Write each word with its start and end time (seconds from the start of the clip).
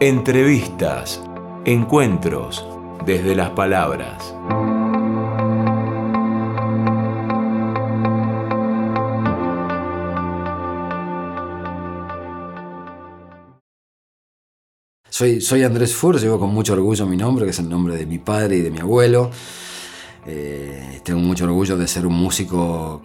Entrevistas, 0.00 1.20
encuentros 1.64 2.64
desde 3.04 3.34
las 3.34 3.50
palabras. 3.50 4.32
Soy, 15.10 15.40
soy 15.40 15.64
Andrés 15.64 15.96
Fur, 15.96 16.20
llevo 16.20 16.38
con 16.38 16.54
mucho 16.54 16.74
orgullo 16.74 17.04
mi 17.04 17.16
nombre, 17.16 17.44
que 17.44 17.50
es 17.50 17.58
el 17.58 17.68
nombre 17.68 17.96
de 17.96 18.06
mi 18.06 18.20
padre 18.20 18.58
y 18.58 18.60
de 18.60 18.70
mi 18.70 18.78
abuelo. 18.78 19.32
Eh, 20.28 21.00
tengo 21.02 21.18
mucho 21.18 21.42
orgullo 21.42 21.76
de 21.76 21.88
ser 21.88 22.06
un 22.06 22.14
músico 22.14 23.02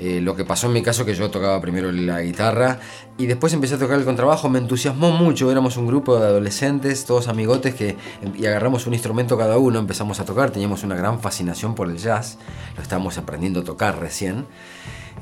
eh, 0.00 0.20
lo 0.22 0.34
que 0.34 0.46
pasó 0.46 0.66
en 0.66 0.72
mi 0.72 0.82
caso 0.82 1.04
que 1.04 1.14
yo 1.14 1.30
tocaba 1.30 1.60
primero 1.60 1.92
la 1.92 2.22
guitarra 2.22 2.80
y 3.18 3.26
después 3.26 3.52
empecé 3.52 3.74
a 3.74 3.78
tocar 3.78 3.98
el 3.98 4.06
contrabajo, 4.06 4.48
me 4.48 4.58
entusiasmó 4.58 5.10
mucho, 5.10 5.50
éramos 5.50 5.76
un 5.76 5.86
grupo 5.86 6.18
de 6.18 6.26
adolescentes, 6.26 7.04
todos 7.04 7.28
amigotes 7.28 7.74
que 7.74 7.96
y 8.34 8.46
agarramos 8.46 8.86
un 8.86 8.94
instrumento 8.94 9.36
cada 9.36 9.58
uno, 9.58 9.78
empezamos 9.78 10.18
a 10.18 10.24
tocar, 10.24 10.50
teníamos 10.50 10.84
una 10.84 10.96
gran 10.96 11.20
fascinación 11.20 11.74
por 11.74 11.90
el 11.90 11.98
jazz, 11.98 12.38
lo 12.76 12.82
estábamos 12.82 13.18
aprendiendo 13.18 13.60
a 13.60 13.64
tocar 13.64 14.00
recién. 14.00 14.46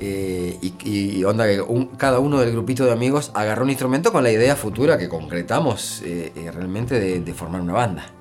Eh, 0.00 0.58
y, 0.84 1.24
onda 1.24 1.44
que 1.46 1.60
cada 1.96 2.20
uno 2.20 2.38
del 2.38 2.52
grupito 2.52 2.84
de 2.84 2.92
amigos 2.92 3.32
agarró 3.34 3.64
un 3.64 3.70
instrumento 3.70 4.12
con 4.12 4.22
la 4.22 4.30
idea 4.30 4.54
futura 4.54 4.96
que 4.96 5.08
concretamos 5.08 6.02
eh, 6.04 6.32
realmente 6.54 7.00
de 7.20 7.34
formar 7.34 7.62
una 7.62 7.72
banda. 7.72 8.17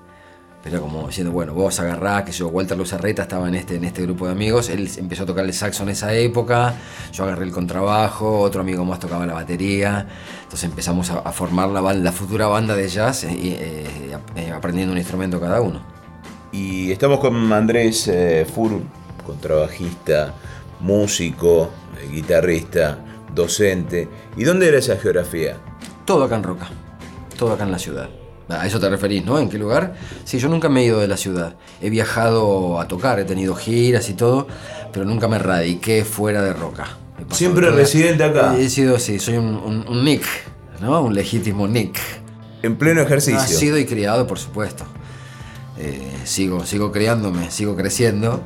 Era 0.65 0.79
como 0.81 1.07
diciendo, 1.07 1.31
bueno, 1.31 1.53
vos 1.53 1.79
agarrás, 1.79 2.23
que 2.23 2.31
yo, 2.33 2.49
Walter 2.49 2.77
Luzarreta 2.77 3.21
estaba 3.21 3.47
en 3.47 3.55
este, 3.55 3.75
en 3.75 3.85
este 3.85 4.01
grupo 4.01 4.25
de 4.25 4.33
amigos, 4.33 4.69
él 4.69 4.89
empezó 4.97 5.23
a 5.23 5.25
tocar 5.25 5.45
el 5.45 5.53
saxo 5.53 5.83
en 5.83 5.89
esa 5.89 6.13
época, 6.13 6.73
yo 7.13 7.23
agarré 7.23 7.45
el 7.45 7.51
contrabajo, 7.51 8.41
otro 8.41 8.61
amigo 8.61 8.83
más 8.83 8.99
tocaba 8.99 9.25
la 9.25 9.33
batería, 9.33 10.05
entonces 10.43 10.65
empezamos 10.65 11.09
a, 11.09 11.31
formar 11.31 11.69
la, 11.69 11.93
la, 11.93 12.11
futura 12.11 12.47
banda 12.47 12.75
de 12.75 12.89
jazz 12.89 13.23
eh, 13.23 13.29
eh, 13.33 14.17
eh, 14.35 14.51
aprendiendo 14.51 14.91
un 14.91 14.97
instrumento 14.97 15.39
cada 15.39 15.61
uno. 15.61 15.81
Y 16.51 16.91
estamos 16.91 17.19
con 17.19 17.53
Andrés 17.53 18.11
Fur, 18.53 18.81
contrabajista, 19.25 20.33
músico, 20.81 21.69
guitarrista, 22.11 22.99
docente. 23.33 24.09
¿Y 24.35 24.43
dónde 24.43 24.67
era 24.67 24.79
esa 24.79 24.97
geografía? 24.97 25.57
Todo 26.05 26.25
acá 26.25 26.35
en 26.35 26.43
Roca, 26.43 26.67
todo 27.37 27.53
acá 27.53 27.63
en 27.63 27.71
la 27.71 27.79
ciudad. 27.79 28.09
A 28.49 28.65
eso 28.65 28.79
te 28.79 28.89
referís, 28.89 29.25
¿no? 29.25 29.39
¿En 29.39 29.49
qué 29.49 29.57
lugar? 29.57 29.95
Sí, 30.23 30.39
yo 30.39 30.47
nunca 30.47 30.69
me 30.69 30.81
he 30.81 30.85
ido 30.85 30.99
de 30.99 31.07
la 31.07 31.17
ciudad. 31.17 31.55
He 31.81 31.89
viajado 31.89 32.79
a 32.79 32.87
tocar, 32.87 33.19
he 33.19 33.25
tenido 33.25 33.55
giras 33.55 34.09
y 34.09 34.13
todo, 34.13 34.47
pero 34.93 35.05
nunca 35.05 35.27
me 35.27 35.37
radiqué 35.37 36.05
fuera 36.05 36.41
de 36.41 36.53
Roca. 36.53 36.87
¿Siempre 37.31 37.69
residente 37.71 38.23
acá? 38.23 38.55
He 38.57 38.69
sido, 38.69 38.99
sí, 38.99 39.19
soy 39.19 39.35
un, 39.37 40.03
Nick, 40.05 40.23
¿no? 40.81 41.01
Un 41.01 41.13
legítimo 41.13 41.67
Nick. 41.67 41.99
En 42.61 42.77
pleno 42.77 43.01
ejercicio. 43.01 43.39
Nacido 43.39 43.77
y 43.77 43.85
criado, 43.85 44.27
por 44.27 44.39
supuesto. 44.39 44.85
Eh, 45.77 45.99
sigo, 46.23 46.65
sigo 46.65 46.91
criándome, 46.91 47.51
sigo 47.51 47.75
creciendo, 47.75 48.41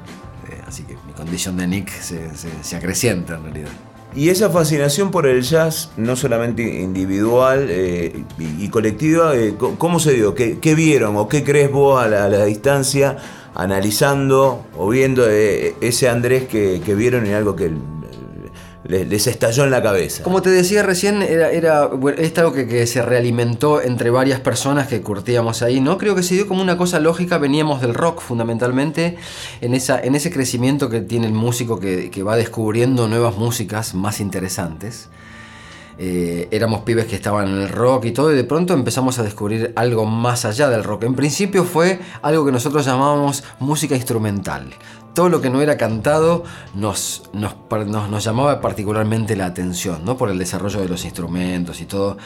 eh, 0.50 0.62
así 0.68 0.84
que 0.84 0.96
mi 1.08 1.14
condición 1.14 1.58
de 1.58 1.68
Nick 1.68 1.90
se, 1.90 2.36
se, 2.36 2.50
se 2.62 2.76
acrecienta 2.76 3.36
en 3.36 3.44
realidad. 3.44 3.72
Y 4.14 4.30
esa 4.30 4.50
fascinación 4.50 5.09
por 5.09 5.26
el 5.26 5.42
jazz, 5.42 5.92
no 5.95 6.17
solamente 6.17 6.64
individual 6.81 7.67
eh, 7.70 8.26
y, 8.38 8.67
colectiva, 8.67 9.36
eh, 9.36 9.56
¿cómo 9.78 10.00
se 10.00 10.14
dio? 10.14 10.36
¿Qué, 10.36 10.76
vieron 10.76 11.16
o 11.16 11.30
qué 11.30 11.45
crees 11.45 11.72
vos 11.72 12.04
a 12.04 12.09
la, 12.09 12.45
distancia, 12.45 13.17
analizando 13.56 14.66
o 14.78 14.89
viendo 14.89 15.26
eh, 15.30 15.76
ese 15.80 16.09
Andrés 16.09 16.44
que, 16.50 16.82
que, 16.86 16.94
vieron 16.94 17.26
en 17.26 17.36
algo 17.36 17.56
que 17.56 17.72
les, 18.92 19.28
estalló 19.28 19.64
en 19.64 19.72
la 19.72 19.81
cabeza. 19.81 20.23
Como 20.23 20.42
te 20.42 20.50
decía 20.50 20.84
recién, 20.84 21.22
era, 21.22 21.52
era 21.52 21.89
es 22.17 22.38
algo 22.38 22.53
que, 22.53 22.86
se 22.88 23.02
realimentó 23.02 23.81
entre 23.81 24.09
varias 24.09 24.39
personas 24.39 24.88
que 24.88 25.02
curtíamos 25.02 25.61
ahí, 25.61 25.80
¿no? 25.80 25.98
Creo 25.98 26.16
que 26.16 26.23
se 26.23 26.36
dio 26.36 26.48
como 26.48 26.61
una 26.61 26.78
cosa 26.78 27.00
lógica, 27.00 27.38
veníamos 27.38 27.81
del 27.81 27.94
rock 27.94 28.22
fundamentalmente, 28.22 29.17
en, 29.61 29.73
esa, 29.73 29.99
en 29.99 30.16
ese 30.16 30.32
crecimiento 30.32 30.89
que 30.89 31.02
tiene 31.02 31.27
el 31.27 31.33
músico 31.33 31.80
que, 31.80 32.11
va 32.21 32.36
descubriendo 32.36 33.08
nuevas 33.08 33.38
músicas 33.38 33.95
más 33.95 34.20
interesantes. 34.20 35.10
Eh, 35.98 36.48
éramos 36.52 36.82
pibes 36.82 37.06
que 37.06 37.16
estaban 37.16 37.48
en 37.48 37.62
el 37.62 37.70
rock 37.70 38.06
y 38.06 38.12
todo, 38.12 38.32
y 38.32 38.36
de 38.36 38.44
pronto 38.44 38.74
empezamos 38.74 39.20
a 39.20 39.24
descubrir 39.24 39.74
algo 39.76 40.06
más 40.06 40.46
allá 40.46 40.70
del 40.70 40.84
rock. 40.84 41.04
En 41.04 41.16
principio 41.16 41.64
fue 41.64 42.00
algo 42.22 42.46
que 42.46 42.52
nosotros 42.52 42.86
llamábamos 42.86 43.44
música 43.60 43.96
instrumental 43.96 44.70
todo 45.14 45.30
lo 45.30 45.42
que 45.42 45.50
no 45.50 45.62
era 45.62 45.76
cantado 45.78 46.44
nos, 46.74 47.24
nos, 47.34 47.56
nos, 47.70 48.24
llamaba 48.24 48.62
particularmente 48.62 49.36
la 49.36 49.46
atención, 49.46 50.06
¿no? 50.06 50.18
por 50.18 50.30
el 50.30 50.38
desarrollo 50.38 50.80
de 50.80 50.88
los 50.88 51.04
instrumentos 51.04 51.82
y 51.82 51.86
todo. 51.86 52.18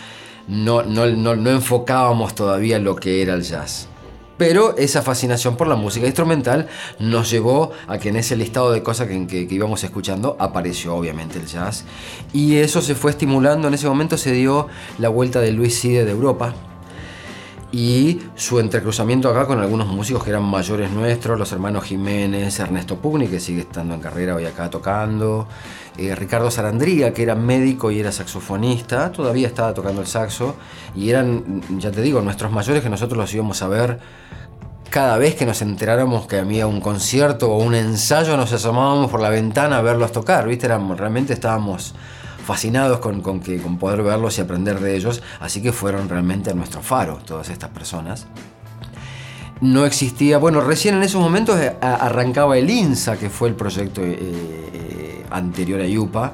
No, 0.47 0.84
no, 0.84 1.08
no, 1.08 1.50
enfocábamos 1.50 2.36
todavía 2.36 2.78
lo 2.78 2.96
que 2.96 3.22
era 3.24 3.34
el 3.34 3.42
jazz. 3.42 3.90
Pero 4.38 4.75
esa 4.78 5.01
fascinación 5.01 5.56
por 5.56 5.68
la 5.68 5.75
música 5.75 6.06
instrumental 6.06 6.68
nos 7.00 7.29
llevó 7.29 7.72
a 7.88 7.97
que 7.97 8.09
en 8.09 8.18
ese 8.18 8.35
listado 8.35 8.72
de 8.72 8.84
cosas 8.84 9.07
que, 9.07 9.47
íbamos 9.50 9.84
escuchando 9.84 10.35
apareció 10.40 10.96
obviamente 10.96 11.40
el 11.40 11.47
jazz. 11.47 11.85
Y 12.34 12.57
eso 12.57 12.81
se 12.81 12.96
fue 12.96 13.12
estimulando, 13.12 13.68
en 13.68 13.73
ese 13.73 13.88
momento 13.88 14.18
se 14.18 14.31
dio 14.31 14.68
la 14.97 15.09
vuelta 15.09 15.40
de 15.40 15.51
Luis 15.51 15.79
Cide 15.79 16.06
de 16.06 16.12
Europa, 16.12 16.53
y 17.72 18.22
su 18.35 18.62
entrecruzamiento 18.62 19.28
acá 19.28 19.46
con 19.46 19.59
algunos 19.59 19.88
músicos 19.88 20.23
que 20.23 20.29
eran 20.29 20.44
mayores 20.44 20.91
nuestros, 20.91 21.38
los 21.38 21.52
hermanos 21.52 21.84
Jiménez, 21.84 22.57
Ernesto 22.59 22.97
Pugni, 23.00 23.28
que 23.28 23.41
sigue 23.41 23.62
estando 23.62 23.94
en 23.94 24.00
carrera 24.00 24.35
hoy 24.35 24.46
acá 24.46 24.69
tocando, 24.69 25.46
eh, 25.97 26.16
Ricardo 26.16 26.51
Sarandría, 26.51 27.13
que 27.13 27.23
era 27.23 27.35
médico 27.35 27.91
y 27.91 28.00
era 28.00 28.11
saxofonista, 28.11 29.11
todavía 29.11 29.47
estaba 29.47 29.73
tocando 29.73 30.01
el 30.01 30.07
saxo, 30.07 30.56
y 30.95 31.09
eran, 31.09 31.61
ya 31.79 31.91
te 31.91 32.01
digo, 32.01 32.22
nuestros 32.22 32.51
mayores 32.51 32.83
que 32.83 32.89
nosotros 32.89 33.17
los 33.17 33.33
íbamos 33.33 33.61
a 33.61 33.67
ver 33.67 34.00
cada 34.89 35.17
vez 35.17 35.35
que 35.35 35.45
nos 35.45 35.61
enteráramos 35.61 36.28
que 36.28 36.38
había 36.38 36.67
un 36.67 36.79
concierto 36.79 37.51
o 37.51 37.57
un 37.57 37.75
ensayo, 37.75 38.38
nos 38.38 38.53
asomábamos 38.53 39.11
por 39.11 39.19
la 39.19 39.29
ventana 39.29 39.79
a 39.79 39.81
verlos 39.81 40.11
tocar, 40.11 40.47
¿viste? 40.47 40.67
realmente 40.67 41.34
estábamos 41.34 41.94
fascinados 42.45 43.00
con, 43.00 43.22
que, 43.41 43.57
con 43.57 43.78
poder 43.78 44.03
verlos 44.03 44.38
y 44.38 44.41
aprender 44.41 44.79
de 44.79 44.95
ellos, 44.95 45.22
así 45.39 45.61
que 45.61 45.73
fueron 45.73 46.07
realmente 46.07 46.53
nuestro 46.53 46.81
faro 46.81 47.19
todas 47.25 47.50
estas 47.50 47.72
personas. 47.72 48.28
No 49.61 49.85
existía, 49.85 50.38
bueno, 50.38 50.61
recién 50.61 50.95
en 50.95 51.03
esos 51.03 51.22
momentos 51.22 51.59
eh, 51.59 51.75
arrancaba 51.81 52.57
el 52.57 52.69
INSA, 52.69 53.17
que 53.17 53.29
fue 53.29 53.50
el 53.50 53.55
proyecto 53.55 54.01
eh, 54.03 55.15
anterior 55.30 55.81
a 55.81 55.88
IUPA. 55.88 56.34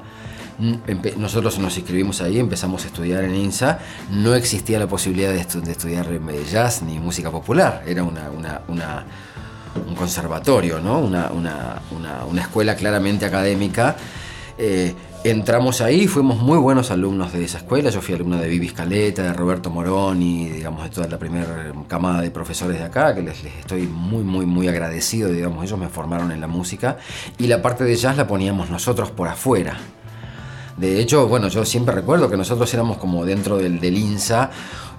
Nosotros 1.18 1.58
nos 1.58 1.76
inscribimos 1.78 2.22
ahí, 2.22 2.38
empezamos 2.40 2.84
a 2.84 2.88
estudiar 2.88 3.24
en 3.24 3.36
INSA. 3.36 3.80
No 4.12 4.36
existía 4.36 4.78
la 4.78 4.88
posibilidad 4.88 5.32
de, 5.32 5.40
estudiar 5.40 6.08
jazz 6.52 6.84
ni 6.84 7.00
música 7.00 7.32
popular. 7.32 7.84
Era 7.88 8.04
una, 8.04 8.30
un 9.88 9.96
conservatorio, 9.96 10.80
¿no? 10.80 11.00
una, 11.00 11.32
una 11.32 12.42
escuela 12.42 12.76
claramente 12.76 13.26
académica. 13.26 13.96
Entramos 15.24 15.82
ahí, 15.82 16.08
fuimos 16.08 16.40
muy 16.40 16.58
buenos 16.58 16.90
alumnos 16.90 17.32
de 17.32 17.44
esa 17.44 17.60
escuela. 17.60 17.92
Yo 17.92 18.02
fui 18.02 18.16
alumno 18.16 18.38
de 18.38 18.48
Vivi 18.48 18.70
Scaleta, 18.70 19.22
de 19.22 19.34
Roberto 19.34 19.70
Moroni, 19.70 20.50
digamos, 20.50 20.84
de 20.84 20.90
toda 20.90 21.08
la 21.08 21.20
primera 21.20 21.72
camada 21.88 22.22
de 22.22 22.32
profesores 22.32 22.80
de 22.80 22.86
acá, 22.86 23.14
que 23.14 23.22
les, 23.22 23.46
estoy 23.46 23.84
muy, 23.84 24.24
muy, 24.24 24.48
muy 24.48 24.68
agradecido. 24.68 25.30
Digamos, 25.30 25.64
ellos 25.64 25.78
me 25.78 25.90
formaron 25.90 26.32
en 26.32 26.42
la 26.42 26.48
música. 26.48 26.98
Y 27.38 27.46
la 27.46 27.62
parte 27.62 27.84
de 27.84 27.96
jazz 27.96 28.18
la 28.18 28.26
poníamos 28.26 28.72
nosotros 28.72 29.12
por 29.12 29.28
afuera. 29.28 29.78
De 30.78 31.00
hecho, 31.00 31.28
bueno, 31.28 31.50
yo 31.50 31.66
siempre 31.66 31.94
recuerdo 31.94 32.28
que 32.28 32.38
nosotros 32.38 32.74
éramos 32.74 32.98
como 32.98 33.24
dentro 33.24 33.58
del, 33.58 33.80
del 33.80 34.00
INSA 34.00 34.50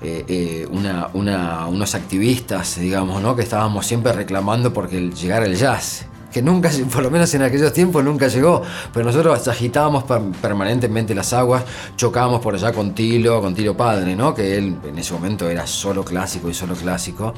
eh, 0.02 0.24
eh, 0.28 0.68
unos 0.70 1.94
activistas, 1.96 2.78
digamos, 2.78 3.20
¿no? 3.22 3.34
que 3.34 3.42
estábamos 3.42 3.86
siempre 3.86 4.12
reclamando 4.12 4.72
porque 4.72 5.10
llegara 5.10 5.46
el 5.46 5.56
jazz 5.56 6.06
que 6.32 6.42
nunca, 6.42 6.70
por 6.92 7.02
lo 7.02 7.10
menos 7.10 7.32
en 7.34 7.42
aquellos 7.42 7.72
tiempos, 7.72 8.02
nunca 8.02 8.28
llegó. 8.28 8.62
Pero 8.92 9.06
nosotros 9.06 9.46
agitábamos 9.46 10.04
permanentemente 10.40 11.14
las 11.14 11.32
aguas, 11.32 11.64
chocábamos 11.96 12.40
por 12.40 12.54
allá 12.54 12.72
con 12.72 12.94
Tilo, 12.94 13.40
con 13.40 13.54
Tilo 13.54 13.76
Padre, 13.76 14.16
¿no? 14.16 14.34
Que 14.34 14.56
él 14.56 14.76
en 14.84 14.98
ese 14.98 15.12
momento 15.12 15.48
era 15.48 15.66
solo 15.66 16.04
clásico 16.04 16.48
y 16.48 16.54
solo 16.54 16.74
clásico. 16.74 17.34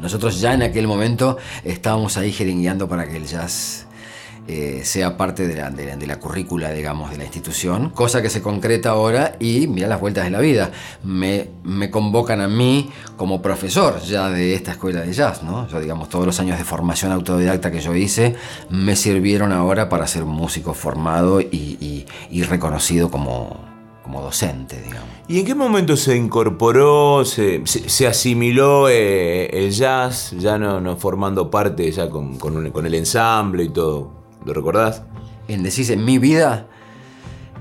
Nosotros 0.00 0.40
ya 0.40 0.54
en 0.54 0.62
aquel 0.62 0.88
momento 0.88 1.38
estábamos 1.62 2.16
ahí 2.16 2.32
jeringueando 2.32 2.88
para 2.88 3.08
que 3.08 3.16
el 3.16 3.26
jazz 3.26 3.86
eh, 4.48 4.80
sea 4.84 5.16
parte 5.16 5.46
de 5.46 5.54
la, 5.54 5.70
de, 5.70 6.06
la, 6.06 6.18
currícula, 6.18 6.72
digamos, 6.72 7.12
de 7.12 7.16
la 7.16 7.22
institución, 7.22 7.90
cosa 7.90 8.22
que 8.22 8.28
se 8.28 8.42
concreta 8.42 8.90
ahora 8.90 9.36
y 9.38 9.68
mira 9.68 9.86
las 9.86 10.00
vueltas 10.00 10.24
de 10.24 10.30
la 10.30 10.40
vida. 10.40 10.72
Me, 11.04 11.48
me, 11.62 11.90
convocan 11.90 12.40
a 12.40 12.48
mí 12.48 12.90
como 13.16 13.40
profesor 13.40 14.00
ya 14.00 14.30
de 14.30 14.54
esta 14.54 14.72
escuela 14.72 15.02
de 15.02 15.12
jazz, 15.12 15.44
¿no? 15.44 15.68
Yo, 15.68 15.78
digamos, 15.78 16.08
todos 16.08 16.26
los 16.26 16.40
años 16.40 16.58
de 16.58 16.64
formación 16.64 17.12
autodidacta 17.12 17.70
que 17.70 17.78
yo 17.78 17.94
hice 17.94 18.34
me 18.68 18.96
sirvieron 18.96 19.52
ahora 19.52 19.88
para 19.88 20.08
ser 20.08 20.24
músico 20.24 20.74
formado 20.74 21.40
y, 21.40 22.04
reconocido 22.48 23.12
como, 23.12 23.60
como 24.02 24.22
docente, 24.22 24.82
digamos. 24.82 25.08
¿Y 25.28 25.38
en 25.38 25.46
qué 25.46 25.54
momento 25.54 25.96
se 25.96 26.16
incorporó, 26.16 27.24
se, 27.24 27.62
se, 27.64 28.08
asimiló 28.08 28.88
eh, 28.88 29.46
el 29.52 29.70
jazz, 29.70 30.34
ya 30.36 30.58
no, 30.58 30.96
formando 30.96 31.48
parte 31.48 31.90
ya 31.92 32.10
con, 32.10 32.38
con, 32.38 32.86
el 32.86 32.94
ensamble 32.94 33.62
y 33.64 33.68
todo? 33.68 34.21
¿Lo 34.44 34.52
recordás? 34.52 35.02
En 35.48 35.62
decís, 35.62 35.90
en 35.90 36.04
mi 36.04 36.18
vida, 36.18 36.66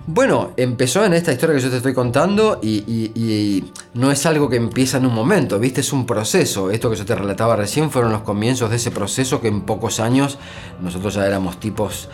Bueno, 0.07 0.51
empezó 0.57 1.05
en 1.05 1.13
esta 1.13 1.31
historia 1.31 1.55
que 1.55 1.61
yo 1.61 1.69
te 1.69 1.77
estoy 1.77 1.93
contando 1.93 2.59
y, 2.61 3.63
no 3.93 4.11
es 4.11 4.25
algo 4.25 4.49
que 4.49 4.55
empieza 4.55 4.97
en 4.97 5.05
un 5.05 5.13
momento, 5.13 5.59
¿viste? 5.59 5.81
Es 5.81 5.93
un 5.93 6.07
proceso. 6.07 6.71
Esto 6.71 6.89
que 6.89 6.95
yo 6.95 7.05
te 7.05 7.13
relataba 7.13 7.55
recién 7.55 7.91
fueron 7.91 8.11
los 8.11 8.21
comienzos 8.21 8.71
de 8.71 8.77
ese 8.77 8.89
proceso 8.89 9.41
que 9.41 9.47
en 9.47 9.61
pocos 9.61 9.99
años 9.99 10.39
nosotros 10.81 11.13
ya 11.13 11.27
éramos 11.27 11.59
tipos 11.59 12.09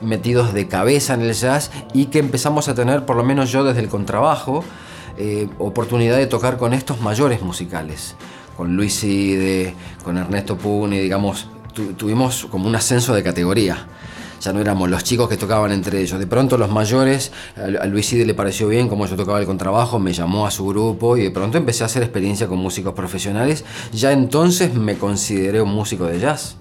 metidos 0.00 0.54
de 0.54 0.68
cabeza 0.68 1.14
en 1.14 1.22
el 1.22 1.34
jazz 1.34 1.72
y 1.92 2.06
que 2.06 2.20
empezamos 2.20 2.68
a 2.68 2.74
tener, 2.74 3.04
por 3.04 3.16
lo 3.16 3.24
menos 3.24 3.50
yo 3.50 3.64
desde 3.64 3.80
el 3.80 3.88
contrabajo, 3.88 4.62
eh, 5.18 5.48
oportunidad 5.58 6.16
de 6.16 6.26
tocar 6.26 6.56
con 6.56 6.72
estos 6.72 7.00
mayores 7.00 7.42
musicales. 7.42 8.14
Con 8.56 8.76
Luis 8.76 9.02
Ide, 9.02 9.74
con 10.04 10.16
Ernesto 10.18 10.56
Puni, 10.56 10.98
digamos, 11.00 11.48
tuvimos 11.96 12.46
como 12.46 12.68
un 12.68 12.76
ascenso 12.76 13.12
de 13.12 13.24
categoría 13.24 13.88
ya 14.44 14.52
no 14.52 14.60
éramos 14.60 14.90
los 14.90 15.02
chicos 15.02 15.28
que 15.28 15.38
tocaban 15.38 15.72
entre 15.72 16.00
ellos. 16.00 16.18
De 16.18 16.26
pronto 16.26 16.58
los 16.58 16.70
mayores, 16.70 17.32
a 17.56 17.86
Luis 17.86 18.12
Ide 18.12 18.26
le 18.26 18.34
pareció 18.34 18.68
bien 18.68 18.88
como 18.88 19.06
yo 19.06 19.16
tocaba 19.16 19.40
el 19.40 19.46
contrabajo, 19.46 19.98
me 19.98 20.12
llamó 20.12 20.46
a 20.46 20.50
su 20.50 20.66
grupo 20.66 21.16
y 21.16 21.22
de 21.22 21.30
pronto 21.30 21.56
empecé 21.56 21.82
a 21.82 21.86
hacer 21.86 22.02
experiencia 22.02 22.46
con 22.46 22.58
músicos 22.58 22.92
profesionales. 22.92 23.64
Ya 23.92 24.12
entonces 24.12 24.74
me 24.74 24.96
consideré 24.96 25.62
un 25.62 25.70
músico 25.70 26.04
de 26.04 26.20
jazz. 26.20 26.56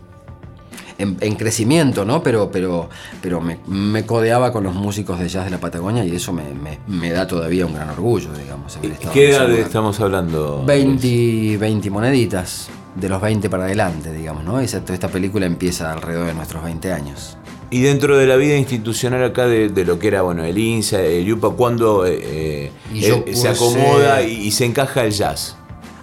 En, 0.99 1.35
crecimiento, 1.35 2.05
¿no? 2.05 2.23
Pero, 2.23 2.49
pero, 2.49 2.87
pero 3.21 3.41
me, 3.41 4.05
codeaba 4.05 4.53
con 4.53 4.63
los 4.63 4.73
músicos 4.73 5.19
de 5.19 5.27
jazz 5.27 5.43
de 5.43 5.51
la 5.51 5.57
Patagonia 5.57 6.05
y 6.05 6.15
eso 6.15 6.31
me, 6.31 7.11
da 7.11 7.27
todavía 7.27 7.65
un 7.65 7.73
gran 7.73 7.89
orgullo, 7.89 8.31
digamos. 8.31 8.77
¿Qué 9.11 9.31
edad 9.31 9.51
estamos 9.51 9.99
hablando? 9.99 10.63
20, 10.65 11.57
20 11.57 11.89
moneditas, 11.89 12.69
de 12.95 13.09
los 13.09 13.21
20 13.21 13.49
para 13.49 13.65
adelante, 13.65 14.13
digamos, 14.13 14.45
¿no? 14.45 14.61
esta 14.61 15.09
película 15.09 15.45
empieza 15.45 15.91
alrededor 15.91 16.27
de 16.27 16.35
nuestros 16.35 16.63
20 16.63 16.93
años. 16.93 17.37
Y 17.73 17.81
dentro 17.81 18.19
de 18.19 18.27
la 18.27 18.35
vida 18.35 18.55
institucional 18.55 19.23
acá 19.23 19.47
de, 19.47 19.83
lo 19.83 19.97
que 19.97 20.07
era 20.07 20.21
bueno 20.21 20.43
el 20.43 20.55
INSA, 20.59 21.01
el 21.01 21.25
YUPA, 21.25 21.49
¿cuándo 21.55 22.05
eh, 22.05 22.71
eh, 22.93 23.33
se 23.33 23.49
acomoda 23.49 24.21
y, 24.21 24.51
se 24.51 24.65
encaja 24.65 25.03
el 25.03 25.11
jazz? 25.11 25.55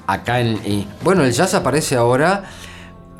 Acá 0.05 0.41
en. 0.41 0.89
bueno, 1.05 1.25
el 1.25 1.31
jazz 1.31 1.55
aparece 1.55 1.95
ahora. 1.95 2.43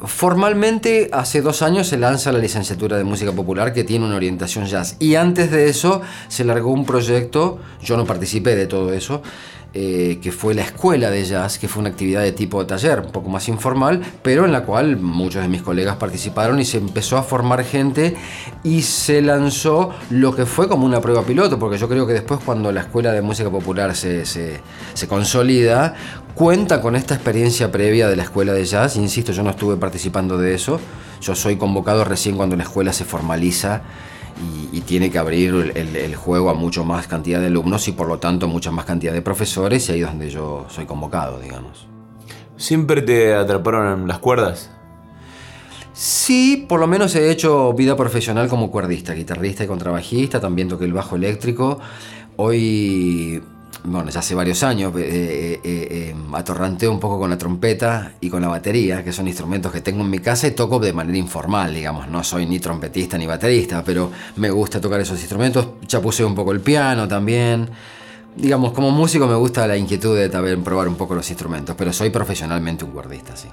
Formalmente, 0.03 1.11
hace 1.13 1.43
dos 1.43 1.63
años 1.63 1.87
se 1.87 1.97
lanza 1.97 2.33
la 2.33 2.41
licenciatura 2.41 2.97
de 2.97 3.05
música 3.05 3.31
popular 3.31 3.73
que 3.73 3.85
tiene 3.85 4.05
una 4.07 4.17
orientación 4.17 4.67
jazz. 4.67 4.97
Y 4.99 5.15
antes 5.15 5.53
de 5.53 5.69
eso 5.69 6.03
se 6.27 6.43
largó 6.43 6.73
un 6.73 6.85
proyecto, 6.85 7.61
yo 7.81 7.97
no 7.97 8.05
participé 8.05 8.57
de 8.57 8.67
todo 8.67 8.93
eso, 8.93 9.23
eh, 9.73 10.19
que 10.21 10.33
fue 10.33 10.53
la 10.53 10.63
escuela 10.63 11.11
de 11.11 11.25
jazz, 11.25 11.57
que 11.59 11.69
fue 11.69 11.81
una 11.81 11.91
actividad 11.91 12.23
de 12.23 12.33
tipo 12.33 12.67
taller, 12.67 12.99
un 12.99 13.13
poco 13.13 13.29
más 13.31 13.49
informal, 13.49 14.03
pero 14.21 14.45
en 14.45 14.51
la 14.51 14.65
cual 14.65 14.97
muchos 14.97 15.43
de 15.43 15.49
mis 15.49 15.63
colegas 15.63 15.95
participaron 15.95 16.59
y 16.59 16.65
se 16.65 16.79
empezó 16.79 17.17
a 17.17 17.23
formar 17.23 17.65
gente 17.65 18.17
y 18.65 18.83
se 18.83 19.23
lanzó 19.23 19.91
lo 20.11 20.35
que 20.35 20.45
fue 20.45 20.69
como 20.69 20.85
una 20.85 21.01
prueba 21.01 21.23
piloto, 21.23 21.57
porque 21.59 21.79
yo 21.79 21.89
creo 21.89 22.05
que 22.05 22.15
después 22.15 22.41
cuando 22.45 22.73
la 22.73 22.81
escuela 22.81 23.13
de 23.13 23.23
música 23.23 23.49
popular 23.49 23.95
se, 23.95 24.27
se, 24.27 24.61
se 24.93 25.07
consolida, 25.07 25.95
cuenta 26.35 26.81
con 26.81 26.97
esta 26.97 27.15
experiencia 27.15 27.71
previa 27.71 28.09
de 28.09 28.17
la 28.17 28.25
escuela 28.25 28.53
de 28.53 28.65
jazz, 28.65 28.97
insisto, 28.97 29.31
yo 29.31 29.45
no 29.45 29.51
estuve 29.51 29.77
participando 29.77 30.37
de 30.37 30.55
eso, 30.55 30.81
yo 31.21 31.37
soy 31.37 31.55
convocado 31.55 32.05
recién 32.05 32.37
cuando 32.37 32.57
la 32.57 32.65
escuela 32.65 32.93
se 32.93 33.05
formaliza 33.05 33.83
y, 34.73 34.81
tiene 34.81 35.11
que 35.11 35.19
abrir 35.19 35.73
el, 35.75 36.17
juego 36.17 36.51
a 36.51 36.55
mucho 36.55 36.85
más 36.85 37.07
cantidad 37.07 37.41
de 37.41 37.47
alumnos 37.47 37.87
y 37.89 37.93
por 37.93 38.09
lo 38.09 38.19
tanto 38.19 38.49
mucha 38.49 38.71
más 38.71 38.85
cantidad 38.85 39.13
de 39.13 39.23
profesores 39.23 39.89
y 39.89 39.93
ahí 39.93 40.01
es 40.01 40.07
donde 40.07 40.31
yo 40.31 40.67
soy 40.69 40.87
convocado, 40.87 41.39
digamos. 41.39 41.87
¿Siempre 42.57 43.03
te 43.03 43.35
atraparon 43.35 44.09
las 44.09 44.19
cuerdas? 44.19 44.71
Sí, 45.93 46.67
por 46.69 46.81
lo 46.81 46.87
menos 46.87 47.15
he 47.15 47.31
hecho 47.31 47.73
vida 47.75 47.97
profesional 47.97 48.49
como 48.49 48.71
cuerdista, 48.71 49.13
guitarrista 49.13 49.65
y 49.65 49.67
contrabajista, 49.67 50.41
también 50.41 50.69
toqué 50.69 50.87
el 50.87 50.93
bajo 50.93 51.17
eléctrico. 51.17 51.79
Hoy 52.37 53.43
bueno, 53.85 54.11
ya 54.11 54.21
hace 54.21 54.35
varios 54.35 54.63
años, 54.63 54.93
eh, 54.97 55.61
eh, 55.63 55.63
eh, 55.65 56.15
atorranteo 56.33 56.91
un 56.93 57.01
poco 57.01 57.19
con 57.19 57.31
la 57.31 57.39
trompeta 57.39 58.13
y 58.21 58.29
con 58.29 58.43
la 58.43 58.49
batería, 58.49 59.03
que 59.03 59.13
son 59.13 59.27
instrumentos 59.27 59.73
que 59.73 59.81
tengo 59.81 60.03
en 60.03 60.11
mi 60.11 60.19
casa 60.19 60.47
y 60.47 60.51
toco 60.51 60.79
de 60.79 60.93
manera 60.93 61.17
informal, 61.17 61.75
digamos. 61.75 62.09
No 62.09 62.23
soy 62.23 62.47
ni 62.47 62.59
trompetista 62.61 63.17
ni 63.17 63.27
baterista, 63.27 63.83
pero 63.85 64.11
me 64.37 64.51
gusta 64.51 64.81
tocar 64.81 65.01
esos 65.01 65.19
instrumentos. 65.19 65.67
Ya 65.89 66.01
puse 66.01 66.25
un 66.25 66.35
poco 66.35 66.53
el 66.53 66.61
piano 66.61 67.09
también. 67.09 67.69
Digamos, 68.37 68.73
como 68.73 68.91
músico 68.91 69.27
me 69.27 69.35
gusta 69.35 69.67
la 69.67 69.77
inquietud 69.77 70.17
de 70.17 70.29
también 70.29 70.63
probar 70.63 70.87
un 70.87 70.95
poco 70.95 71.15
los 71.15 71.29
instrumentos, 71.31 71.75
pero 71.77 71.93
soy 71.93 72.11
profesionalmente 72.11 72.85
un 72.85 72.93
guardista, 72.93 73.35
sí. 73.35 73.49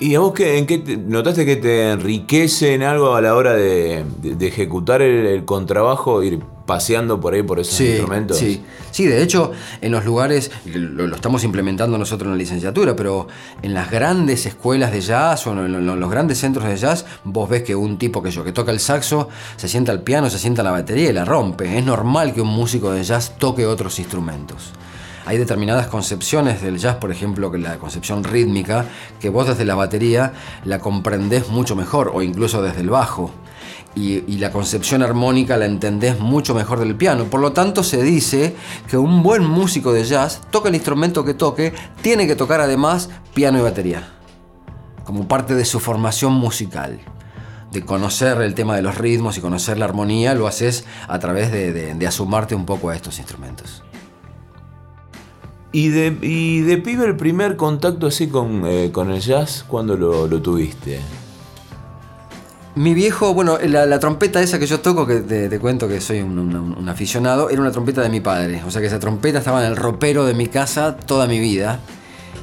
¿Y 0.00 0.14
a 0.14 0.20
vos 0.20 0.38
en 0.38 0.66
qué 0.66 0.78
notaste 0.96 1.44
que 1.44 1.56
te 1.56 1.90
enriquece 1.90 2.74
en 2.74 2.84
algo 2.84 3.16
a 3.16 3.20
la 3.20 3.34
hora 3.34 3.54
de, 3.54 4.04
ejecutar 4.40 5.02
el, 5.02 5.44
contrabajo, 5.44 6.22
ir 6.22 6.40
paseando 6.68 7.18
por 7.18 7.32
ahí 7.32 7.42
por 7.42 7.58
esos 7.58 7.80
instrumentos? 7.80 8.36
Sí, 8.36 8.62
sí, 8.90 9.06
de 9.06 9.22
hecho, 9.22 9.52
en 9.80 9.90
los 9.90 10.04
lugares, 10.04 10.50
lo, 10.66 11.12
estamos 11.14 11.42
implementando 11.44 11.96
nosotros 11.96 12.26
en 12.26 12.32
la 12.32 12.36
licenciatura, 12.36 12.94
pero 12.94 13.26
en 13.62 13.72
las 13.72 13.90
grandes 13.90 14.44
escuelas 14.44 14.92
de 14.92 15.00
jazz 15.00 15.46
o 15.46 15.52
en, 15.52 15.86
los 15.86 16.10
grandes 16.10 16.38
centros 16.38 16.66
de 16.66 16.76
jazz, 16.76 17.06
vos 17.24 17.48
ves 17.48 17.62
que 17.62 17.74
un 17.74 17.96
tipo 17.96 18.22
que 18.22 18.30
yo, 18.30 18.44
que 18.44 18.52
toca 18.52 18.70
el 18.70 18.80
saxo, 18.80 19.30
se 19.56 19.66
sienta 19.66 19.92
al 19.92 20.02
piano, 20.02 20.28
se 20.28 20.38
sienta 20.38 20.60
a 20.60 20.64
la 20.64 20.70
batería 20.70 21.08
y 21.08 21.12
la 21.14 21.24
rompe. 21.24 21.78
Es 21.78 21.84
normal 21.84 22.34
que 22.34 22.42
un 22.42 22.48
músico 22.48 22.92
de 22.92 23.02
jazz 23.02 23.38
toque 23.38 23.64
otros 23.64 23.98
instrumentos 23.98 24.74
hay 25.28 25.36
determinadas 25.36 25.88
concepciones 25.88 26.62
del 26.62 26.78
jazz, 26.78 26.96
por 26.96 27.12
ejemplo, 27.12 27.50
que 27.52 27.58
la 27.58 27.76
concepción 27.76 28.24
rítmica, 28.24 28.86
que 29.20 29.28
vos 29.28 29.46
desde 29.46 29.66
la 29.66 29.74
batería 29.74 30.32
la 30.64 30.78
comprendés 30.78 31.50
mucho 31.50 31.76
mejor, 31.76 32.10
o 32.14 32.22
incluso 32.22 32.62
desde 32.62 32.80
el 32.80 32.88
bajo. 32.88 33.30
Y, 33.98 34.38
la 34.38 34.52
concepción 34.52 35.02
armónica 35.02 35.56
la 35.56 35.66
entendés 35.66 36.20
mucho 36.20 36.54
mejor 36.54 36.78
del 36.78 36.94
piano. 36.94 37.24
Por 37.24 37.40
lo 37.40 37.52
tanto, 37.52 37.82
se 37.82 38.02
dice 38.02 38.54
que 38.88 38.96
un 38.96 39.24
buen 39.24 39.44
músico 39.44 39.92
de 39.92 40.04
jazz, 40.04 40.40
toca 40.50 40.68
el 40.68 40.76
instrumento 40.76 41.24
que 41.24 41.34
toque, 41.34 41.72
tiene 42.00 42.28
que 42.28 42.36
tocar 42.36 42.60
además 42.60 43.10
piano 43.34 43.58
y 43.58 43.62
batería, 43.62 44.08
como 45.04 45.26
parte 45.26 45.54
de 45.56 45.64
su 45.64 45.80
formación 45.80 46.32
musical 46.34 47.00
de 47.72 47.84
conocer 47.84 48.40
el 48.40 48.54
tema 48.54 48.76
de 48.76 48.82
los 48.82 48.96
ritmos 48.96 49.36
y 49.36 49.40
conocer 49.40 49.78
la 49.78 49.86
armonía, 49.86 50.34
lo 50.34 50.46
haces 50.46 50.84
a 51.06 51.18
través 51.18 51.50
de, 51.52 51.94
de 51.94 52.06
asumarte 52.06 52.54
un 52.54 52.64
poco 52.64 52.90
a 52.90 52.96
estos 52.96 53.18
instrumentos. 53.18 53.82
¿Y 55.70 55.88
de, 55.88 56.78
pibe 56.78 57.04
el 57.04 57.16
primer 57.16 57.56
contacto 57.56 58.06
así 58.06 58.28
con, 58.28 58.62
eh, 58.66 58.90
el 58.90 59.20
jazz, 59.20 59.64
cuándo 59.68 59.96
lo, 59.96 60.40
tuviste? 60.40 61.00
Mi 62.74 62.94
viejo, 62.94 63.34
bueno, 63.34 63.58
la, 63.58 63.98
trompeta 63.98 64.40
esa 64.40 64.58
que 64.58 64.66
yo 64.66 64.80
toco, 64.80 65.06
que 65.06 65.16
te, 65.20 65.58
cuento 65.58 65.88
que 65.88 66.00
soy 66.00 66.20
un, 66.20 66.88
aficionado, 66.88 67.50
era 67.50 67.60
una 67.60 67.72
trompeta 67.72 68.02
de 68.02 68.08
mi 68.08 68.20
padre. 68.20 68.62
O 68.66 68.70
sea 68.70 68.80
que 68.80 68.86
esa 68.86 69.00
trompeta 69.00 69.38
estaba 69.38 69.64
en 69.64 69.70
el 69.70 69.76
ropero 69.76 70.24
de 70.24 70.34
mi 70.34 70.46
casa 70.46 70.96
toda 70.96 71.26
mi 71.26 71.40
vida. 71.40 71.80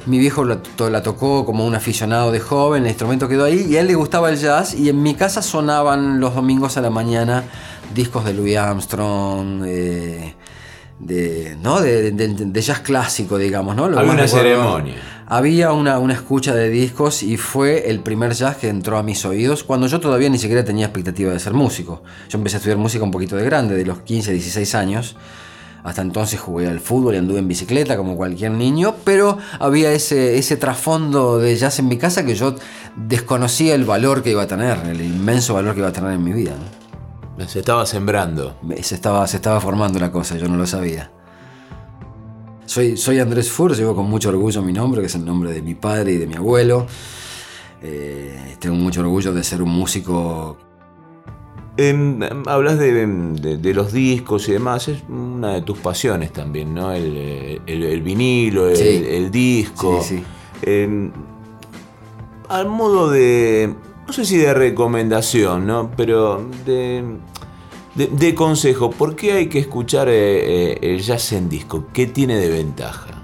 Mi 0.04 0.18
viejo 0.18 0.44
la, 0.44 0.60
la 0.90 1.02
tocó 1.02 1.44
como 1.44 1.66
un 1.66 1.74
aficionado 1.74 2.30
de 2.30 2.38
joven, 2.38 2.84
el 2.84 2.90
instrumento 2.90 3.28
quedó 3.28 3.44
ahí 3.44 3.66
y 3.68 3.76
a 3.76 3.80
él 3.80 3.88
le 3.88 3.94
gustaba 3.96 4.30
el 4.30 4.36
jazz 4.36 4.74
y 4.74 4.88
en 4.88 5.02
mi 5.02 5.14
casa 5.14 5.42
sonaban 5.42 6.20
los 6.20 6.34
domingos 6.34 6.76
a 6.76 6.80
la 6.80 6.90
mañana 6.90 7.44
discos 7.94 8.24
de 8.24 8.34
Louis 8.34 8.56
Armstrong, 8.56 9.64
eh, 9.66 10.34
de, 10.98 11.56
¿no? 11.60 11.80
De, 11.80 12.62
jazz 12.62 12.80
clásico, 12.80 13.38
digamos, 13.38 13.74
¿no? 13.74 13.84
Había 13.84 14.12
una 14.12 14.28
ceremonia. 14.28 15.15
Había 15.28 15.72
una, 15.72 15.98
una, 15.98 16.14
escucha 16.14 16.54
de 16.54 16.70
discos 16.70 17.24
y 17.24 17.36
fue 17.36 17.90
el 17.90 17.98
primer 17.98 18.32
jazz 18.32 18.58
que 18.58 18.68
entró 18.68 18.96
a 18.96 19.02
mis 19.02 19.24
oídos 19.24 19.64
cuando 19.64 19.88
yo 19.88 19.98
todavía 19.98 20.28
ni 20.28 20.38
siquiera 20.38 20.64
tenía 20.64 20.86
expectativa 20.86 21.32
de 21.32 21.40
ser 21.40 21.52
músico. 21.52 22.04
Yo 22.28 22.38
empecé 22.38 22.56
a 22.56 22.58
estudiar 22.58 22.78
música 22.78 23.02
un 23.02 23.10
poquito 23.10 23.34
de 23.34 23.44
grande, 23.44 23.74
de 23.74 23.84
los 23.84 23.98
15, 23.98 24.32
16 24.32 24.74
años. 24.76 25.16
Hasta 25.82 26.02
entonces 26.02 26.38
jugué 26.38 26.68
al 26.68 26.78
fútbol 26.78 27.14
y 27.14 27.18
anduve 27.18 27.40
en 27.40 27.48
bicicleta 27.48 27.96
como 27.96 28.16
cualquier 28.16 28.52
niño, 28.52 28.94
pero 29.04 29.38
había 29.58 29.92
ese, 29.92 30.38
ese 30.38 30.56
trasfondo 30.56 31.38
de 31.38 31.56
jazz 31.56 31.80
en 31.80 31.88
mi 31.88 31.98
casa 31.98 32.24
que 32.24 32.36
yo 32.36 32.54
desconocía 32.94 33.74
el 33.74 33.84
valor 33.84 34.22
que 34.22 34.30
iba 34.30 34.42
a 34.42 34.46
tener, 34.46 34.78
el 34.86 35.00
inmenso 35.00 35.54
valor 35.54 35.74
que 35.74 35.80
iba 35.80 35.88
a 35.88 35.92
tener 35.92 36.12
en 36.12 36.22
mi 36.22 36.32
vida. 36.32 36.52
Se 37.48 37.58
estaba 37.58 37.84
sembrando. 37.84 38.56
Se 38.80 38.94
estaba, 38.94 39.26
se 39.26 39.36
estaba 39.36 39.60
formando 39.60 39.98
la 39.98 40.10
cosa, 40.12 40.36
yo 40.36 40.48
no 40.48 40.56
lo 40.56 40.66
sabía. 40.66 41.10
Soy, 42.66 42.96
soy 42.96 43.20
Andrés 43.20 43.50
Fur, 43.50 43.74
llevo 43.76 43.94
con 43.94 44.10
mucho 44.10 44.28
orgullo 44.28 44.60
mi 44.62 44.72
nombre, 44.72 45.00
que 45.00 45.06
es 45.06 45.14
el 45.14 45.24
nombre 45.24 45.52
de 45.52 45.62
mi 45.62 45.74
padre 45.74 46.12
y 46.12 46.16
de 46.18 46.26
mi 46.26 46.34
abuelo. 46.34 46.86
Eh, 47.82 48.56
tengo 48.58 48.76
mucho 48.76 49.00
orgullo 49.00 49.32
de 49.32 49.42
ser 49.44 49.62
un 49.62 49.70
músico. 49.70 50.58
Em, 51.76 52.20
hablas 52.46 52.78
de, 52.78 53.72
los 53.74 53.92
discos 53.92 54.48
y 54.48 54.52
demás, 54.52 54.88
es 54.88 55.02
una 55.08 55.54
de 55.54 55.62
tus 55.62 55.78
pasiones 55.78 56.32
también, 56.32 56.74
¿no? 56.74 56.92
El, 56.92 58.02
vinilo, 58.02 58.68
el, 58.68 59.30
disco. 59.30 60.02
Sí, 60.02 60.18
sí. 60.18 60.24
Em, 60.62 61.12
al 62.48 62.68
modo 62.68 63.10
de 63.10 63.74
no 64.06 64.12
sé 64.12 64.24
si 64.24 64.36
de 64.36 64.54
recomendación, 64.54 65.66
¿no? 65.66 65.90
Pero 65.96 66.48
de, 66.64 67.02
de, 67.96 68.34
consejo, 68.34 68.90
¿por 68.90 69.16
qué 69.16 69.32
hay 69.32 69.48
que 69.48 69.58
escuchar 69.58 70.08
eh, 70.08 70.72
eh, 70.72 70.78
el 70.82 71.00
jazz 71.00 71.32
en 71.32 71.48
disco? 71.48 71.86
¿Qué 71.92 72.06
tiene 72.06 72.36
de 72.36 72.50
ventaja 72.50 73.22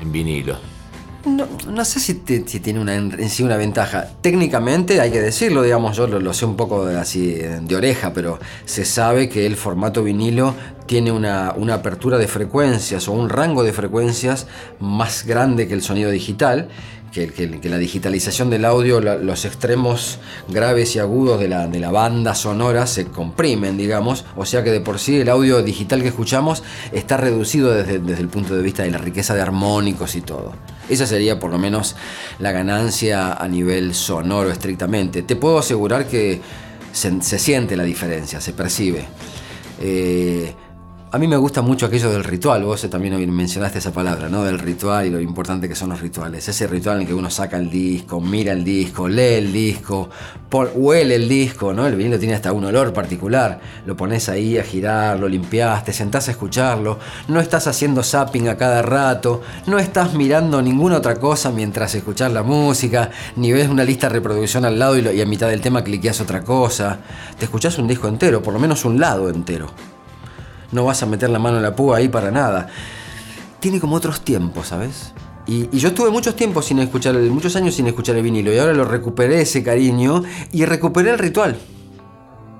en 0.00 0.10
vinilo? 0.10 0.56
No, 1.26 1.84
sé 1.84 2.00
si, 2.00 2.14
tiene 2.14 2.80
una, 2.80 2.94
en 2.94 3.28
sí 3.28 3.42
una 3.42 3.58
ventaja. 3.58 4.08
Técnicamente 4.22 5.02
hay 5.02 5.10
que 5.10 5.20
decirlo, 5.20 5.62
digamos, 5.62 5.94
yo 5.94 6.06
lo, 6.06 6.32
sé 6.32 6.46
un 6.46 6.56
poco 6.56 6.84
así 6.84 7.34
de 7.34 7.76
oreja, 7.76 8.14
pero 8.14 8.38
se 8.64 8.86
sabe 8.86 9.28
que 9.28 9.44
el 9.44 9.56
formato 9.56 10.02
vinilo 10.02 10.54
tiene 10.86 11.12
una, 11.12 11.50
apertura 11.72 12.16
de 12.16 12.26
frecuencias 12.26 13.06
o 13.06 13.12
un 13.12 13.28
rango 13.28 13.62
de 13.62 13.72
frecuencias 13.74 14.46
más 14.80 15.26
grande 15.26 15.68
que 15.68 15.74
el 15.74 15.82
sonido 15.82 16.10
digital. 16.10 16.68
Que, 17.12 17.60
la 17.64 17.78
digitalización 17.78 18.50
del 18.50 18.64
audio, 18.64 19.00
los 19.00 19.44
extremos 19.44 20.18
graves 20.48 20.94
y 20.94 21.00
agudos 21.00 21.40
de 21.40 21.48
la, 21.48 21.66
de 21.66 21.80
la 21.80 21.90
banda 21.90 22.34
sonora 22.34 22.86
se 22.86 23.06
comprimen, 23.06 23.76
digamos, 23.76 24.24
o 24.36 24.46
sea 24.46 24.62
que 24.62 24.70
de 24.70 24.80
por 24.80 24.98
sí 25.00 25.20
el 25.20 25.28
audio 25.28 25.62
digital 25.62 26.02
que 26.02 26.08
escuchamos 26.08 26.62
está 26.92 27.16
reducido 27.16 27.72
desde, 27.72 27.98
desde 27.98 28.22
el 28.22 28.28
punto 28.28 28.54
de 28.54 28.62
vista 28.62 28.84
de 28.84 28.92
la 28.92 28.98
riqueza 28.98 29.34
de 29.34 29.42
armónicos 29.42 30.14
y 30.14 30.20
todo. 30.20 30.52
Esa 30.88 31.06
sería 31.06 31.38
por 31.38 31.50
lo 31.50 31.58
menos 31.58 31.96
la 32.38 32.52
ganancia 32.52 33.32
a 33.32 33.48
nivel 33.48 33.94
sonoro 33.94 34.50
estrictamente. 34.50 35.22
Te 35.22 35.36
puedo 35.36 35.58
asegurar 35.58 36.06
que 36.06 36.40
se, 36.92 37.38
siente 37.38 37.76
la 37.76 37.84
diferencia, 37.84 38.40
se 38.40 38.52
percibe. 38.52 39.04
Eh, 39.80 40.54
a 41.12 41.18
mí 41.18 41.26
me 41.26 41.36
gusta 41.36 41.60
mucho 41.60 41.86
aquello 41.86 42.08
del 42.12 42.22
ritual, 42.22 42.62
vos 42.62 42.88
también 42.88 43.34
mencionaste 43.34 43.78
esa 43.78 43.92
palabra, 43.92 44.28
¿no? 44.28 44.44
Del 44.44 44.60
ritual 44.60 45.06
y 45.06 45.10
lo 45.10 45.18
importante 45.18 45.68
que 45.68 45.74
son 45.74 45.88
los 45.88 46.00
rituales. 46.00 46.48
Ese 46.48 46.68
ritual 46.68 47.00
en 47.00 47.06
que 47.08 47.14
uno 47.14 47.28
saca 47.28 47.56
el 47.56 47.68
disco, 47.68 48.20
mira 48.20 48.52
el 48.52 48.62
disco, 48.62 49.08
lee 49.08 49.34
el 49.34 49.52
disco, 49.52 50.08
huele 50.74 51.16
el 51.16 51.28
disco, 51.28 51.72
¿no? 51.72 51.84
El 51.88 51.96
vinilo 51.96 52.16
tiene 52.16 52.34
hasta 52.34 52.52
un 52.52 52.64
olor 52.64 52.92
particular. 52.92 53.60
Lo 53.86 53.96
pones 53.96 54.28
ahí 54.28 54.56
a 54.56 54.62
girar, 54.62 55.18
lo 55.18 55.28
limpias, 55.28 55.84
te 55.84 55.92
sentás 55.92 56.28
a 56.28 56.30
escucharlo, 56.30 57.00
no 57.26 57.40
estás 57.40 57.66
haciendo 57.66 58.04
zapping 58.04 58.48
a 58.48 58.56
cada 58.56 58.80
rato, 58.80 59.42
no 59.66 59.80
estás 59.80 60.14
mirando 60.14 60.62
ninguna 60.62 60.98
otra 60.98 61.16
cosa 61.16 61.50
mientras 61.50 61.92
escuchás 61.96 62.32
la 62.32 62.44
música, 62.44 63.10
ni 63.34 63.50
ves 63.50 63.68
una 63.68 63.82
lista 63.82 64.06
de 64.06 64.14
reproducción 64.14 64.64
al 64.64 64.78
lado 64.78 64.96
y, 64.96 65.08
y 65.08 65.20
a 65.20 65.26
mitad 65.26 65.48
del 65.48 65.60
tema 65.60 65.82
cliqueas 65.82 66.20
otra 66.20 66.44
cosa. 66.44 67.00
Te 67.36 67.46
escuchás 67.46 67.78
un 67.78 67.88
disco 67.88 68.06
entero, 68.06 68.40
por 68.40 68.54
lo 68.54 68.60
menos 68.60 68.84
un 68.84 69.00
lado 69.00 69.28
entero 69.28 69.89
no 70.72 70.84
vas 70.84 71.02
a 71.02 71.06
meter 71.06 71.30
la 71.30 71.38
mano 71.38 71.56
en 71.56 71.62
la 71.62 71.74
púa 71.74 71.98
ahí 71.98 72.08
para 72.08 72.30
nada. 72.30 72.68
Tiene 73.60 73.80
como 73.80 73.96
otros 73.96 74.22
tiempos, 74.22 74.68
¿sabes? 74.68 75.12
Y, 75.46 75.68
yo 75.76 75.88
estuve 75.88 76.10
muchos 76.10 76.36
tiempos 76.36 76.66
sin 76.66 76.78
escuchar, 76.78 77.14
muchos 77.16 77.56
años 77.56 77.74
sin 77.74 77.86
escuchar 77.86 78.16
el 78.16 78.22
vinilo 78.22 78.52
y 78.52 78.58
ahora 78.58 78.72
lo 78.72 78.84
recuperé 78.84 79.40
ese 79.40 79.62
cariño 79.62 80.22
y 80.52 80.64
recuperé 80.64 81.10
el 81.10 81.18
ritual. 81.18 81.56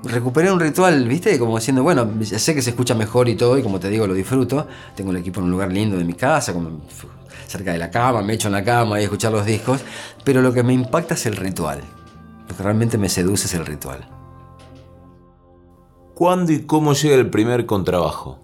Recuperé 0.03 0.51
un 0.51 0.59
ritual, 0.59 1.07
¿viste? 1.07 1.37
Como 1.37 1.57
diciendo, 1.57 1.83
bueno, 1.83 2.09
sé 2.23 2.55
que 2.55 2.61
se 2.61 2.71
escucha 2.71 2.95
mejor 2.95 3.29
y 3.29 3.35
todo, 3.35 3.57
y 3.57 3.61
como 3.61 3.79
te 3.79 3.87
digo, 3.87 4.07
lo 4.07 4.15
disfruto. 4.15 4.67
Tengo 4.95 5.11
el 5.11 5.17
equipo 5.17 5.39
en 5.39 5.45
un 5.45 5.51
lugar 5.51 5.71
lindo 5.71 5.95
de 5.95 6.03
mi 6.03 6.15
casa, 6.15 6.53
cerca 7.47 7.71
de 7.71 7.77
la 7.77 7.91
cama, 7.91 8.21
me 8.21 8.33
echo 8.33 8.47
en 8.47 8.53
la 8.53 8.63
cama 8.63 8.99
y 8.99 9.03
escuchar 9.03 9.31
los 9.31 9.45
discos. 9.45 9.81
Pero 10.23 10.41
lo 10.41 10.51
que 10.53 10.63
me 10.63 10.73
impacta 10.73 11.13
es 11.13 11.25
el 11.27 11.35
ritual. 11.35 11.81
Lo 12.49 12.57
que 12.57 12.63
realmente 12.63 12.97
me 12.97 13.09
seduce 13.09 13.45
es 13.45 13.53
el 13.53 13.65
ritual. 13.65 14.20
¿Cuándo 16.13 16.51
y 16.51 16.59
cómo 16.61 16.93
llega 16.93 17.15
el 17.15 17.29
primer 17.29 17.65
contrabajo? 17.65 18.39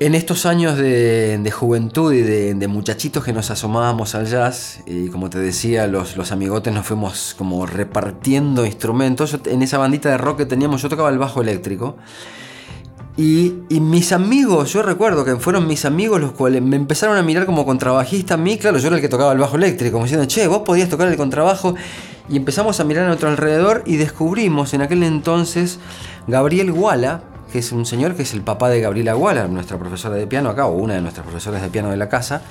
En 0.00 0.14
estos 0.14 0.46
años 0.46 0.78
de, 0.78 1.52
juventud 1.54 2.14
y 2.14 2.22
de, 2.22 2.68
muchachitos 2.68 3.22
que 3.22 3.34
nos 3.34 3.50
asomábamos 3.50 4.14
al 4.14 4.26
jazz, 4.26 4.80
y 4.86 5.08
como 5.08 5.28
te 5.28 5.38
decía, 5.38 5.86
los, 5.86 6.16
los 6.16 6.32
amigotes 6.32 6.72
nos 6.72 6.86
fuimos 6.86 7.34
como 7.36 7.66
repartiendo 7.66 8.64
instrumentos. 8.64 9.38
en 9.44 9.60
esa 9.60 9.76
bandita 9.76 10.08
de 10.08 10.16
rock 10.16 10.38
que 10.38 10.46
teníamos, 10.46 10.80
yo 10.80 10.88
tocaba 10.88 11.10
el 11.10 11.18
bajo 11.18 11.42
eléctrico. 11.42 11.96
Y, 13.18 13.52
mis 13.68 14.12
amigos, 14.12 14.72
yo 14.72 14.82
recuerdo 14.82 15.26
que 15.26 15.36
fueron 15.36 15.66
mis 15.66 15.84
amigos 15.84 16.22
los 16.22 16.32
cuales 16.32 16.62
me 16.62 16.76
empezaron 16.76 17.18
a 17.18 17.22
mirar 17.22 17.44
como 17.44 17.66
contrabajista 17.66 18.34
a 18.34 18.36
mí, 18.38 18.56
claro, 18.56 18.78
yo 18.78 18.86
era 18.86 18.96
el 18.96 19.02
que 19.02 19.10
tocaba 19.10 19.32
el 19.32 19.38
bajo 19.38 19.56
eléctrico, 19.56 19.92
como 19.92 20.04
diciendo, 20.04 20.26
che, 20.26 20.46
vos 20.46 20.62
podías 20.64 20.88
tocar 20.88 21.08
el 21.08 21.18
contrabajo. 21.18 21.74
Y 22.30 22.36
empezamos 22.36 22.78
a 22.78 22.84
mirar 22.84 23.04
a 23.04 23.08
nuestro 23.08 23.28
alrededor 23.28 23.82
y 23.86 23.96
descubrimos 23.96 24.72
en 24.72 24.82
aquel 24.82 25.02
entonces 25.02 25.80
Gabriel 26.28 26.70
Guala, 26.70 27.24
que 27.52 27.58
es 27.58 27.72
un 27.72 27.84
señor 27.84 28.14
que 28.14 28.22
es 28.22 28.32
el 28.34 28.42
papá 28.42 28.68
de 28.68 28.80
Gabriela 28.80 29.14
Guala, 29.14 29.48
nuestra 29.48 29.76
profesora 29.78 30.14
de 30.14 30.28
piano 30.28 30.48
acá, 30.48 30.66
o 30.66 30.76
una 30.76 30.94
de 30.94 31.00
nuestras 31.00 31.26
profesoras 31.26 31.60
de 31.60 31.68
piano 31.70 31.90
de 31.90 31.96
la 31.96 32.08
casa. 32.08 32.42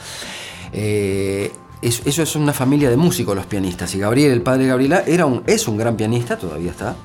Eh, 0.74 1.54
eso 1.82 2.24
es 2.24 2.36
una 2.36 2.52
familia 2.52 2.90
de 2.90 2.98
músicos 2.98 3.34
los 3.34 3.46
pianistas. 3.46 3.96
Y 3.96 4.00
Gabriel, 4.00 4.34
el 4.34 4.42
padre 4.42 4.64
de 4.64 4.70
Gabriela, 4.70 5.04
era 5.08 5.26
un, 5.26 5.44
es 5.48 5.66
un 5.70 5.78
gran 5.78 5.96
pianista, 5.96 6.38
todavía 6.38 6.72
está. 6.72 6.96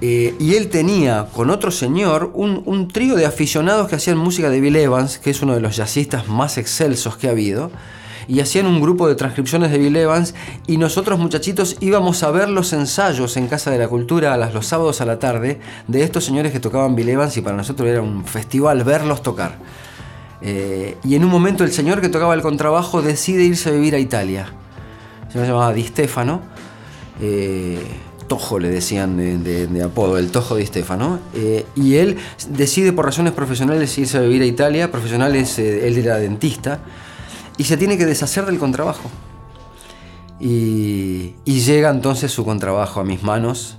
Eh, 0.00 0.34
y 0.40 0.56
él 0.56 0.68
tenía 0.68 1.28
con 1.32 1.50
otro 1.50 1.70
señor 1.70 2.32
un, 2.34 2.64
un 2.66 2.88
trío 2.88 3.14
de 3.14 3.24
aficionados 3.24 3.86
que 3.88 3.94
hacían 3.94 4.18
música 4.18 4.50
de 4.50 4.60
Bill 4.60 4.74
Evans, 4.74 5.18
que 5.18 5.30
es 5.30 5.40
uno 5.42 5.54
de 5.54 5.60
los 5.60 5.76
jazzistas 5.76 6.26
más 6.26 6.58
excelsos 6.58 7.16
que 7.16 7.28
ha 7.28 7.30
habido 7.30 7.70
y 8.28 8.40
hacían 8.40 8.66
un 8.66 8.80
grupo 8.80 9.08
de 9.08 9.14
transcripciones 9.14 9.70
de 9.70 9.78
Bill 9.78 9.96
Evans 9.96 10.34
y 10.66 10.76
nosotros 10.78 11.18
muchachitos 11.18 11.76
íbamos 11.80 12.22
a 12.22 12.30
ver 12.30 12.48
los 12.48 12.72
ensayos 12.72 13.36
en 13.36 13.48
Casa 13.48 13.70
de 13.70 13.78
la 13.78 13.88
Cultura 13.88 14.34
a 14.34 14.50
los 14.50 14.66
sábados 14.66 15.00
a 15.00 15.06
la 15.06 15.18
tarde 15.18 15.60
de 15.86 16.02
estos 16.02 16.24
señores 16.24 16.52
que 16.52 16.60
tocaban 16.60 16.96
Bill 16.96 17.08
Evans 17.08 17.36
y 17.36 17.42
para 17.42 17.56
nosotros 17.56 17.88
era 17.88 18.02
un 18.02 18.24
festival 18.24 18.84
verlos 18.84 19.22
tocar. 19.22 19.56
Eh, 20.42 20.96
y 21.04 21.14
en 21.14 21.24
un 21.24 21.30
momento 21.30 21.64
el 21.64 21.72
señor 21.72 22.00
que 22.00 22.08
tocaba 22.08 22.34
el 22.34 22.42
contrabajo 22.42 23.02
decide 23.02 23.44
irse 23.44 23.70
a 23.70 23.72
vivir 23.72 23.94
a 23.94 23.98
Italia. 23.98 24.52
Se 25.32 25.38
llamaba 25.38 25.72
Di 25.72 25.84
Stefano. 25.84 26.42
Eh, 27.20 27.78
Tojo 28.28 28.58
le 28.58 28.68
decían 28.68 29.16
de, 29.16 29.82
apodo, 29.82 30.18
el 30.18 30.30
Tojo 30.30 30.56
Di 30.56 30.66
Stefano. 30.66 31.20
Eh, 31.34 31.64
y 31.76 31.96
él 31.96 32.16
decide 32.50 32.92
por 32.92 33.04
razones 33.04 33.32
profesionales 33.32 33.96
irse 33.98 34.18
a 34.18 34.20
vivir 34.20 34.42
a 34.42 34.46
Italia. 34.46 34.90
Profesionales, 34.90 35.58
él 35.58 35.96
era 35.96 36.18
dentista 36.18 36.80
y 37.58 37.64
se 37.64 37.76
tiene 37.76 37.96
que 37.96 38.06
deshacer 38.06 38.46
del 38.46 38.58
contrabajo. 38.58 39.10
Y, 40.38 41.34
llega 41.44 41.90
entonces 41.90 42.30
su 42.30 42.44
contrabajo 42.44 43.00
a 43.00 43.04
mis 43.04 43.22
manos, 43.22 43.78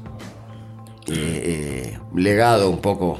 eh, 1.08 1.94
eh, 1.96 2.00
legado 2.16 2.70
un 2.70 2.80
poco, 2.80 3.18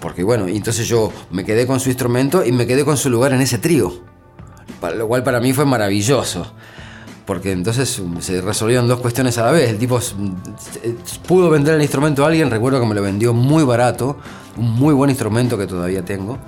porque 0.00 0.22
bueno, 0.22 0.46
entonces 0.46 0.86
yo 0.86 1.12
me 1.30 1.44
quedé 1.44 1.66
con 1.66 1.80
su 1.80 1.88
instrumento 1.88 2.44
y 2.44 2.52
me 2.52 2.66
quedé 2.66 2.84
con 2.84 2.96
su 2.96 3.10
lugar 3.10 3.32
en 3.32 3.40
ese 3.40 3.58
trío, 3.58 3.92
lo 4.96 5.08
cual 5.08 5.22
para 5.22 5.40
mí 5.40 5.52
fue 5.52 5.64
maravilloso. 5.64 6.52
Porque 7.24 7.52
entonces 7.52 8.00
se 8.20 8.40
resolvieron 8.40 8.88
dos 8.88 9.00
cuestiones 9.00 9.36
a 9.36 9.44
la 9.44 9.50
vez. 9.50 9.68
El 9.68 9.76
tipo 9.76 10.00
pudo 11.26 11.50
vender 11.50 11.74
el 11.74 11.82
instrumento 11.82 12.24
a 12.24 12.28
alguien, 12.28 12.50
recuerdo 12.50 12.80
que 12.80 12.86
me 12.86 12.94
lo 12.94 13.02
vendió 13.02 13.34
muy 13.34 13.64
barato, 13.64 14.16
un 14.56 14.72
muy 14.72 14.94
buen 14.94 15.10
instrumento 15.10 15.58
que 15.58 15.66
todavía 15.66 16.02
tengo. 16.02 16.38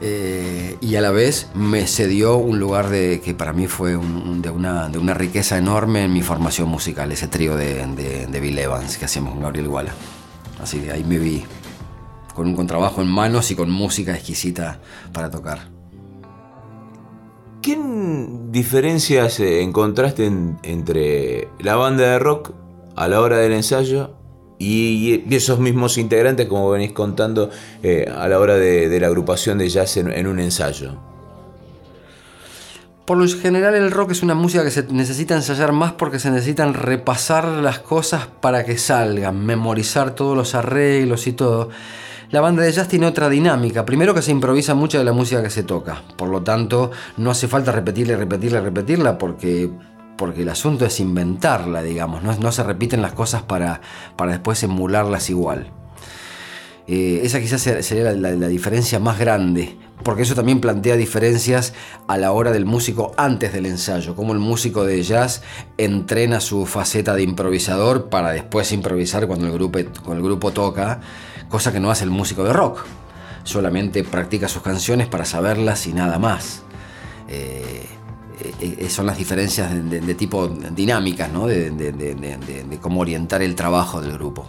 Eh, 0.00 0.76
y 0.80 0.94
a 0.94 1.00
la 1.00 1.10
vez 1.10 1.48
me 1.54 1.86
cedió 1.88 2.36
un 2.36 2.60
lugar 2.60 2.88
de, 2.88 3.20
que 3.20 3.34
para 3.34 3.52
mí 3.52 3.66
fue 3.66 3.90
de, 3.90 4.50
una, 4.50 4.88
de, 4.88 4.98
una, 4.98 5.12
riqueza 5.12 5.58
enorme 5.58 6.04
en 6.04 6.12
mi 6.12 6.22
formación 6.22 6.68
musical, 6.68 7.10
ese 7.10 7.26
trío 7.26 7.56
de, 7.56 7.84
de, 8.28 8.40
Bill 8.40 8.58
Evans 8.58 8.96
que 8.96 9.06
hacíamos 9.06 9.32
con 9.32 9.42
Gabriel 9.42 9.66
Guala. 9.66 9.92
Así 10.62 10.78
que 10.78 10.92
ahí 10.92 11.02
me 11.02 11.18
vi 11.18 11.44
con 12.32 12.46
un 12.46 12.54
contrabajo 12.54 13.02
en 13.02 13.08
manos 13.08 13.50
y 13.50 13.56
con 13.56 13.70
música 13.70 14.14
exquisita 14.14 14.78
para 15.12 15.30
tocar. 15.30 15.68
¿Qué 17.60 17.76
diferencias 18.50 19.40
eh, 19.40 19.62
encontraste 19.62 20.30
entre 20.62 21.48
la 21.58 21.74
banda 21.74 22.04
de 22.04 22.18
rock 22.20 22.52
a 22.94 23.08
la 23.08 23.20
hora 23.20 23.38
del 23.38 23.52
ensayo 23.52 24.14
y, 24.58 25.24
esos 25.34 25.60
mismos 25.60 25.98
integrantes, 25.98 26.46
como 26.46 26.70
venís 26.70 26.92
contando, 26.92 27.50
eh, 27.82 28.12
a 28.14 28.28
la 28.28 28.38
hora 28.38 28.56
de, 28.56 28.98
la 29.00 29.06
agrupación 29.06 29.58
de 29.58 29.68
jazz 29.68 29.96
en, 29.96 30.26
un 30.26 30.40
ensayo. 30.40 30.96
Por 33.04 33.16
lo 33.16 33.26
general 33.26 33.74
el 33.74 33.90
rock 33.90 34.10
es 34.10 34.22
una 34.22 34.34
música 34.34 34.62
que 34.64 34.70
se 34.70 34.82
necesita 34.82 35.34
ensayar 35.34 35.72
más 35.72 35.92
porque 35.92 36.18
se 36.18 36.30
necesitan 36.30 36.74
repasar 36.74 37.46
las 37.46 37.78
cosas 37.78 38.26
para 38.26 38.64
que 38.64 38.76
salgan, 38.76 39.46
memorizar 39.46 40.14
todos 40.14 40.36
los 40.36 40.54
arreglos 40.54 41.26
y 41.26 41.32
todo. 41.32 41.70
La 42.30 42.42
banda 42.42 42.62
de 42.62 42.70
jazz 42.70 42.88
tiene 42.88 43.06
otra 43.06 43.30
dinámica. 43.30 43.86
Primero 43.86 44.12
que 44.12 44.20
se 44.20 44.30
improvisa 44.30 44.74
mucha 44.74 44.98
de 44.98 45.04
la 45.04 45.14
música 45.14 45.42
que 45.42 45.48
se 45.48 45.62
toca. 45.62 46.02
Por 46.16 46.28
lo 46.28 46.42
tanto, 46.42 46.90
no 47.16 47.30
hace 47.30 47.48
falta 47.48 47.72
repetirla 47.72 48.12
y 48.12 48.16
repetirla 48.16 48.58
y 48.58 48.62
repetirla 48.62 49.16
porque 49.16 49.70
porque 50.18 50.42
el 50.42 50.48
asunto 50.50 50.84
es 50.84 51.00
inventarla, 51.00 51.80
digamos, 51.80 52.22
no, 52.22 52.52
se 52.52 52.62
repiten 52.64 53.00
las 53.00 53.12
cosas 53.12 53.42
para, 53.42 53.80
para 54.16 54.32
después 54.32 54.62
emularlas 54.64 55.30
igual. 55.30 55.70
Eh, 56.88 57.20
esa 57.22 57.38
quizás 57.38 57.62
sería 57.62 58.12
la, 58.12 58.48
diferencia 58.48 58.98
más 58.98 59.18
grande, 59.18 59.76
porque 60.02 60.22
eso 60.22 60.34
también 60.34 60.60
plantea 60.60 60.96
diferencias 60.96 61.72
a 62.08 62.16
la 62.16 62.32
hora 62.32 62.50
del 62.50 62.64
músico 62.64 63.12
antes 63.16 63.52
del 63.52 63.66
ensayo, 63.66 64.16
como 64.16 64.32
el 64.32 64.40
músico 64.40 64.84
de 64.84 65.02
jazz 65.02 65.42
entrena 65.76 66.40
su 66.40 66.66
faceta 66.66 67.14
de 67.14 67.22
improvisador 67.22 68.08
para 68.08 68.32
después 68.32 68.72
improvisar 68.72 69.26
cuando 69.28 69.46
el 69.46 69.52
grupo, 69.52 69.78
el 69.78 70.22
grupo 70.22 70.50
toca, 70.50 71.00
cosa 71.48 71.72
que 71.72 71.78
no 71.78 71.90
hace 71.90 72.04
el 72.04 72.10
músico 72.10 72.42
de 72.42 72.52
rock, 72.52 72.84
solamente 73.44 74.02
practica 74.02 74.48
sus 74.48 74.62
canciones 74.62 75.06
para 75.06 75.24
saberlas 75.24 75.86
y 75.86 75.92
nada 75.92 76.18
más. 76.18 76.62
Eh, 77.28 77.97
son 78.88 79.06
las 79.06 79.18
diferencias 79.18 79.70
de, 79.72 80.14
tipo 80.14 80.48
dinámicas, 80.48 81.32
¿no? 81.32 81.46
de, 81.46 82.78
cómo 82.80 83.00
orientar 83.00 83.42
el 83.42 83.54
trabajo 83.54 84.00
del 84.00 84.12
grupo. 84.12 84.46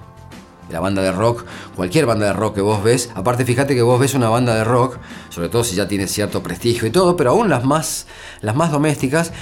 la 0.71 0.79
banda 0.79 1.01
de 1.01 1.11
rock, 1.11 1.45
cualquier 1.75 2.05
banda 2.05 2.27
de 2.27 2.33
rock 2.33 2.55
que 2.55 2.61
vos 2.61 2.83
ves, 2.83 3.09
aparte 3.15 3.43
fíjate 3.43 3.73
que 3.73 3.81
vos 3.81 3.99
ves 3.99 4.13
una 4.13 4.29
banda 4.29 4.53
de 4.53 4.63
rock, 4.63 4.97
sobre 5.29 5.49
todo 5.49 5.63
si 5.63 5.75
ya 5.75 5.87
tiene 5.87 6.07
cierto 6.07 6.43
prestigio 6.43 6.87
y 6.87 6.91
todo, 6.91 7.15
pero 7.15 7.31
aún 7.31 7.49
las 7.49 7.65
más, 7.65 8.05
las 8.41 8.55
más 8.55 8.71
domésticas, 8.71 9.33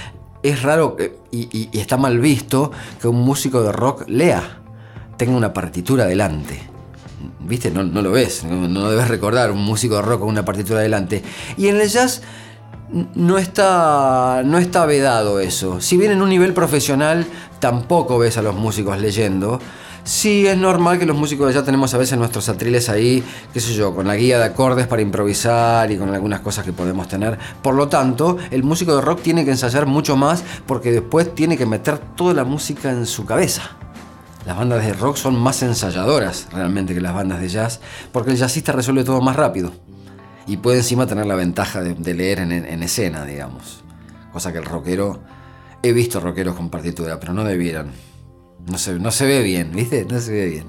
es 0.42 0.62
raro 0.62 0.96
y, 1.30 1.68
está 1.78 1.96
mal 1.96 2.18
visto 2.18 2.70
que 3.00 3.08
un 3.08 3.20
músico 3.20 3.62
de 3.62 3.72
rock 3.72 4.04
lea, 4.08 4.60
tenga 5.16 5.36
una 5.36 5.52
partitura 5.52 6.06
delante. 6.06 6.62
¿Viste? 7.40 7.70
No, 7.70 7.82
lo 7.82 8.10
ves, 8.12 8.44
no, 8.44 8.90
debes 8.90 9.08
recordar 9.08 9.50
un 9.50 9.64
músico 9.64 9.96
de 9.96 10.02
rock 10.02 10.20
con 10.20 10.28
una 10.28 10.44
partitura 10.44 10.80
delante. 10.80 11.22
Y 11.56 11.68
en 11.68 11.80
el 11.80 11.88
jazz 11.88 12.22
no 12.90 13.38
está, 13.38 14.42
no 14.44 14.58
está 14.58 14.86
vedado 14.86 15.40
eso. 15.40 15.80
Si 15.80 15.96
bien 15.96 16.12
en 16.12 16.22
un 16.22 16.28
nivel 16.28 16.54
profesional 16.54 17.26
tampoco 17.60 18.18
ves 18.18 18.38
a 18.38 18.42
los 18.42 18.54
músicos 18.54 18.98
leyendo, 18.98 19.60
Sí, 20.08 20.46
es 20.46 20.56
normal 20.56 20.98
que 20.98 21.04
los 21.04 21.18
músicos 21.18 21.52
ya 21.52 21.62
tenemos 21.62 21.92
a 21.92 21.98
veces 21.98 22.16
nuestros 22.16 22.48
atriles 22.48 22.88
ahí, 22.88 23.22
qué 23.52 23.60
sé 23.60 23.74
yo, 23.74 23.94
con 23.94 24.06
la 24.06 24.16
guía 24.16 24.38
de 24.38 24.46
acordes 24.46 24.86
para 24.86 25.02
improvisar 25.02 25.92
y 25.92 25.98
con 25.98 26.14
algunas 26.14 26.40
cosas 26.40 26.64
que 26.64 26.72
podemos 26.72 27.08
tener. 27.08 27.38
Por 27.60 27.74
lo 27.74 27.88
tanto, 27.88 28.38
el 28.50 28.62
músico 28.62 28.96
de 28.96 29.02
rock 29.02 29.20
tiene 29.20 29.44
que 29.44 29.50
ensayar 29.50 29.84
mucho 29.84 30.16
más 30.16 30.42
porque 30.66 30.92
después 30.92 31.34
tiene 31.34 31.58
que 31.58 31.66
meter 31.66 31.98
toda 31.98 32.32
la 32.32 32.44
música 32.44 32.90
en 32.90 33.04
su 33.04 33.26
cabeza. 33.26 33.76
Las 34.46 34.56
bandas 34.56 34.82
de 34.82 34.94
rock 34.94 35.16
son 35.16 35.38
más 35.38 35.62
ensayadoras 35.62 36.48
realmente 36.54 36.94
que 36.94 37.02
las 37.02 37.12
bandas 37.12 37.42
de 37.42 37.50
jazz 37.50 37.80
porque 38.10 38.30
el 38.30 38.38
jazzista 38.38 38.72
resuelve 38.72 39.04
todo 39.04 39.20
más 39.20 39.36
rápido 39.36 39.72
y 40.48 40.56
puede 40.56 40.78
encima 40.78 41.06
tener 41.06 41.26
la 41.26 41.36
ventaja 41.36 41.82
de, 41.82 42.14
leer 42.14 42.40
en, 42.40 42.52
en 42.52 42.82
escena, 42.82 43.24
digamos. 43.24 43.84
Cosa 44.32 44.52
que 44.52 44.58
el 44.58 44.64
rockero... 44.64 45.20
He 45.80 45.92
visto 45.92 46.18
rockeros 46.18 46.56
con 46.56 46.70
partitura, 46.70 47.20
pero 47.20 47.32
no 47.32 47.44
debieran. 47.44 47.92
No 48.68 48.78
se, 48.78 48.98
no 48.98 49.12
se 49.12 49.26
ve 49.26 49.42
bien, 49.44 49.70
¿viste? 49.72 50.04
No 50.04 50.18
se 50.18 50.32
ve 50.32 50.46
bien. 50.46 50.64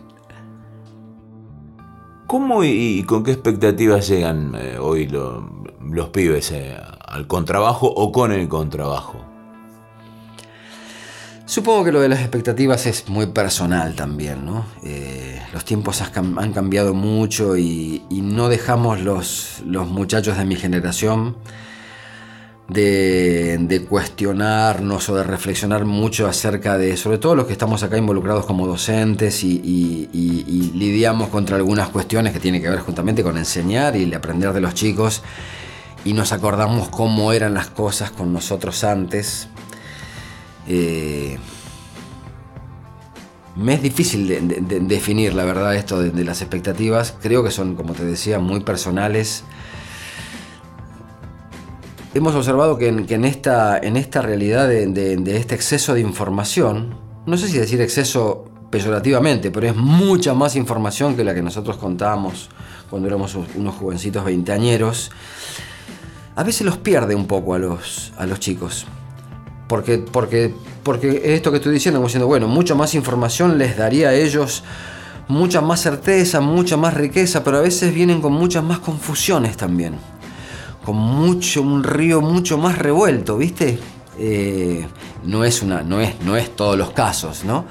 ¿Cómo 2.27 2.63
y, 2.63 3.03
con 3.07 3.23
qué 3.23 3.31
expectativas 3.31 4.07
llegan 4.07 4.53
eh, 4.55 4.77
hoy 4.77 5.07
los 5.07 6.09
pibes 6.09 6.51
eh, 6.51 6.77
al 7.07 7.25
contrabajo 7.25 7.87
o 7.87 8.11
con 8.11 8.31
el 8.31 8.47
contrabajo? 8.47 9.17
Supongo 11.49 11.83
que 11.83 11.91
lo 11.91 11.99
de 11.99 12.09
las 12.09 12.19
expectativas 12.19 12.85
es 12.85 13.09
muy 13.09 13.25
personal 13.25 13.95
también, 13.95 14.45
¿no? 14.45 14.67
Eh, 14.83 15.41
los 15.51 15.65
tiempos 15.65 15.99
han 15.99 16.53
cambiado 16.53 16.93
mucho 16.93 17.57
y, 17.57 18.03
no 18.11 18.49
dejamos 18.49 19.01
los, 19.01 19.63
los 19.65 19.87
muchachos 19.87 20.37
de 20.37 20.45
mi 20.45 20.55
generación 20.57 21.37
de, 22.67 23.83
cuestionarnos 23.89 25.09
o 25.09 25.15
de 25.15 25.23
reflexionar 25.23 25.85
mucho 25.85 26.27
acerca 26.27 26.77
de, 26.77 26.95
sobre 26.97 27.17
todo 27.17 27.33
los 27.33 27.47
que 27.47 27.53
estamos 27.53 27.81
acá 27.81 27.97
involucrados 27.97 28.45
como 28.45 28.67
docentes 28.67 29.43
y, 29.43 30.07
lidiamos 30.75 31.29
contra 31.29 31.55
algunas 31.55 31.89
cuestiones 31.89 32.31
que 32.31 32.39
tienen 32.39 32.61
que 32.61 32.69
ver 32.69 32.81
justamente 32.81 33.23
con 33.23 33.39
enseñar 33.39 33.95
y 33.95 34.13
aprender 34.13 34.53
de 34.53 34.61
los 34.61 34.75
chicos 34.75 35.23
y 36.05 36.13
nos 36.13 36.31
acordamos 36.31 36.89
cómo 36.89 37.33
eran 37.33 37.55
las 37.55 37.71
cosas 37.71 38.11
con 38.11 38.33
nosotros 38.33 38.83
antes. 38.83 39.47
Eh, 40.69 41.37
me 43.57 43.73
es 43.73 43.81
difícil 43.81 44.27
de, 44.27 44.79
definir 44.79 45.33
la 45.33 45.43
verdad 45.43 45.75
esto 45.75 46.01
de 46.01 46.23
las 46.23 46.41
expectativas, 46.41 47.13
creo 47.21 47.43
que 47.43 47.51
son, 47.51 47.75
como 47.75 47.93
te 47.93 48.05
decía, 48.05 48.39
muy 48.39 48.61
personales 48.61 49.43
hemos 52.13 52.35
observado 52.35 52.77
que 52.77 52.87
en, 52.87 53.25
esta, 53.25 53.79
realidad 54.21 54.67
de, 54.67 55.37
este 55.37 55.55
exceso 55.55 55.93
de 55.93 56.01
información, 56.01 56.95
no 57.25 57.37
sé 57.37 57.47
si 57.47 57.57
decir 57.57 57.81
exceso 57.81 58.45
peyorativamente, 58.69 59.51
pero 59.51 59.67
es 59.67 59.75
mucha 59.75 60.33
más 60.33 60.55
información 60.55 61.15
que 61.15 61.23
la 61.23 61.33
que 61.33 61.41
nosotros 61.41 61.77
contábamos 61.77 62.49
cuando 62.89 63.07
éramos 63.07 63.35
unos 63.55 63.75
jovencitos 63.75 64.25
veinteañeros, 64.25 65.11
a 66.35 66.43
veces 66.43 66.61
los 66.61 66.77
pierde 66.77 67.15
un 67.15 67.27
poco 67.27 67.53
a 67.53 67.59
los 67.59 68.39
chicos. 68.39 68.85
Porque, 69.69 69.99
porque, 69.99 70.53
porque 70.83 71.21
esto 71.35 71.51
que 71.51 71.57
estoy 71.57 71.71
diciendo, 71.71 71.99
como 71.99 72.07
diciendo, 72.07 72.27
bueno, 72.27 72.49
mucha 72.49 72.75
más 72.75 72.93
información 72.93 73.57
les 73.57 73.77
daría 73.77 74.09
a 74.09 74.13
ellos 74.13 74.63
mucha 75.29 75.61
más 75.61 75.79
certeza, 75.79 76.41
mucha 76.41 76.75
más 76.75 76.95
riqueza, 76.95 77.45
pero 77.45 77.59
a 77.59 77.61
veces 77.61 77.93
vienen 77.93 78.19
con 78.19 78.33
muchas 78.33 78.65
más 78.65 78.79
confusiones 78.79 79.55
también 79.55 79.95
con 80.89 80.95
mucho, 80.95 81.61
un 81.61 81.83
río 81.83 82.19
mucho 82.19 82.57
más 82.57 82.77
revuelto, 82.79 83.37
¿viste? 83.37 83.77
Eh, 84.17 84.87
no, 85.23 85.43
es 85.43 85.61
una, 85.61 85.83
no, 85.83 86.01
es, 86.01 86.19
no 86.21 86.35
es 86.35 86.55
todos 86.55 86.77
los 86.77 86.89
casos, 86.91 87.45
¿no? 87.45 87.65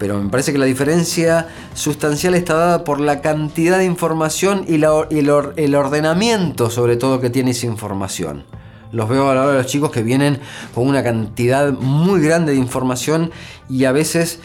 Pero 0.00 0.20
me 0.20 0.28
parece 0.30 0.52
que 0.52 0.58
la 0.58 0.66
diferencia 0.66 1.46
sustancial 1.74 2.34
está 2.34 2.54
dada 2.54 2.84
por 2.84 3.00
la 3.00 3.22
cantidad 3.22 3.78
de 3.78 3.84
información 3.84 4.64
y, 4.66 4.74
el, 4.74 5.74
ordenamiento, 5.76 6.68
sobre 6.68 6.96
todo, 6.96 7.20
que 7.20 7.30
tiene 7.30 7.52
esa 7.52 7.66
información. 7.66 8.44
Los 8.92 9.08
veo 9.08 9.30
a 9.30 9.34
la 9.34 9.42
hora 9.42 9.52
de 9.52 9.58
los 9.58 9.66
chicos 9.66 9.90
que 9.90 10.02
vienen 10.02 10.40
con 10.74 10.86
una 10.86 11.02
cantidad 11.02 11.72
muy 11.72 12.20
grande 12.20 12.52
de 12.52 12.58
información 12.58 13.30
y 13.68 13.84
a 13.84 13.92
veces 13.92 14.40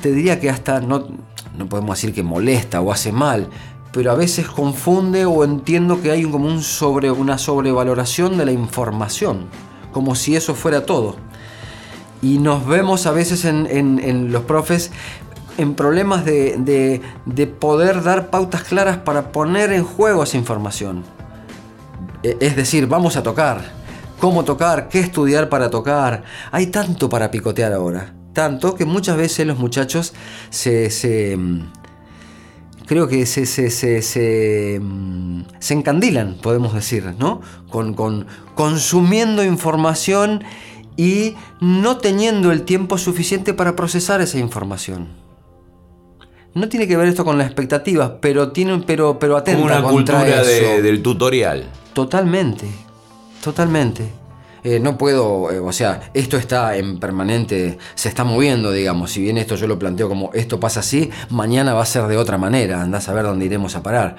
te 0.00 0.12
diría 0.12 0.40
que 0.40 0.50
hasta 0.50 0.80
no, 0.80 1.08
no 1.56 1.68
podemos 1.68 1.96
decir 1.96 2.14
que 2.14 2.22
molesta 2.22 2.80
o 2.80 2.92
hace 2.92 3.12
mal, 3.12 3.48
pero 3.92 4.10
a 4.10 4.14
veces 4.14 4.48
confunde 4.48 5.26
o 5.26 5.44
entiendo 5.44 6.00
que 6.00 6.10
hay 6.10 6.24
como 6.24 6.48
un 6.48 6.62
sobre, 6.62 7.10
una 7.10 7.38
sobrevaloración 7.38 8.38
de 8.38 8.46
la 8.46 8.52
información, 8.52 9.46
como 9.92 10.14
si 10.14 10.34
eso 10.34 10.54
fuera 10.54 10.86
todo. 10.86 11.16
Y 12.22 12.38
nos 12.38 12.66
vemos 12.66 13.06
a 13.06 13.12
veces 13.12 13.44
en, 13.44 14.32
los 14.32 14.44
profes 14.44 14.92
en 15.58 15.74
problemas 15.74 16.24
de, 16.24 17.02
poder 17.60 18.02
dar 18.02 18.30
pautas 18.30 18.62
claras 18.62 18.98
para 18.98 19.30
poner 19.30 19.72
en 19.72 19.84
juego 19.84 20.22
esa 20.22 20.38
información. 20.38 21.04
E, 22.22 22.36
es 22.40 22.56
decir, 22.56 22.86
vamos 22.86 23.16
a 23.16 23.22
tocar, 23.22 23.72
cómo 24.18 24.44
tocar, 24.44 24.88
qué 24.88 25.00
estudiar 25.00 25.48
para 25.48 25.70
tocar. 25.70 26.24
Hay 26.50 26.66
tanto 26.68 27.08
para 27.08 27.30
picotear 27.30 27.72
ahora. 27.72 28.14
Tanto 28.32 28.74
que 28.74 28.84
muchas 28.84 29.16
veces 29.16 29.46
los 29.46 29.58
muchachos 29.58 30.14
se, 30.48 30.90
se 30.90 31.38
creo 32.86 33.08
que 33.08 33.26
se, 33.26 33.46
se, 33.46 33.70
se, 33.70 34.80
mm, 34.80 35.42
se, 35.58 35.74
encandilan, 35.74 36.36
podemos 36.42 36.74
decir, 36.74 37.14
¿no? 37.18 37.40
Con, 37.70 37.94
con, 37.94 38.26
consumiendo 38.54 39.44
información 39.44 40.44
y 40.96 41.34
no 41.60 41.98
teniendo 41.98 42.52
el 42.52 42.62
tiempo 42.62 42.98
suficiente 42.98 43.54
para 43.54 43.76
procesar 43.76 44.20
esa 44.20 44.38
información. 44.38 45.08
No 46.54 46.68
tiene 46.68 46.86
que 46.86 46.96
ver 46.96 47.08
esto 47.08 47.24
con 47.24 47.38
las 47.38 47.46
expectativas, 47.46 48.12
pero 48.20 48.52
tiene, 48.52 48.82
pero, 48.86 49.18
pero 49.18 49.36
atenta 49.38 49.62
una 49.64 49.82
cultura 49.82 50.42
del 50.42 51.02
tutorial. 51.02 51.64
Totalmente, 51.92 52.66
totalmente. 53.42 54.22
Eh, 54.64 54.78
no 54.78 54.96
puedo, 54.96 55.50
eh, 55.50 55.58
o 55.58 55.72
sea, 55.72 56.10
esto 56.14 56.36
está 56.36 56.76
en 56.76 57.00
permanente, 57.00 57.78
se 57.94 58.08
está 58.08 58.22
moviendo, 58.22 58.70
digamos. 58.70 59.10
Si 59.10 59.20
bien 59.20 59.36
esto 59.36 59.56
yo 59.56 59.66
lo 59.66 59.78
planteo 59.78 60.08
como 60.08 60.30
esto 60.34 60.60
pasa 60.60 60.80
así, 60.80 61.10
mañana 61.30 61.74
va 61.74 61.82
a 61.82 61.86
ser 61.86 62.06
de 62.06 62.16
otra 62.16 62.38
manera. 62.38 62.80
Andás 62.80 63.08
a 63.08 63.12
ver 63.12 63.24
dónde 63.24 63.44
iremos 63.44 63.74
a 63.74 63.82
parar. 63.82 64.16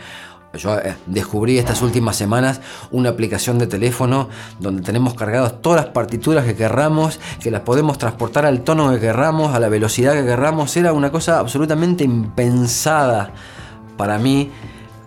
Yo 0.53 0.77
eh, 0.77 0.95
descubrí 1.07 1.57
estas 1.57 1.81
últimas 1.81 2.15
semanas 2.15 2.61
una 2.91 3.09
aplicación 3.09 3.57
de 3.57 3.65
teléfono 3.65 4.29
donde 4.59 4.83
tenemos 4.83 5.15
cargadas 5.15 5.61
todas 5.61 5.85
las 5.85 5.93
partituras 5.93 6.45
que 6.45 6.55
querramos, 6.55 7.19
que 7.41 7.49
las 7.49 7.61
podemos 7.61 7.97
transportar 7.97 8.45
al 8.45 8.61
tono 8.61 8.91
que 8.91 8.99
querramos, 8.99 9.55
a 9.55 9.59
la 9.59 9.69
velocidad 9.69 10.13
que 10.13 10.25
querramos. 10.25 10.75
Era 10.77 10.93
una 10.93 11.11
cosa 11.11 11.39
absolutamente 11.39 12.03
impensada 12.03 13.31
para 13.97 14.19
mí 14.19 14.51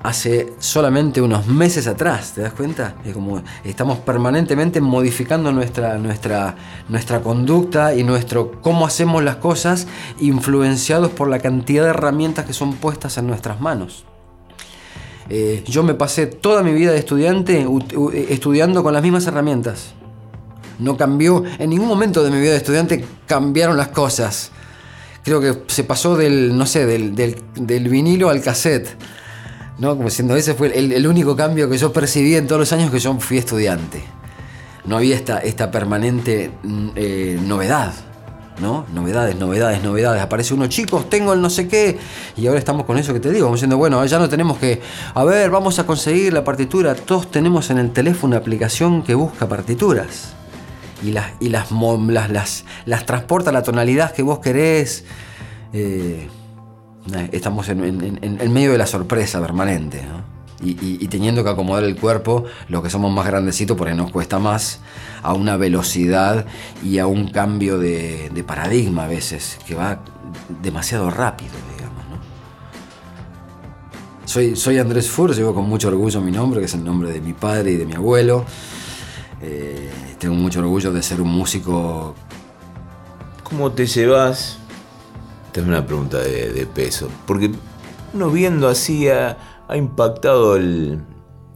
hace 0.07 0.53
solamente 0.61 1.21
unos 1.21 1.49
meses 1.49 1.89
atrás, 1.89 2.33
¿te 2.33 2.41
das 2.41 2.53
cuenta? 2.53 2.95
Es 3.05 3.13
como 3.13 3.43
estamos 3.65 3.99
permanentemente 3.99 4.81
modificando 4.81 5.51
nuestra, 5.51 5.99
nuestra, 5.99 6.55
nuestra 6.89 7.23
conducta 7.23 7.93
y 7.93 8.05
nuestro 8.05 8.53
cómo 8.63 8.87
hacemos 8.87 9.25
las 9.25 9.37
cosas 9.37 9.89
influenciados 10.21 11.11
por 11.11 11.29
la 11.29 11.41
cantidad 11.41 11.83
de 11.83 11.91
herramientas 11.91 12.45
que 12.45 12.53
son 12.53 12.75
puestas 12.75 13.19
en 13.19 13.27
nuestras 13.27 13.61
manos. 13.61 14.05
Eh, 15.29 15.65
yo 15.67 15.83
me 15.83 15.95
pasé 15.95 16.27
toda 16.27 16.63
mi 16.63 16.73
vida 16.73 16.93
de 16.93 16.99
estudiante 16.99 17.67
estudiando 18.29 18.85
con 18.85 18.95
las 18.95 19.03
mismas 19.03 19.27
herramientas. 19.27 19.95
No 20.79 20.97
cambió, 20.97 21.43
en 21.59 21.71
ningún 21.71 21.89
momento 21.89 22.23
de 22.23 22.31
mi 22.31 22.41
vida 22.41 22.53
de 22.53 22.59
estudiante 22.59 23.05
cambiaron 23.27 23.77
las 23.77 23.89
cosas. 23.89 24.53
Creo 25.25 25.41
que 25.41 25.63
se 25.67 25.83
pasó 25.83 26.17
del, 26.17 26.57
no 26.57 26.65
sé, 26.65 26.87
del, 26.87 27.17
del, 27.17 27.43
del 27.57 27.89
vinilo 27.89 28.31
al 28.31 28.41
cassette 28.41 28.97
¿no? 29.79 29.91
Como 29.91 30.09
diciendo, 30.09 30.37
ese 30.37 30.55
fue 30.55 30.77
el, 30.79 31.07
único 31.07 31.37
cambio 31.37 31.69
que 31.69 31.79
yo 31.79 31.93
percibí 31.93 32.35
en 32.35 32.47
todos 32.47 32.61
los 32.61 32.73
años 32.73 32.91
que 32.91 32.99
yo 32.99 33.15
fui 33.21 33.39
estudiante. 33.39 34.03
No 34.85 34.97
había 34.97 35.17
esta, 35.17 35.39
esta 35.39 35.71
permanente 35.71 36.53
mm, 36.63 36.89
eh, 36.95 37.39
novedad, 37.43 37.93
¿no? 38.61 38.87
Novedades, 38.95 39.37
novedades, 39.37 39.83
novedades. 39.83 40.23
Aparece 40.23 40.55
uno, 40.55 40.67
chicos, 40.69 41.11
tengo 41.11 41.33
el 41.33 41.43
no 41.43 41.51
sé 41.51 41.69
qué. 41.69 41.99
Y 42.37 42.47
ahora 42.47 42.59
estamos 42.59 42.87
con 42.87 42.97
eso 42.97 43.13
que 43.13 43.21
te 43.21 43.31
digo, 43.31 43.47
como 43.47 43.57
diciendo, 43.57 43.77
bueno, 43.77 44.05
ya 44.07 44.19
no 44.19 44.29
tenemos 44.29 44.59
que, 44.59 44.81
a 45.15 45.25
ver, 45.25 45.51
vamos 45.51 45.79
a 45.79 45.87
conseguir 45.87 46.33
la 46.33 46.45
partitura. 46.45 46.95
Todos 46.95 47.31
tenemos 47.31 47.71
en 47.71 47.79
el 47.79 47.93
teléfono 47.93 48.33
una 48.33 48.39
aplicación 48.39 49.03
que 49.03 49.15
busca 49.15 49.49
partituras. 49.49 50.35
Y 51.03 51.11
las, 51.11 51.33
y 51.41 51.51
las, 51.51 51.71
las, 52.31 52.65
las, 52.87 53.07
transporta 53.07 53.51
a 53.51 53.53
la 53.53 53.63
tonalidad 53.63 54.13
que 54.13 54.23
vos 54.23 54.39
querés. 54.39 55.05
Eh, 55.73 56.29
Estamos 57.33 57.69
en, 57.69 58.19
en- 58.21 58.53
medio 58.53 58.73
de 58.73 58.79
la 58.79 58.87
sorpresa 58.87 59.41
permanente, 59.41 60.03
¿no? 60.05 60.25
Y, 60.63 61.07
teniendo 61.09 61.45
que 61.45 61.51
acomodar 61.51 61.85
el 61.85 61.97
cuerpo, 61.97 62.45
los 62.69 62.83
que 62.83 62.89
somos 62.91 63.13
más 63.13 63.27
grandecitos, 63.27 63.77
porque 63.77 63.95
nos 63.95 64.11
cuesta 64.11 64.39
más, 64.39 64.81
a 65.23 65.35
una 65.35 65.57
velocidad 65.59 66.47
y 66.83 66.99
a 66.99 67.07
un 67.07 67.29
cambio 67.29 67.79
de, 67.79 68.31
de 68.35 68.43
paradigma 68.43 69.05
a 69.05 69.09
veces, 69.09 69.59
que 69.67 69.75
va 69.75 70.01
demasiado 70.63 71.11
rápido, 71.11 71.53
digamos, 71.77 72.03
¿no? 72.11 72.17
Soy, 74.27 74.57
soy 74.57 74.79
Andrés 74.79 75.11
Fur, 75.11 75.35
llevo 75.35 75.55
con 75.55 75.69
mucho 75.69 75.89
orgullo 75.89 76.21
mi 76.23 76.33
nombre, 76.33 76.61
que 76.61 76.67
es 76.67 76.75
el 76.75 76.83
nombre 76.85 77.13
de 77.13 77.21
mi 77.21 77.35
padre 77.35 77.73
y 77.73 77.77
de 77.77 77.85
mi 77.87 77.95
abuelo. 77.95 78.45
Eh, 79.43 79.91
tengo 80.19 80.35
mucho 80.35 80.61
orgullo 80.61 80.91
de 80.93 81.03
ser 81.03 81.21
un 81.21 81.29
músico 81.29 82.15
¿Cómo 83.45 83.71
te 83.73 83.87
llevas? 83.87 84.59
Esta 85.57 85.65
es 85.65 85.69
una 85.69 85.87
pregunta 85.87 86.19
de, 86.19 86.53
de 86.53 86.67
peso. 86.67 87.09
Porque 87.27 87.51
uno 88.13 88.29
viendo 88.29 88.69
así 88.69 89.09
ha, 89.09 89.39
ha 89.67 89.77
impactado 89.79 90.55
el- 90.57 91.01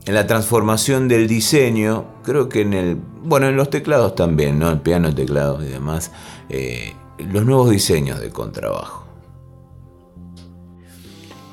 en 0.06 0.14
la 0.14 0.26
transformación 0.26 1.06
del 1.06 1.28
diseño. 1.28 2.06
Creo 2.24 2.48
que 2.48 2.62
en 2.62 2.72
el. 2.72 2.96
Bueno, 3.22 3.48
en 3.48 3.56
los 3.56 3.68
teclados 3.68 4.14
también, 4.14 4.58
¿no? 4.58 4.70
El 4.70 4.80
piano, 4.80 5.14
teclados 5.14 5.62
y 5.64 5.66
demás. 5.66 6.12
eh, 6.48 6.94
los 7.30 7.44
nuevos 7.44 7.68
diseños 7.68 8.18
de 8.20 8.30
contrabajo. 8.30 9.04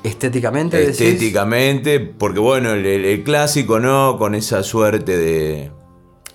estéticamente. 0.02 0.78
decís? 0.78 1.00
Estéticamente, 1.02 2.00
porque 2.00 2.40
bueno, 2.40 2.72
el 2.72 3.22
clásico, 3.24 3.78
¿no? 3.78 4.16
Con 4.16 4.34
esa 4.34 4.62
suerte 4.62 5.18
de, 5.18 5.70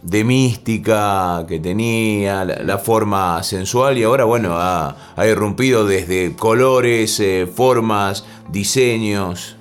de 0.03 0.23
mística 0.25 1.45
que 1.47 1.59
tenía, 1.59 2.43
la, 2.43 2.77
forma 2.77 3.41
sensual, 3.41 3.97
y 3.97 4.03
ahora, 4.03 4.25
bueno, 4.25 4.57
ha, 4.57 4.95
ha 5.15 5.27
irrumpido 5.27 5.85
desde 5.85 6.35
colores, 6.35 7.19
eh, 7.21 7.47
formas, 7.47 8.25
diseños. 8.49 9.55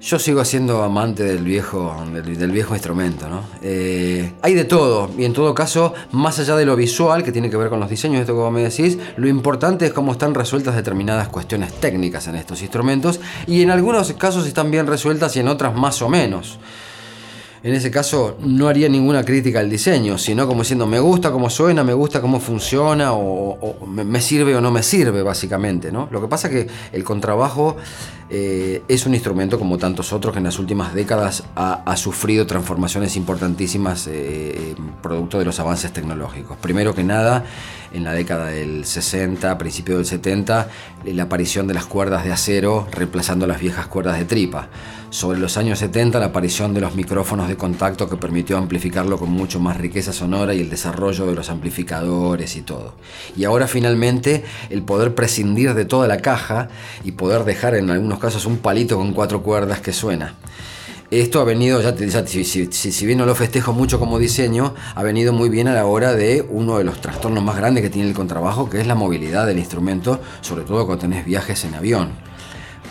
Yo 0.00 0.20
sigo 0.20 0.44
siendo 0.44 0.84
amante 0.84 1.24
del 1.24 1.42
viejo, 1.42 1.96
del, 2.12 2.38
del 2.38 2.52
viejo 2.52 2.74
instrumento, 2.74 3.28
¿no? 3.28 3.42
Eh, 3.60 4.34
hay 4.40 4.54
de 4.54 4.64
todo, 4.64 5.10
y 5.18 5.24
en 5.24 5.32
todo 5.32 5.52
caso, 5.52 5.94
más 6.12 6.38
allá 6.38 6.54
de 6.54 6.64
lo 6.64 6.76
visual, 6.76 7.24
que 7.24 7.32
tiene 7.32 7.50
que 7.50 7.56
ver 7.56 7.68
con 7.68 7.80
los 7.80 7.90
diseños, 7.90 8.20
esto 8.20 8.36
como 8.36 8.52
me 8.52 8.62
decís, 8.62 8.98
lo 9.16 9.26
importante 9.26 9.86
es 9.86 9.92
cómo 9.92 10.12
están 10.12 10.32
resueltas 10.32 10.76
determinadas 10.76 11.28
cuestiones 11.28 11.72
técnicas 11.80 12.28
en 12.28 12.36
estos 12.36 12.62
instrumentos, 12.62 13.18
y 13.48 13.62
en 13.62 13.70
algunos 13.72 14.12
casos 14.12 14.46
están 14.46 14.70
bien 14.70 14.86
resueltas 14.86 15.34
y 15.34 15.40
en 15.40 15.48
otras 15.48 15.74
más 15.74 16.00
o 16.02 16.08
menos. 16.08 16.60
En 17.66 17.74
ese 17.74 17.90
caso 17.90 18.38
no 18.44 18.68
haría 18.68 18.88
ninguna 18.88 19.24
crítica 19.24 19.58
al 19.58 19.68
diseño, 19.68 20.18
sino 20.18 20.46
como 20.46 20.60
diciendo 20.60 20.86
me 20.86 21.00
gusta 21.00 21.32
cómo 21.32 21.50
suena, 21.50 21.82
me 21.82 21.94
gusta 21.94 22.20
cómo 22.20 22.38
funciona 22.38 23.12
o, 23.12 23.84
me, 23.88 24.20
sirve 24.20 24.54
o 24.54 24.60
no 24.60 24.70
me 24.70 24.84
sirve 24.84 25.20
básicamente. 25.24 25.90
¿no? 25.90 26.08
Lo 26.12 26.20
que 26.20 26.28
pasa 26.28 26.46
es 26.46 26.54
que 26.54 26.70
el 26.92 27.02
contrabajo 27.02 27.76
eh, 28.30 28.84
es 28.86 29.04
un 29.04 29.14
instrumento 29.14 29.58
como 29.58 29.78
tantos 29.78 30.12
otros 30.12 30.32
que 30.32 30.38
en 30.38 30.44
las 30.44 30.60
últimas 30.60 30.94
décadas 30.94 31.42
ha, 31.56 31.82
ha 31.84 31.96
sufrido 31.96 32.46
transformaciones 32.46 33.16
importantísimas 33.16 34.06
eh, 34.06 34.76
producto 35.02 35.40
de 35.40 35.46
los 35.46 35.58
avances 35.58 35.92
tecnológicos. 35.92 36.56
Primero 36.58 36.94
que 36.94 37.02
nada, 37.02 37.46
en 37.96 38.04
la 38.04 38.12
década 38.12 38.48
del 38.48 38.84
60, 38.84 39.56
principio 39.58 39.96
del 39.96 40.04
70, 40.04 40.68
la 41.04 41.22
aparición 41.22 41.66
de 41.66 41.74
las 41.74 41.86
cuerdas 41.86 42.24
de 42.24 42.32
acero 42.32 42.86
reemplazando 42.92 43.46
las 43.46 43.60
viejas 43.60 43.86
cuerdas 43.86 44.18
de 44.18 44.26
tripa. 44.26 44.68
Sobre 45.08 45.38
los 45.38 45.56
años 45.56 45.78
70, 45.78 46.18
la 46.18 46.26
aparición 46.26 46.74
de 46.74 46.80
los 46.80 46.94
micrófonos 46.94 47.48
de 47.48 47.56
contacto 47.56 48.08
que 48.08 48.16
permitió 48.16 48.58
amplificarlo 48.58 49.18
con 49.18 49.30
mucho 49.30 49.60
más 49.60 49.78
riqueza 49.78 50.12
sonora 50.12 50.52
y 50.52 50.60
el 50.60 50.68
desarrollo 50.68 51.26
de 51.26 51.34
los 51.34 51.48
amplificadores 51.48 52.56
y 52.56 52.62
todo. 52.62 52.94
Y 53.36 53.44
ahora 53.44 53.66
finalmente 53.66 54.44
el 54.68 54.82
poder 54.82 55.14
prescindir 55.14 55.74
de 55.74 55.86
toda 55.86 56.06
la 56.06 56.18
caja 56.18 56.68
y 57.02 57.12
poder 57.12 57.44
dejar 57.44 57.76
en 57.76 57.90
algunos 57.90 58.18
casos 58.18 58.44
un 58.44 58.58
palito 58.58 58.96
con 58.96 59.12
cuatro 59.12 59.42
cuerdas 59.42 59.80
que 59.80 59.92
suena. 59.92 60.34
Esto 61.16 61.40
ha 61.40 61.44
venido, 61.44 61.80
ya, 61.80 61.94
te- 61.94 62.06
ya 62.10 62.26
si, 62.26 63.06
bien 63.06 63.16
no 63.16 63.24
lo 63.24 63.34
festejo 63.34 63.72
mucho 63.72 63.98
como 63.98 64.18
diseño, 64.18 64.74
ha 64.94 65.02
venido 65.02 65.32
muy 65.32 65.48
bien 65.48 65.66
a 65.66 65.72
la 65.72 65.86
hora 65.86 66.12
de 66.12 66.44
uno 66.46 66.76
de 66.76 66.84
los 66.84 67.00
trastornos 67.00 67.42
más 67.42 67.56
grandes 67.56 67.82
que 67.82 67.88
tiene 67.88 68.06
el 68.06 68.14
contrabajo, 68.14 68.68
que 68.68 68.82
es 68.82 68.86
la 68.86 68.94
movilidad 68.94 69.46
del 69.46 69.58
instrumento, 69.58 70.20
sobre 70.42 70.64
todo 70.64 70.84
cuando 70.84 71.00
tenés 71.00 71.24
viajes 71.24 71.64
en 71.64 71.74
avión. 71.74 72.10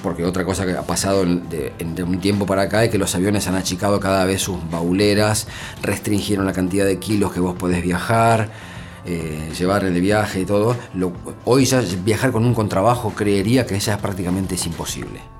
Porque 0.01 0.25
otra 0.25 0.43
cosa 0.43 0.65
que 0.65 0.71
ha 0.71 0.81
pasado 0.81 1.23
de, 1.23 1.71
un 2.03 2.19
tiempo 2.19 2.47
para 2.47 2.63
acá 2.63 2.83
es 2.83 2.89
que 2.89 2.97
los 2.97 3.13
aviones 3.13 3.47
han 3.47 3.53
achicado 3.53 3.99
cada 3.99 4.25
vez 4.25 4.41
sus 4.41 4.57
bauleras, 4.71 5.47
restringieron 5.83 6.47
la 6.47 6.53
cantidad 6.53 6.87
de 6.87 6.97
kilos 6.97 7.31
que 7.31 7.39
vos 7.39 7.53
podés 7.53 7.83
viajar, 7.83 8.49
eh, 9.05 9.51
llevar 9.55 9.83
de 9.83 9.99
viaje 9.99 10.41
y 10.41 10.45
todo. 10.45 10.75
Hoy 11.43 11.65
ya 11.65 11.83
viajar 12.03 12.31
con 12.31 12.43
un 12.43 12.55
contrabajo 12.55 13.13
creería 13.13 13.67
que 13.67 13.79
ya 13.79 13.99
prácticamente 13.99 14.55
es 14.55 14.65
imposible. 14.65 15.34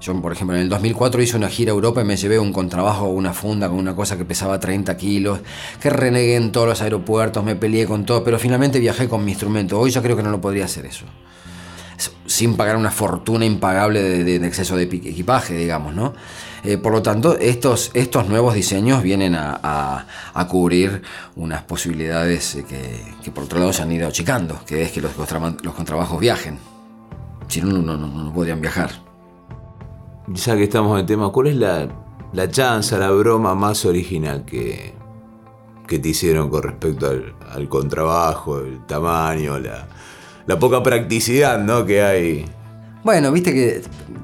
Yo, 0.00 0.20
por 0.22 0.32
ejemplo, 0.32 0.56
en 0.56 0.62
el 0.62 0.68
2004 0.68 1.22
hice 1.22 1.36
una 1.36 1.48
gira 1.48 1.72
a 1.72 1.74
Europa 1.74 2.00
y 2.00 2.04
me 2.04 2.16
llevé 2.16 2.38
un 2.38 2.52
contrabajo, 2.52 3.06
una 3.06 3.32
funda 3.32 3.68
con 3.68 3.78
una 3.78 3.96
cosa 3.96 4.16
que 4.16 4.24
pesaba 4.24 4.60
30 4.60 4.96
kilos, 4.96 5.40
que 5.80 5.90
renegué 5.90 6.36
en 6.36 6.52
todos 6.52 6.68
los 6.68 6.82
aeropuertos, 6.82 7.44
me 7.44 7.56
peleé 7.56 7.86
con 7.86 8.06
todo, 8.06 8.22
pero 8.22 8.38
finalmente 8.38 8.78
viajé 8.78 9.08
con 9.08 9.24
mi 9.24 9.32
instrumento. 9.32 9.78
Hoy 9.78 9.90
ya 9.90 10.00
creo 10.00 10.16
que 10.16 10.22
no 10.22 10.30
lo 10.30 10.40
podría 10.40 10.66
hacer 10.66 10.86
eso. 10.86 11.04
Sin 12.26 12.56
pagar 12.56 12.76
una 12.76 12.92
fortuna 12.92 13.44
impagable 13.44 14.22
de, 14.22 14.36
exceso 14.46 14.76
de 14.76 14.84
equipaje, 14.84 15.56
digamos, 15.56 15.94
¿no? 15.94 16.14
Eh, 16.62 16.78
por 16.78 16.92
lo 16.92 17.02
tanto, 17.02 17.36
estos, 17.36 17.90
estos 17.94 18.28
nuevos 18.28 18.54
diseños 18.54 19.02
vienen 19.02 19.34
a, 19.34 20.06
cubrir 20.48 21.02
unas 21.34 21.62
posibilidades 21.64 22.54
eh, 22.54 22.64
que, 23.22 23.30
por 23.32 23.44
otro 23.44 23.58
lado 23.58 23.72
se 23.72 23.82
han 23.82 23.90
ido 23.90 24.06
achicando, 24.06 24.60
que 24.64 24.82
es 24.82 24.92
que 24.92 25.00
los 25.00 25.12
contrabajos 25.74 26.20
viajen. 26.20 26.58
Si 27.48 27.60
no, 27.60 27.72
no, 27.72 27.96
no, 27.96 28.06
no 28.06 28.32
podrían 28.32 28.60
viajar. 28.60 29.07
Ya 30.32 30.56
que 30.56 30.64
estamos 30.64 31.00
en 31.00 31.06
tema, 31.06 31.30
¿cuál 31.30 31.46
es 31.48 31.56
la, 31.56 31.88
la 32.32 32.50
chanza, 32.50 32.98
la 32.98 33.10
broma 33.10 33.54
más 33.54 33.84
original 33.84 34.44
que, 34.44 34.92
que 35.86 35.98
te 35.98 36.10
hicieron 36.10 36.50
con 36.50 36.62
respecto 36.62 37.08
al, 37.08 37.68
contrabajo, 37.68 38.60
el 38.60 38.84
tamaño, 38.86 39.58
la, 39.58 39.88
la 40.46 40.58
poca 40.58 40.82
practicidad 40.82 41.58
¿no? 41.58 41.86
que 41.86 42.02
hay? 42.02 42.44
Bueno, 43.02 43.32
viste 43.32 43.54
que 43.54 43.82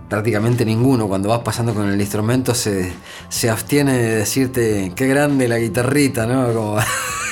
prácticamente 0.09 0.65
ninguno 0.65 1.09
cuando 1.09 1.31
vas 1.31 1.41
pasando 1.41 1.73
con 1.73 1.89
el 1.89 2.01
instrumento 2.01 2.55
se, 2.55 2.93
se 3.31 3.49
abstiene 3.49 3.97
de 3.97 4.17
decirte 4.17 4.93
qué 4.95 5.07
grande 5.07 5.49
la 5.49 5.59
guitarrita, 5.59 6.27
¿no? 6.27 6.77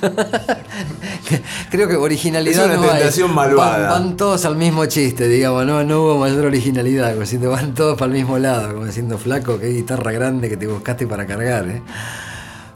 Creo 1.70 1.88
que 1.88 1.96
originalidad 1.96 2.64
Es 2.64 2.70
una 2.70 2.76
no 2.76 2.82
hay. 2.84 2.98
tentación 2.98 3.34
malvada. 3.34 3.90
Van, 3.90 4.04
van 4.08 4.16
todos 4.16 4.44
al 4.44 4.56
mismo 4.56 4.86
chiste, 4.86 5.28
digamos, 5.28 5.66
no, 5.66 5.82
no 5.84 6.02
hubo 6.02 6.18
mayor 6.18 6.46
originalidad, 6.46 7.10
como 7.10 7.22
diciendo, 7.22 7.50
van 7.50 7.74
todos 7.74 7.98
para 7.98 8.12
el 8.12 8.18
mismo 8.18 8.38
lado, 8.38 8.74
como 8.74 8.86
diciendo, 8.86 9.18
flaco, 9.18 9.58
qué 9.58 9.68
guitarra 9.68 10.12
grande 10.12 10.48
que 10.48 10.56
te 10.56 10.66
buscaste 10.66 11.06
para 11.06 11.26
cargar, 11.26 11.68
¿eh? 11.68 11.82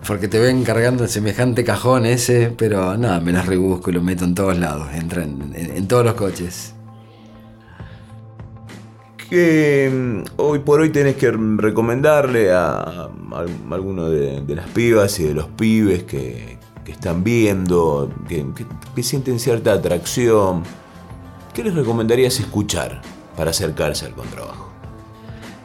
Porque 0.07 0.27
te 0.27 0.39
ven 0.41 0.65
cargando 0.65 1.05
el 1.05 1.11
semejante 1.11 1.63
cajón 1.65 2.07
ese, 2.07 2.53
pero 2.57 2.97
nada, 2.99 3.21
me 3.21 3.31
las 3.33 3.47
rebusco 3.47 3.91
y 3.91 3.93
lo 3.95 4.03
meto 4.03 4.25
en 4.25 4.35
todos 4.35 4.59
lados, 4.59 4.89
entra 4.95 5.23
en- 5.23 5.53
en- 5.55 5.77
en 5.77 5.87
todos 5.89 6.05
los 6.05 6.15
coches. 6.15 6.75
que 9.31 9.91
mm, 9.91 10.41
hoy 10.43 10.59
por 10.59 10.81
hoy 10.81 10.91
tenés 10.91 11.17
que 11.17 11.31
recomendarle 11.31 12.53
a, 12.53 12.75
a 12.81 13.09
alguno 13.71 14.11
de, 14.11 14.43
de 14.43 14.55
las 14.55 14.69
pibas 14.69 15.19
y 15.21 15.25
de 15.25 15.33
los 15.35 15.47
pibes 15.47 16.03
que, 16.03 16.59
que 16.85 16.93
están 16.93 17.23
viendo, 17.25 18.11
que, 18.29 19.03
sienten 19.03 19.39
cierta 19.39 19.73
atracción? 19.73 20.63
¿Qué 21.55 21.63
les 21.63 21.75
recomendarías 21.75 22.39
escuchar 22.41 23.03
para 23.37 23.51
acercarse 23.51 24.07
al 24.07 24.15
contrabajo? 24.15 24.71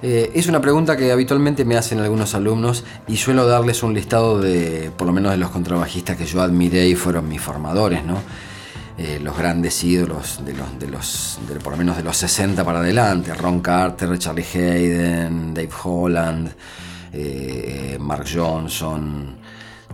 Eh, 0.03 0.31
es 0.35 0.47
una 0.47 0.61
pregunta 0.61 0.95
que 0.95 1.11
habitualmente 1.11 1.65
me 1.65 1.75
hacen 1.75 1.99
algunos 1.99 2.35
alumnos 2.35 2.83
y 3.07 3.17
suelo 3.17 3.47
darles 3.47 3.81
un 3.81 3.95
listado 3.95 4.39
de, 4.39 4.91
por 4.95 5.07
lo 5.07 5.13
menos 5.13 5.31
de 5.31 5.37
los 5.37 5.49
contrabajistas 5.49 6.17
que 6.17 6.25
yo 6.25 6.41
admiré 6.41 6.87
y 6.87 6.95
fueron 6.95 7.27
mis 7.27 7.41
formadores, 7.41 8.05
¿no? 8.05 8.21
Eh, 8.99 9.19
los 9.21 9.37
grandes 9.37 9.83
ídolos 9.83 10.43
de 10.43 10.53
los, 10.53 10.79
de 10.79 10.87
los, 10.87 11.39
de 11.47 11.59
por 11.59 11.73
lo 11.73 11.77
menos 11.77 11.97
de 11.97 12.03
los 12.03 12.17
60 12.17 12.63
para 12.63 12.79
adelante, 12.79 13.31
Ron 13.35 13.59
Carter, 13.59 14.17
Charlie 14.17 14.43
Hayden, 14.43 15.53
Dave 15.53 15.69
Holland, 15.83 16.51
eh, 17.13 17.97
Mark 17.99 18.25
Johnson, 18.31 19.37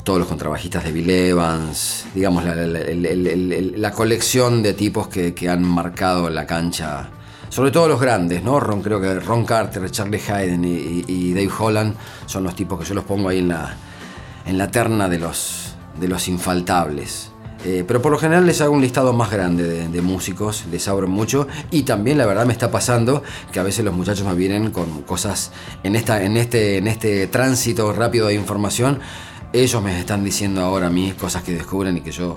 todos 0.03 0.19
los 0.19 0.27
contrabajistas 0.27 0.83
de 0.83 0.91
Bill 0.91 1.09
Evans, 1.09 2.05
digamos, 2.13 2.43
la, 2.43 2.55
la- 2.55 2.65
la- 2.67 3.77
la 3.77 3.91
colección 3.91 4.61
de 4.61 4.73
tipos 4.73 5.07
que, 5.07 5.33
que 5.33 5.49
han 5.49 5.63
marcado 5.63 6.29
la 6.29 6.45
cancha, 6.45 7.09
sobre 7.49 7.71
todo 7.71 7.87
los 7.87 8.01
grandes, 8.01 8.43
¿no? 8.43 8.59
Ron, 8.59 8.81
creo 8.81 8.99
que 8.99 9.19
Ron 9.19 9.45
Carter, 9.45 9.89
Charlie 9.89 10.19
Hayden 10.27 10.65
y- 10.65 11.05
y 11.07 11.33
Dave 11.33 11.49
Holland 11.57 11.95
son 12.25 12.43
los 12.43 12.55
tipos 12.55 12.79
que 12.79 12.85
yo 12.85 12.95
los 12.95 13.05
pongo 13.05 13.29
ahí 13.29 13.39
en 13.39 13.47
la, 13.49 13.75
en 14.45 14.57
la 14.57 14.69
terna 14.69 15.07
de 15.07 15.19
los, 15.19 15.75
de 15.99 16.07
los 16.07 16.27
infaltables. 16.27 17.29
Eh, 17.65 17.85
pero 17.87 18.01
por 18.01 18.11
lo 18.11 18.17
general 18.19 18.45
les 18.45 18.59
hago 18.59 18.73
un 18.73 18.81
listado 18.81 19.13
más 19.13 19.31
grande 19.31 19.63
de, 19.63 19.87
de 19.87 20.01
músicos, 20.01 20.65
les 20.69 20.85
abro 20.89 21.07
mucho 21.07 21.47
y 21.71 21.83
también 21.83 22.17
la 22.17 22.25
verdad 22.25 22.45
me 22.45 22.51
está 22.51 22.69
pasando 22.69 23.23
que 23.53 23.59
a 23.61 23.63
veces 23.63 23.85
los 23.85 23.93
muchachos 23.93 24.27
me 24.27 24.35
vienen 24.35 24.69
con 24.71 25.03
cosas 25.03 25.53
en, 25.81 25.95
esta, 25.95 26.23
en, 26.23 26.35
este, 26.35 26.79
en 26.79 26.87
este 26.87 27.25
tránsito 27.27 27.93
rápido 27.93 28.27
de 28.27 28.33
información, 28.33 28.99
ellos 29.53 29.81
me 29.83 29.99
están 29.99 30.23
diciendo 30.23 30.61
ahora 30.61 30.87
a 30.87 30.89
mí 30.89 31.13
cosas 31.19 31.43
que 31.43 31.53
descubren 31.53 31.97
y 31.97 32.01
que 32.01 32.11
yo 32.11 32.35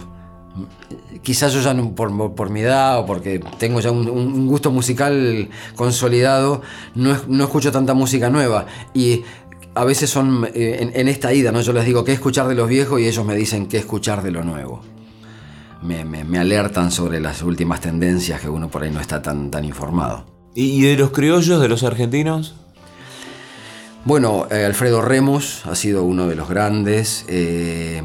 quizás 1.23 1.53
yo 1.53 1.61
ya 1.61 1.75
por, 1.95 2.51
mi 2.51 2.61
edad 2.61 3.01
o 3.01 3.07
porque 3.07 3.41
tengo 3.59 3.81
ya 3.81 3.91
un, 3.91 4.47
gusto 4.47 4.71
musical 4.71 5.49
consolidado, 5.75 6.63
no, 6.95 7.17
no 7.29 7.45
escucho 7.45 7.73
tanta 7.73 7.95
música 7.95 8.31
nueva. 8.31 8.67
Y 8.95 9.23
a 9.75 9.85
veces 9.85 10.09
son 10.09 10.49
eh, 10.55 10.91
en, 10.95 11.09
esta 11.09 11.33
ida, 11.35 11.53
¿no? 11.53 11.61
Yo 11.61 11.73
les 11.73 11.85
digo 11.85 12.05
qué 12.05 12.13
escuchar 12.13 12.49
de 12.49 12.55
los 12.55 12.69
viejos 12.69 13.01
y 13.01 13.07
ellos 13.07 13.25
me 13.27 13.35
dicen 13.35 13.67
qué 13.67 13.79
escuchar 13.79 14.23
de 14.23 14.31
lo 14.31 14.45
nuevo. 14.45 14.81
Me, 15.83 16.05
me- 16.05 16.25
me 16.25 16.39
alertan 16.39 16.91
sobre 16.91 17.21
las 17.21 17.43
últimas 17.43 17.81
tendencias 17.81 18.41
que 18.41 18.49
uno 18.49 18.71
por 18.71 18.83
ahí 18.83 18.91
no 18.91 19.01
está 19.01 19.21
tan, 19.21 19.51
tan 19.51 19.65
informado. 19.65 20.25
¿Y, 20.55 20.65
y 20.79 20.81
de 20.83 20.97
los 20.97 21.11
criollos, 21.11 21.61
de 21.61 21.69
los 21.69 21.83
argentinos? 21.83 22.55
Bueno, 24.07 24.47
eh, 24.51 24.65
Alfredo 24.65 25.03
Remus 25.03 25.67
ha 25.67 25.75
sido 25.75 26.05
uno 26.05 26.27
de 26.29 26.37
los 26.37 26.49
grandes. 26.49 27.25
eh, 27.29 28.03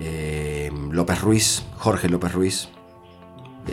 eh, 0.00 0.70
López 0.90 1.20
Ruiz, 1.20 1.62
Jorge 1.76 2.08
López 2.08 2.32
Ruiz. 2.32 2.68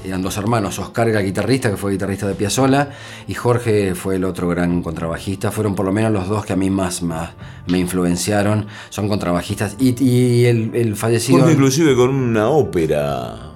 Eran 0.04 0.22
dos 0.22 0.36
hermanos, 0.36 0.78
Oscar 0.78 1.08
era 1.08 1.22
guitarrista, 1.22 1.70
que 1.72 1.78
fue 1.78 1.94
guitarrista 1.94 2.28
de 2.28 2.36
Piazzolla, 2.36 2.90
y 3.30 3.34
Jorge 3.34 3.96
fue 3.96 4.18
el 4.18 4.26
otro 4.26 4.50
gran 4.50 4.84
contrabajista. 4.84 5.52
Fueron 5.52 5.74
por 5.74 5.86
lo 5.86 5.94
menos 5.94 6.12
los 6.12 6.28
dos 6.28 6.46
que 6.46 6.52
a 6.52 6.58
mí 6.58 6.70
más, 6.70 7.02
más 7.02 7.30
me 7.68 7.80
influenciaron. 7.80 8.68
Son 8.90 9.08
contrabajistas. 9.08 9.78
Y, 9.80 9.96
y 10.04 10.46
el, 10.48 10.72
el 10.76 10.98
fallecido... 10.98 11.50
Inclusive 11.50 11.96
con 11.96 12.10
una 12.10 12.50
ópera. 12.50 13.54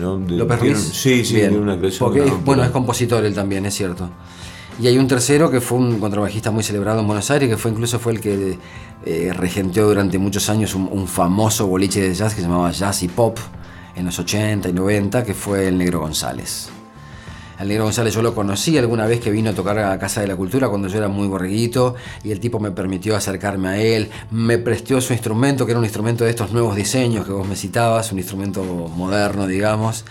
¿no? 0.00 0.16
De- 0.18 0.36
López 0.36 0.60
Ruiz. 0.60 0.78
Sí, 0.78 1.24
sí, 1.24 1.34
Bien. 1.34 1.56
una 1.56 1.76
creación 1.76 2.06
Porque 2.06 2.20
de 2.20 2.26
es- 2.26 2.32
una 2.34 2.44
bueno, 2.44 2.62
es 2.62 2.70
compositor 2.70 3.24
él 3.24 3.34
también, 3.34 3.66
es 3.66 3.74
cierto. 3.74 4.08
Y 4.80 4.86
hay 4.86 4.96
un 4.96 5.06
tercero 5.06 5.50
que 5.50 5.60
fue 5.60 5.76
un 5.76 6.00
contrabajista 6.00 6.50
muy 6.50 6.62
celebrado 6.62 7.00
en 7.00 7.06
Buenos 7.06 7.30
Aires, 7.30 7.50
que 7.50 7.58
fue 7.58 7.70
incluso 7.70 7.98
fue 7.98 8.14
el 8.14 8.20
que 8.20 8.58
eh, 9.04 9.30
regenteó 9.36 9.86
durante 9.86 10.18
muchos 10.18 10.48
años 10.48 10.74
un, 10.74 10.88
un 10.90 11.06
famoso 11.06 11.66
boliche 11.66 12.00
de 12.00 12.14
jazz 12.14 12.34
que 12.34 12.40
se 12.40 12.46
llamaba 12.46 12.70
Jazz 12.70 13.02
y 13.02 13.08
Pop 13.08 13.36
en 13.94 14.06
los 14.06 14.18
80 14.18 14.70
y 14.70 14.72
90, 14.72 15.22
que 15.22 15.34
fue 15.34 15.68
el 15.68 15.76
Negro 15.76 16.00
González. 16.00 16.70
El 17.58 17.68
Negro 17.68 17.84
González 17.84 18.14
yo 18.14 18.22
lo 18.22 18.34
conocí 18.34 18.78
alguna 18.78 19.04
vez 19.04 19.20
que 19.20 19.30
vino 19.30 19.50
a 19.50 19.52
tocar 19.52 19.78
a 19.78 19.98
Casa 19.98 20.22
de 20.22 20.28
la 20.28 20.34
Cultura 20.34 20.70
cuando 20.70 20.88
yo 20.88 20.96
era 20.96 21.08
muy 21.08 21.28
borreguito 21.28 21.94
y 22.24 22.30
el 22.30 22.40
tipo 22.40 22.58
me 22.58 22.70
permitió 22.70 23.14
acercarme 23.14 23.68
a 23.68 23.78
él, 23.78 24.08
me 24.30 24.56
prestó 24.56 24.98
su 25.02 25.12
instrumento, 25.12 25.66
que 25.66 25.72
era 25.72 25.78
un 25.78 25.84
instrumento 25.84 26.24
de 26.24 26.30
estos 26.30 26.52
nuevos 26.52 26.74
diseños 26.74 27.26
que 27.26 27.32
vos 27.32 27.46
me 27.46 27.56
citabas, 27.56 28.12
un 28.12 28.18
instrumento 28.18 28.64
moderno, 28.64 29.46
digamos. 29.46 30.06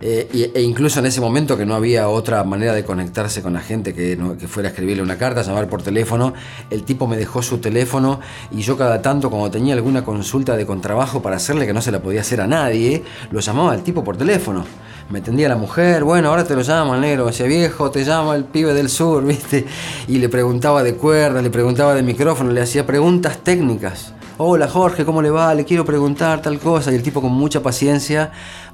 Eh, 0.00 0.52
e 0.54 0.62
incluso 0.62 1.00
en 1.00 1.06
ese 1.06 1.20
momento 1.20 1.56
que 1.56 1.66
no 1.66 1.74
había 1.74 2.08
otra 2.08 2.44
manera 2.44 2.72
de 2.72 2.84
conectarse 2.84 3.42
con 3.42 3.52
la 3.52 3.60
gente 3.60 3.92
que, 3.92 4.16
fuera 4.46 4.68
escribirle 4.68 5.02
una 5.02 5.18
carta, 5.18 5.42
llamar 5.42 5.68
por 5.68 5.82
teléfono, 5.82 6.34
el 6.70 6.84
tipo 6.84 7.08
me 7.08 7.16
dejó 7.16 7.42
su 7.42 7.58
teléfono 7.58 8.20
y 8.52 8.60
yo 8.60 8.76
cada 8.76 9.02
tanto 9.02 9.28
cuando 9.28 9.50
tenía 9.50 9.74
alguna 9.74 10.04
consulta 10.04 10.56
de 10.56 10.64
contrabajo 10.64 11.20
para 11.20 11.36
hacerle 11.36 11.66
que 11.66 11.72
no 11.72 11.82
se 11.82 11.90
la 11.90 12.00
podía 12.00 12.20
hacer 12.20 12.40
a 12.40 12.46
nadie, 12.46 13.02
lo 13.32 13.40
llamaba 13.40 13.72
al 13.72 13.82
tipo 13.82 14.04
por 14.04 14.16
teléfono. 14.16 14.64
Me 15.10 15.20
atendía 15.20 15.48
la 15.48 15.56
mujer, 15.56 16.04
bueno, 16.04 16.28
ahora 16.28 16.44
te 16.44 16.54
lo 16.54 16.62
llama 16.62 16.94
el 16.94 17.00
negro, 17.00 17.26
decía 17.26 17.46
viejo, 17.46 17.90
te 17.90 18.04
llama 18.04 18.36
el 18.36 18.44
pibe 18.44 18.74
del 18.74 18.90
sur, 18.90 19.24
¿viste? 19.26 19.64
Y 20.06 20.18
le 20.18 20.28
preguntaba 20.28 20.82
de 20.82 20.94
cuerdas, 20.94 21.42
le 21.42 21.50
preguntaba 21.50 21.94
de 21.94 22.02
micrófono, 22.02 22.52
le 22.52 22.60
hacía 22.60 22.86
preguntas 22.86 23.38
técnicas. 23.42 24.12
Hola 24.40 24.68
Jorge, 24.68 25.04
¿cómo 25.04 25.20
le 25.20 25.30
va? 25.30 25.52
Le 25.52 25.64
quiero 25.64 25.84
preguntar 25.84 26.40
tal 26.40 26.60
cosa. 26.60 26.92
Y 26.92 26.94
el 26.94 27.02
tipo 27.02 27.20
con 27.20 27.32
mucha 27.32 27.60
paciencia, 27.60 28.30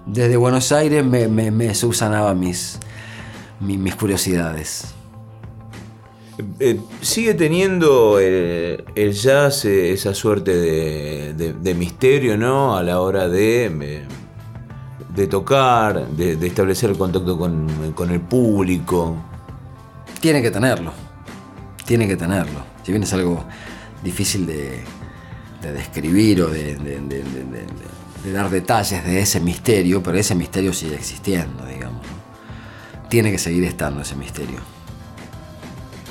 desde 0.07 0.37
Buenos 0.37 0.73
Aires, 0.73 1.05
me, 1.05 1.29
me, 1.29 1.51
me 1.51 1.75
subsanaba 1.75 2.35
mis, 2.35 2.79
mi- 3.61 3.79
mis 3.79 3.95
curiosidades. 3.95 4.87
Eh, 6.59 6.81
sigue 7.01 7.35
teniendo 7.35 8.19
el, 8.19 8.85
el 8.97 9.13
jazz 9.13 9.65
eh, 9.67 9.93
esa 9.93 10.15
suerte 10.15 10.53
de, 10.57 11.35
de- 11.35 11.53
de 11.53 11.75
misterio, 11.75 12.37
¿no? 12.37 12.77
A 12.77 12.83
la 12.83 13.01
hora 13.01 13.29
de, 13.29 13.67
eh, 13.67 14.05
de 15.15 15.27
tocar, 15.29 16.09
de, 16.09 16.37
de 16.37 16.47
establecer 16.47 16.91
el 16.91 16.99
contacto 16.99 17.39
con, 17.39 17.93
con 17.95 18.11
el 18.11 18.21
público. 18.21 19.17
Tiene 20.21 20.43
que 20.43 20.51
tenerlo. 20.51 20.93
Tiene 21.87 22.09
que 22.09 22.17
tenerlo. 22.17 22.61
Si 22.83 22.91
bien 22.93 23.05
es 23.05 23.13
algo 23.13 23.45
difícil 24.03 24.45
de 24.47 24.81
describir 25.73 26.43
o 26.43 26.49
de, 26.49 26.75
de- 28.25 28.33
dar 28.33 28.51
detalles 28.51 29.05
de 29.05 29.21
ese 29.21 29.41
misterio, 29.41 30.03
pero 30.03 30.19
ese 30.19 30.35
misterio 30.35 30.73
sigue 30.73 30.95
existiendo, 30.97 31.65
digamos. 31.67 32.03
Tiene 33.09 33.31
que 33.31 33.39
seguir 33.39 33.65
estando 33.65 34.01
ese 34.03 34.17
misterio. 34.17 34.59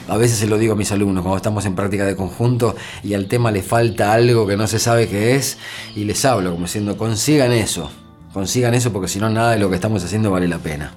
A 0.07 0.17
veces 0.17 0.37
se 0.37 0.47
lo 0.47 0.57
digo 0.57 0.73
a 0.73 0.75
mis 0.75 0.91
alumnos 0.91 1.21
cuando 1.23 1.37
estamos 1.37 1.65
en 1.65 1.75
práctica 1.75 2.05
de 2.05 2.15
conjunto 2.15 2.75
y 3.03 3.13
al 3.13 3.27
tema 3.27 3.51
le 3.51 3.61
falta 3.63 4.11
algo 4.13 4.45
que 4.45 4.57
no 4.57 4.67
se 4.67 4.77
sabe 4.77 5.07
qué 5.07 5.35
es 5.35 5.57
y 5.95 6.03
les 6.03 6.23
hablo 6.25 6.51
como 6.51 6.65
diciendo 6.65 6.97
consigan 6.97 7.53
eso, 7.53 7.89
consigan 8.33 8.73
eso 8.73 8.91
porque 8.91 9.07
si 9.07 9.19
no 9.19 9.29
nada 9.29 9.51
de 9.51 9.59
lo 9.59 9.69
que 9.69 9.75
estamos 9.75 10.03
haciendo 10.03 10.29
vale 10.29 10.47
la 10.49 10.57
pena. 10.59 10.91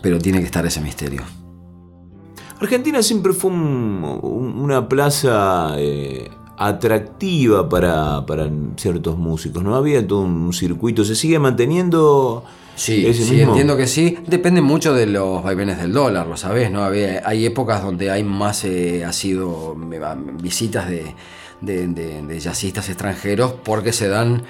Pero 0.00 0.18
tiene 0.20 0.38
que 0.38 0.44
estar 0.46 0.64
ese 0.64 0.80
misterio. 0.80 1.22
Argentina 2.60 3.02
siempre 3.02 3.32
fue 3.32 3.50
un- 3.50 4.20
una 4.22 4.88
plaza 4.88 5.74
eh, 5.76 6.30
atractiva 6.60 7.68
para, 7.68 8.24
para 8.26 8.48
ciertos 8.76 9.16
músicos, 9.16 9.62
¿no? 9.62 9.74
Había 9.74 10.06
todo 10.06 10.20
un 10.20 10.52
circuito, 10.52 11.04
¿se 11.04 11.14
sigue 11.14 11.38
manteniendo 11.38 12.44
Sí, 12.76 13.06
ese 13.06 13.24
sí, 13.24 13.32
mismo? 13.34 13.48
entiendo 13.52 13.76
que 13.76 13.86
sí. 13.86 14.18
Depende 14.26 14.60
mucho 14.62 14.94
de 14.94 15.06
los 15.06 15.42
vaivenes 15.42 15.78
del 15.78 15.92
dólar, 15.92 16.26
lo 16.26 16.36
sabés, 16.36 16.70
¿no? 16.70 16.82
Había- 16.84 17.22
hay 17.26 17.44
épocas 17.46 17.82
donde 17.82 18.10
hay 18.10 18.24
más, 18.24 18.64
eh, 18.64 19.04
ha 19.04 19.12
sido 19.12 19.74
visitas 20.42 20.88
de, 20.88 21.14
de, 21.60 21.86
de- 21.88 22.22
de 22.22 22.40
jazzistas 22.40 22.88
extranjeros 22.88 23.52
porque 23.64 23.92
se 23.92 24.08
dan 24.08 24.42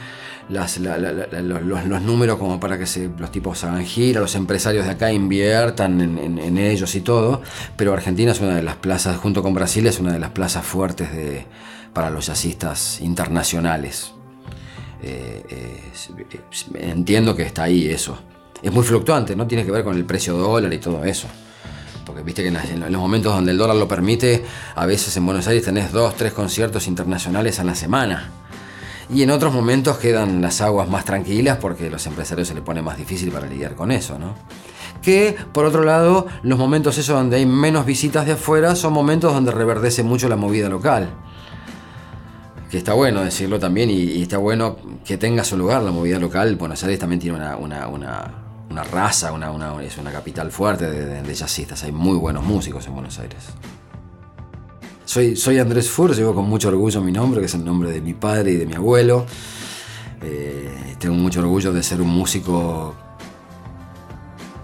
las, 0.48 0.78
la- 0.78 0.98
la- 0.98 1.12
la- 1.12 1.40
los, 1.42 1.62
los- 1.62 1.84
los 1.86 2.02
números 2.02 2.38
como 2.38 2.58
para 2.60 2.76
que 2.78 2.86
se, 2.86 3.08
los 3.18 3.30
tipos 3.32 3.62
hagan 3.64 3.84
gira, 3.84 4.20
los 4.20 4.34
empresarios 4.34 4.84
de 4.84 4.90
acá 4.92 5.12
inviertan 5.12 6.00
en, 6.00 6.18
en- 6.18 6.38
en 6.38 6.58
ellos 6.58 6.94
y 6.94 7.00
todo. 7.00 7.40
Pero 7.76 7.92
Argentina 7.92 8.32
es 8.32 8.40
una 8.40 8.56
de 8.56 8.62
las 8.62 8.76
plazas, 8.76 9.16
junto 9.16 9.42
con 9.42 9.54
Brasil, 9.54 9.86
es 9.86 9.98
una 10.00 10.12
de 10.12 10.18
las 10.18 10.30
plazas 10.30 10.64
fuertes 10.64 11.12
de, 11.12 11.46
para 11.92 12.10
los 12.10 12.26
jazzistas 12.26 13.00
internacionales. 13.00 14.12
Eh, 15.02 15.42
eh, 15.48 15.92
entiendo 16.74 17.34
que 17.34 17.42
está 17.42 17.64
ahí 17.64 17.88
eso. 17.88 18.18
Es 18.62 18.72
muy 18.72 18.84
fluctuante, 18.84 19.34
no 19.34 19.46
tiene 19.46 19.64
que 19.64 19.70
ver 19.70 19.84
con 19.84 19.96
el 19.96 20.04
precio 20.04 20.36
dólar 20.36 20.72
y 20.72 20.78
todo 20.78 21.04
eso. 21.04 21.28
Porque 22.04 22.22
viste 22.22 22.42
que 22.42 22.48
en 22.48 22.80
los 22.80 23.00
momentos 23.00 23.34
donde 23.34 23.52
el 23.52 23.58
dólar 23.58 23.76
lo 23.76 23.88
permite, 23.88 24.44
a 24.74 24.84
veces 24.84 25.16
en 25.16 25.24
Buenos 25.24 25.46
Aires 25.46 25.64
tenés 25.64 25.92
dos, 25.92 26.16
tres 26.16 26.32
conciertos 26.32 26.86
internacionales 26.86 27.58
a 27.60 27.64
la 27.64 27.74
semana. 27.74 28.30
Y 29.08 29.22
en 29.22 29.30
otros 29.30 29.52
momentos 29.52 29.98
quedan 29.98 30.40
las 30.40 30.60
aguas 30.60 30.88
más 30.88 31.04
tranquilas 31.04 31.58
porque 31.58 31.88
a 31.88 31.90
los 31.90 32.06
empresarios 32.06 32.48
se 32.48 32.54
les 32.54 32.62
pone 32.62 32.82
más 32.82 32.96
difícil 32.96 33.30
para 33.32 33.46
lidiar 33.46 33.74
con 33.74 33.90
eso, 33.90 34.18
¿no? 34.18 34.34
Que, 35.02 35.34
por 35.52 35.64
otro 35.64 35.82
lado, 35.82 36.26
los 36.42 36.58
momentos 36.58 36.98
esos 36.98 37.16
donde 37.16 37.36
hay 37.36 37.46
menos 37.46 37.86
visitas 37.86 38.26
de 38.26 38.32
afuera 38.32 38.76
son 38.76 38.92
momentos 38.92 39.32
donde 39.32 39.50
reverdece 39.50 40.02
mucho 40.02 40.28
la 40.28 40.36
movida 40.36 40.68
local 40.68 41.10
que 42.70 42.78
está 42.78 42.92
bueno 42.94 43.22
decirlo 43.22 43.58
también 43.58 43.90
y, 43.90 44.22
está 44.22 44.38
bueno 44.38 44.76
que 45.04 45.16
tenga 45.18 45.42
su 45.44 45.56
lugar 45.56 45.82
la 45.82 45.90
movida 45.90 46.18
local. 46.18 46.54
Buenos 46.56 46.82
Aires 46.84 46.98
también 47.00 47.20
tiene 47.20 47.36
una, 47.36 47.56
una, 47.56 47.88
una, 47.88 48.84
raza, 48.84 49.32
una, 49.32 49.82
es 49.82 49.98
una 49.98 50.12
capital 50.12 50.52
fuerte 50.52 50.88
de, 50.90 51.04
de- 51.04 51.22
de 51.22 51.34
jazzistas. 51.34 51.82
Hay 51.84 51.92
muy 51.92 52.16
buenos 52.16 52.44
músicos 52.44 52.86
en 52.86 52.94
Buenos 52.94 53.18
Aires. 53.18 53.44
Soy, 55.04 55.34
soy 55.34 55.58
Andrés 55.58 55.90
Fur, 55.90 56.14
llevo 56.14 56.32
con 56.34 56.48
mucho 56.48 56.68
orgullo 56.68 57.00
mi 57.02 57.10
nombre, 57.10 57.40
que 57.40 57.46
es 57.46 57.54
el 57.54 57.64
nombre 57.64 57.90
de 57.90 58.00
mi 58.00 58.14
padre 58.14 58.52
y 58.52 58.56
de 58.56 58.66
mi 58.66 58.74
abuelo. 58.74 59.26
Eh, 60.22 60.94
tengo 61.00 61.16
mucho 61.16 61.40
orgullo 61.40 61.72
de 61.72 61.82
ser 61.82 62.00
un 62.00 62.08
músico 62.10 62.94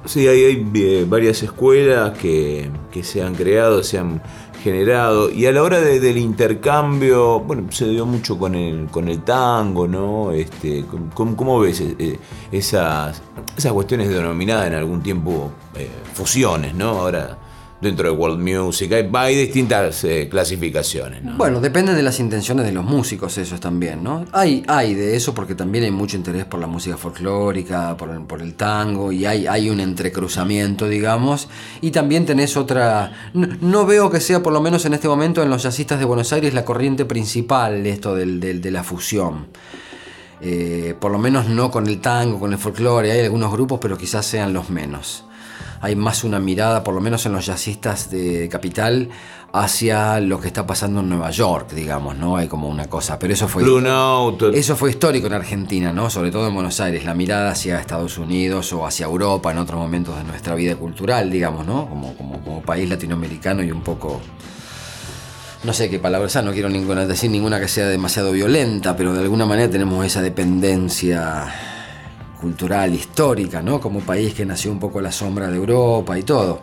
Sí, 0.04 0.28
hay, 0.28 0.44
hay, 0.44 0.70
eh, 0.76 1.04
varias 1.08 1.42
escuelas 1.42 2.16
que, 2.16 2.70
que 2.92 3.02
se 3.02 3.22
han 3.24 3.34
creado, 3.34 3.82
se 3.82 3.98
han 3.98 4.22
generado. 4.70 5.30
Y 5.30 5.46
a 5.46 5.52
la 5.52 5.62
hora 5.62 5.80
de- 5.80 6.00
del 6.00 6.18
intercambio, 6.18 7.40
bueno, 7.40 7.70
se 7.70 7.86
dio 7.88 8.04
mucho 8.06 8.36
con 8.38 8.54
el, 8.54 8.86
con 8.88 9.08
el 9.08 9.22
tango, 9.22 9.86
¿no? 9.86 10.32
Este, 10.32 10.84
¿cómo, 11.14 11.36
cómo 11.36 11.60
ves 11.60 11.80
eh, 11.80 11.94
eh, 11.98 12.18
esas, 12.50 13.22
esas 13.56 13.72
cuestiones 13.72 14.08
denominadas 14.08 14.66
en 14.66 14.74
algún 14.74 15.02
tiempo 15.02 15.50
eh, 15.76 15.88
fusiones, 16.14 16.74
¿no? 16.74 16.88
Ahora, 17.00 17.38
dentro 17.86 18.08
de 18.10 18.14
World 18.16 18.38
Music, 18.38 18.92
hay, 18.92 19.08
hay 19.12 19.34
distintas 19.36 20.04
eh, 20.04 20.28
clasificaciones, 20.30 21.22
¿no? 21.22 21.36
Bueno, 21.36 21.60
depende 21.60 21.94
de 21.94 22.02
las 22.02 22.20
intenciones 22.20 22.66
de 22.66 22.72
los 22.72 22.84
músicos, 22.84 23.38
eso 23.38 23.58
también, 23.58 24.02
¿no? 24.04 24.24
Hay, 24.32 24.62
hay 24.68 24.94
de 24.94 25.16
eso 25.16 25.32
porque 25.34 25.54
también 25.54 25.84
hay 25.84 25.90
mucho 25.90 26.16
interés 26.16 26.44
por 26.44 26.60
la 26.60 26.66
música 26.66 26.96
folclórica, 26.96 27.96
por 27.96 28.10
el, 28.10 28.20
por 28.22 28.42
el 28.42 28.54
tango, 28.54 29.12
y 29.12 29.24
hay, 29.26 29.46
hay 29.46 29.70
un 29.70 29.80
entrecruzamiento, 29.80 30.88
digamos. 30.88 31.48
Y 31.80 31.90
también 31.90 32.26
tenés 32.26 32.56
otra. 32.56 33.30
No, 33.34 33.86
veo 33.86 34.10
que 34.10 34.20
sea, 34.20 34.42
por 34.42 34.52
lo 34.52 34.60
menos 34.60 34.84
en 34.84 34.94
este 34.94 35.08
momento, 35.08 35.42
en 35.42 35.50
los 35.50 35.62
jazzistas 35.62 35.98
de 35.98 36.04
Buenos 36.04 36.32
Aires, 36.32 36.54
la 36.54 36.64
corriente 36.64 37.04
principal 37.04 37.86
esto 37.86 38.14
del- 38.14 38.40
de 38.40 38.70
la 38.70 38.82
fusión. 38.84 39.46
Eh, 40.40 40.94
por 41.00 41.10
lo 41.12 41.18
menos 41.18 41.48
no 41.48 41.70
con 41.70 41.86
el 41.86 42.00
tango, 42.00 42.38
con 42.38 42.52
el 42.52 42.58
folclore, 42.58 43.10
hay 43.10 43.20
algunos 43.20 43.50
grupos, 43.52 43.78
pero 43.80 43.96
quizás 43.96 44.26
sean 44.26 44.52
los 44.52 44.68
menos 44.68 45.24
hay 45.86 45.94
más 45.94 46.24
una 46.24 46.40
mirada, 46.40 46.82
por 46.82 46.94
lo 46.94 47.00
menos 47.00 47.24
en 47.26 47.32
los 47.32 47.46
jazzistas 47.46 48.10
de 48.10 48.48
Capital, 48.48 49.08
hacia 49.52 50.18
lo 50.18 50.40
que 50.40 50.48
está 50.48 50.66
pasando 50.66 50.98
en 50.98 51.08
Nueva 51.08 51.30
York, 51.30 51.70
digamos, 51.72 52.16
¿no? 52.16 52.36
Hay 52.36 52.48
como 52.48 52.68
una 52.68 52.86
cosa, 52.86 53.20
pero 53.20 53.32
eso 53.32 53.46
fue... 53.46 53.62
Eso 54.52 54.74
fue 54.74 54.90
histórico 54.90 55.28
en 55.28 55.34
Argentina, 55.34 55.92
¿no? 55.92 56.10
Sobre 56.10 56.32
todo 56.32 56.48
en 56.48 56.54
Buenos 56.54 56.80
Aires, 56.80 57.04
la 57.04 57.14
mirada 57.14 57.52
hacia 57.52 57.78
Estados 57.78 58.18
Unidos 58.18 58.72
o 58.72 58.84
hacia 58.84 59.06
Europa 59.06 59.52
en 59.52 59.58
otros 59.58 59.78
momentos 59.78 60.16
de 60.16 60.24
nuestra 60.24 60.56
vida 60.56 60.74
cultural, 60.74 61.30
digamos, 61.30 61.64
¿no? 61.64 61.88
Como, 61.88 62.16
como, 62.16 62.42
como 62.42 62.62
país 62.62 62.88
latinoamericano 62.88 63.62
y 63.62 63.70
un 63.70 63.82
poco 63.82 64.20
no 65.62 65.72
sé 65.72 65.88
qué 65.88 66.00
palabra 66.00 66.42
no 66.42 66.52
quiero 66.52 66.68
ninguna, 66.68 67.06
decir 67.06 67.30
ninguna 67.30 67.60
que 67.60 67.68
sea 67.68 67.86
demasiado 67.86 68.32
violenta, 68.32 68.96
pero 68.96 69.14
de 69.14 69.20
alguna 69.20 69.46
manera 69.46 69.70
tenemos 69.70 70.04
esa 70.04 70.20
dependencia 70.20 71.75
cultural, 72.40 72.94
histórica, 72.94 73.62
¿no? 73.62 73.80
Como 73.80 74.00
país 74.00 74.34
que 74.34 74.44
nació 74.44 74.70
un 74.72 74.78
poco 74.78 74.98
a 74.98 75.02
la 75.02 75.12
sombra 75.12 75.48
de 75.48 75.56
Europa 75.56 76.18
y 76.18 76.22
todo. 76.22 76.62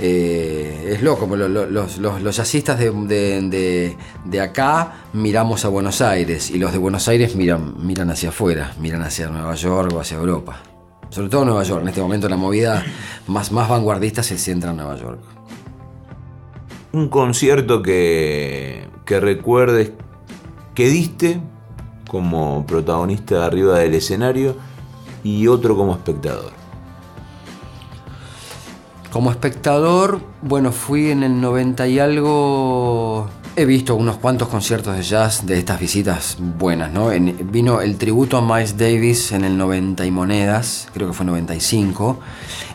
Eh, 0.00 0.90
es 0.94 1.02
loco, 1.02 1.26
los, 1.36 1.48
los, 1.70 1.98
los, 1.98 2.36
jazzistas 2.36 2.78
de, 2.80 3.96
de, 4.24 4.40
acá 4.40 5.04
miramos 5.12 5.64
a 5.64 5.68
Buenos 5.68 6.00
Aires 6.00 6.50
y 6.50 6.58
los 6.58 6.72
de 6.72 6.78
Buenos 6.78 7.06
Aires 7.06 7.36
miran, 7.36 7.74
miran 7.86 8.10
hacia 8.10 8.30
afuera, 8.30 8.72
miran 8.80 9.02
hacia 9.02 9.28
Nueva 9.28 9.54
York 9.54 9.92
o 9.94 10.00
hacia 10.00 10.16
Europa. 10.16 10.60
Sobre 11.10 11.28
todo 11.28 11.44
Nueva 11.44 11.62
York, 11.62 11.82
en 11.82 11.88
este 11.88 12.00
momento 12.00 12.28
la 12.28 12.36
movida 12.36 12.84
más, 13.28 13.52
más 13.52 13.68
vanguardista 13.68 14.24
se 14.24 14.36
centra 14.36 14.72
en 14.72 14.78
Nueva 14.78 14.96
York 14.96 15.20
un 16.94 17.08
concierto 17.08 17.82
que, 17.82 18.86
que 19.04 19.18
recuerdes 19.18 19.90
que 20.74 20.88
diste 20.88 21.40
como 22.14 22.64
protagonista 22.64 23.44
arriba 23.44 23.80
del 23.80 23.94
escenario 23.94 24.54
y 25.24 25.48
otro 25.48 25.76
como 25.76 25.94
espectador. 25.94 26.52
Como 29.10 29.32
espectador, 29.32 30.20
bueno, 30.40 30.70
fui 30.70 31.10
en 31.10 31.24
el 31.24 31.40
90 31.40 31.88
y 31.88 31.98
algo 31.98 33.28
He 33.56 33.66
visto 33.66 33.94
unos 33.94 34.16
cuantos 34.16 34.48
conciertos 34.48 34.96
de 34.96 35.04
jazz 35.04 35.46
de 35.46 35.56
estas 35.56 35.78
visitas 35.78 36.36
buenas, 36.40 36.90
¿no? 36.92 37.10
vino 37.10 37.80
el 37.82 37.98
tributo 37.98 38.36
a 38.36 38.42
Miles 38.42 38.76
Davis 38.76 39.30
en 39.30 39.44
el 39.44 39.56
90 39.56 40.04
y 40.04 40.10
monedas, 40.10 40.88
creo 40.92 41.06
que 41.06 41.14
fue 41.14 41.24
95. 41.24 42.18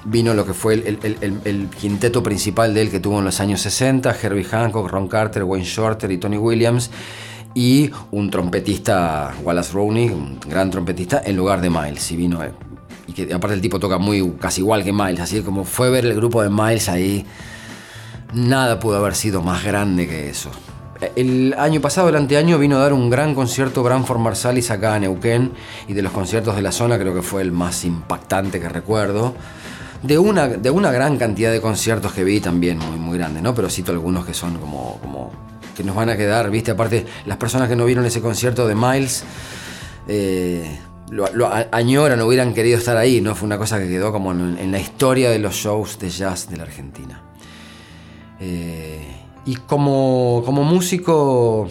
Vino 0.05 0.33
lo 0.33 0.45
que 0.45 0.53
fue 0.53 0.75
el, 0.75 1.69
quinteto 1.77 2.23
principal 2.23 2.73
de 2.73 2.83
él 2.83 2.91
que 2.91 3.01
tuvo 3.01 3.19
en 3.19 3.25
los 3.25 3.41
años 3.41 3.59
60, 3.59 4.15
Herbie 4.23 4.45
Hancock, 4.45 4.89
Ron 4.89 5.09
Carter, 5.09 5.43
Wayne 5.43 5.65
Shorter 5.65 6.09
y 6.11 6.17
Tony 6.17 6.37
Williams. 6.37 6.91
Y 7.55 7.89
un 8.11 8.29
trompetista, 8.29 9.33
Wallace 9.43 9.73
Rowney, 9.73 10.09
un 10.09 10.39
gran 10.39 10.69
trompetista, 10.69 11.21
en 11.25 11.35
lugar 11.35 11.61
de 11.61 11.69
Miles. 11.69 12.11
Y 12.11 12.15
vino, 12.15 12.43
eh, 12.43 12.51
y 13.07 13.13
que 13.13 13.33
aparte 13.33 13.55
el 13.55 13.61
tipo 13.61 13.79
toca 13.79 13.97
muy 13.97 14.35
casi 14.39 14.61
igual 14.61 14.83
que 14.83 14.93
Miles, 14.93 15.19
así 15.19 15.41
como 15.41 15.63
fue 15.63 15.89
ver 15.89 16.05
el 16.05 16.15
grupo 16.15 16.41
de 16.41 16.49
Miles 16.49 16.87
ahí 16.89 17.25
Nada 18.33 18.79
pudo 18.79 18.97
haber 18.97 19.15
sido 19.15 19.41
más 19.41 19.63
grande 19.63 20.07
que 20.07 20.29
eso. 20.29 20.51
El 21.15 21.55
año 21.57 21.81
pasado, 21.81 22.09
el 22.09 22.15
anteaño, 22.15 22.59
vino 22.59 22.77
a 22.77 22.79
dar 22.79 22.93
un 22.93 23.09
gran 23.09 23.33
concierto 23.33 23.81
Branford 23.81 24.19
Marsalis 24.19 24.69
acá 24.69 24.97
en 24.97 25.03
Neuquén 25.03 25.51
y 25.87 25.93
de 25.93 26.01
los 26.03 26.11
conciertos 26.11 26.55
de 26.55 26.61
la 26.61 26.71
zona 26.71 26.99
creo 26.99 27.13
que 27.15 27.23
fue 27.23 27.41
el 27.41 27.51
más 27.51 27.85
impactante 27.85 28.59
que 28.59 28.69
recuerdo. 28.69 29.33
De 30.03 30.17
una, 30.17 30.47
de 30.47 30.69
una 30.69 30.91
gran 30.91 31.17
cantidad 31.17 31.51
de 31.51 31.59
conciertos 31.59 32.13
que 32.13 32.23
vi 32.23 32.39
también 32.39 32.77
muy, 32.77 32.97
muy 32.97 33.17
grande, 33.17 33.41
¿no? 33.41 33.55
Pero 33.55 33.69
cito 33.69 33.91
algunos 33.91 34.25
que 34.25 34.33
son 34.33 34.57
como, 34.57 34.99
como 35.01 35.18
que 35.79 35.85
nos 35.85 35.95
van 35.95 36.09
a 36.09 36.17
quedar, 36.17 36.51
¿viste? 36.51 36.71
Aparte, 36.71 37.05
las 37.25 37.37
personas 37.37 37.69
que 37.69 37.75
no 37.77 37.85
vieron 37.85 38.05
ese 38.05 38.19
concierto 38.19 38.67
de 38.67 38.75
Miles 38.75 39.23
eh, 40.09 40.77
lo, 41.09 41.49
añoran, 41.71 42.19
hubieran 42.19 42.53
querido 42.53 42.77
estar 42.77 42.97
ahí, 42.97 43.21
¿no? 43.21 43.33
Fue 43.33 43.45
una 43.45 43.57
cosa 43.57 43.79
que 43.79 43.87
quedó 43.87 44.11
como 44.11 44.33
en 44.33 44.71
la 44.73 44.77
historia 44.77 45.29
de 45.29 45.39
los 45.39 45.55
shows 45.55 45.97
de 45.97 46.09
jazz 46.09 46.49
de 46.49 46.57
la 46.57 46.63
Argentina. 46.63 47.21
Eh, 48.41 49.07
y 49.45 49.55
como, 49.55 50.43
como, 50.45 50.63
músico, 50.63 51.69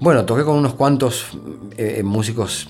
bueno, 0.00 0.24
toqué 0.24 0.42
con 0.42 0.56
unos 0.56 0.74
cuantos 0.74 1.38
eh, 1.76 2.02
músicos 2.02 2.68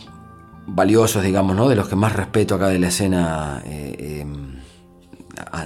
valiosos, 0.66 1.22
digamos, 1.22 1.56
¿no? 1.56 1.70
De 1.70 1.76
los 1.76 1.88
que 1.88 1.96
más 1.96 2.12
respeto 2.12 2.56
acá 2.56 2.68
de 2.68 2.78
la 2.78 2.88
escena 2.88 3.64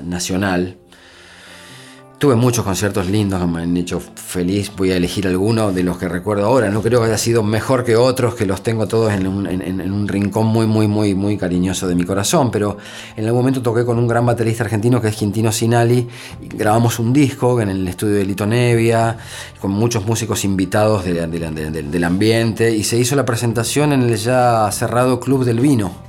nacional. 0.04 0.78
Tuve 2.18 2.34
muchos 2.34 2.64
conciertos 2.64 3.10
lindos 3.10 3.38
que 3.38 3.46
me 3.46 3.60
han 3.60 3.76
hecho 3.76 4.00
feliz. 4.00 4.72
Voy 4.74 4.90
a 4.90 4.96
elegir 4.96 5.26
alguno 5.26 5.70
de 5.70 5.82
los 5.82 5.98
que 5.98 6.08
recuerdo 6.08 6.46
ahora. 6.46 6.70
No 6.70 6.80
creo 6.80 7.00
que 7.00 7.08
haya 7.08 7.18
sido 7.18 7.42
mejor 7.42 7.84
que 7.84 7.94
otros, 7.94 8.34
que 8.34 8.46
los 8.46 8.62
tengo 8.62 8.88
todos 8.88 9.12
en 9.12 9.26
un, 9.26 10.08
rincón 10.08 10.46
muy, 10.46 10.66
muy, 10.66 10.88
muy, 10.88 11.14
muy 11.14 11.36
cariñoso 11.36 11.86
de 11.86 11.94
mi 11.94 12.04
corazón. 12.04 12.50
Pero 12.50 12.78
en 13.16 13.26
algún 13.26 13.40
momento 13.40 13.60
toqué 13.60 13.84
con 13.84 13.98
un 13.98 14.08
gran 14.08 14.24
baterista 14.24 14.64
argentino 14.64 14.98
que 14.98 15.08
es 15.08 15.14
Quintino 15.14 15.52
Sinali. 15.52 16.08
Grabamos 16.40 16.98
un 16.98 17.12
disco 17.12 17.60
en 17.60 17.68
el 17.68 17.86
estudio 17.86 18.14
de 18.14 18.24
Lito 18.24 18.46
Nevia, 18.46 19.18
con 19.60 19.72
muchos 19.72 20.06
músicos 20.06 20.42
invitados 20.46 21.04
del 21.04 22.04
ambiente. 22.04 22.74
Y 22.74 22.82
se 22.84 22.96
hizo 22.96 23.14
la 23.14 23.26
presentación 23.26 23.92
en 23.92 24.00
el 24.04 24.16
ya 24.16 24.70
cerrado 24.72 25.20
Club 25.20 25.44
del 25.44 25.60
Vino 25.60 26.05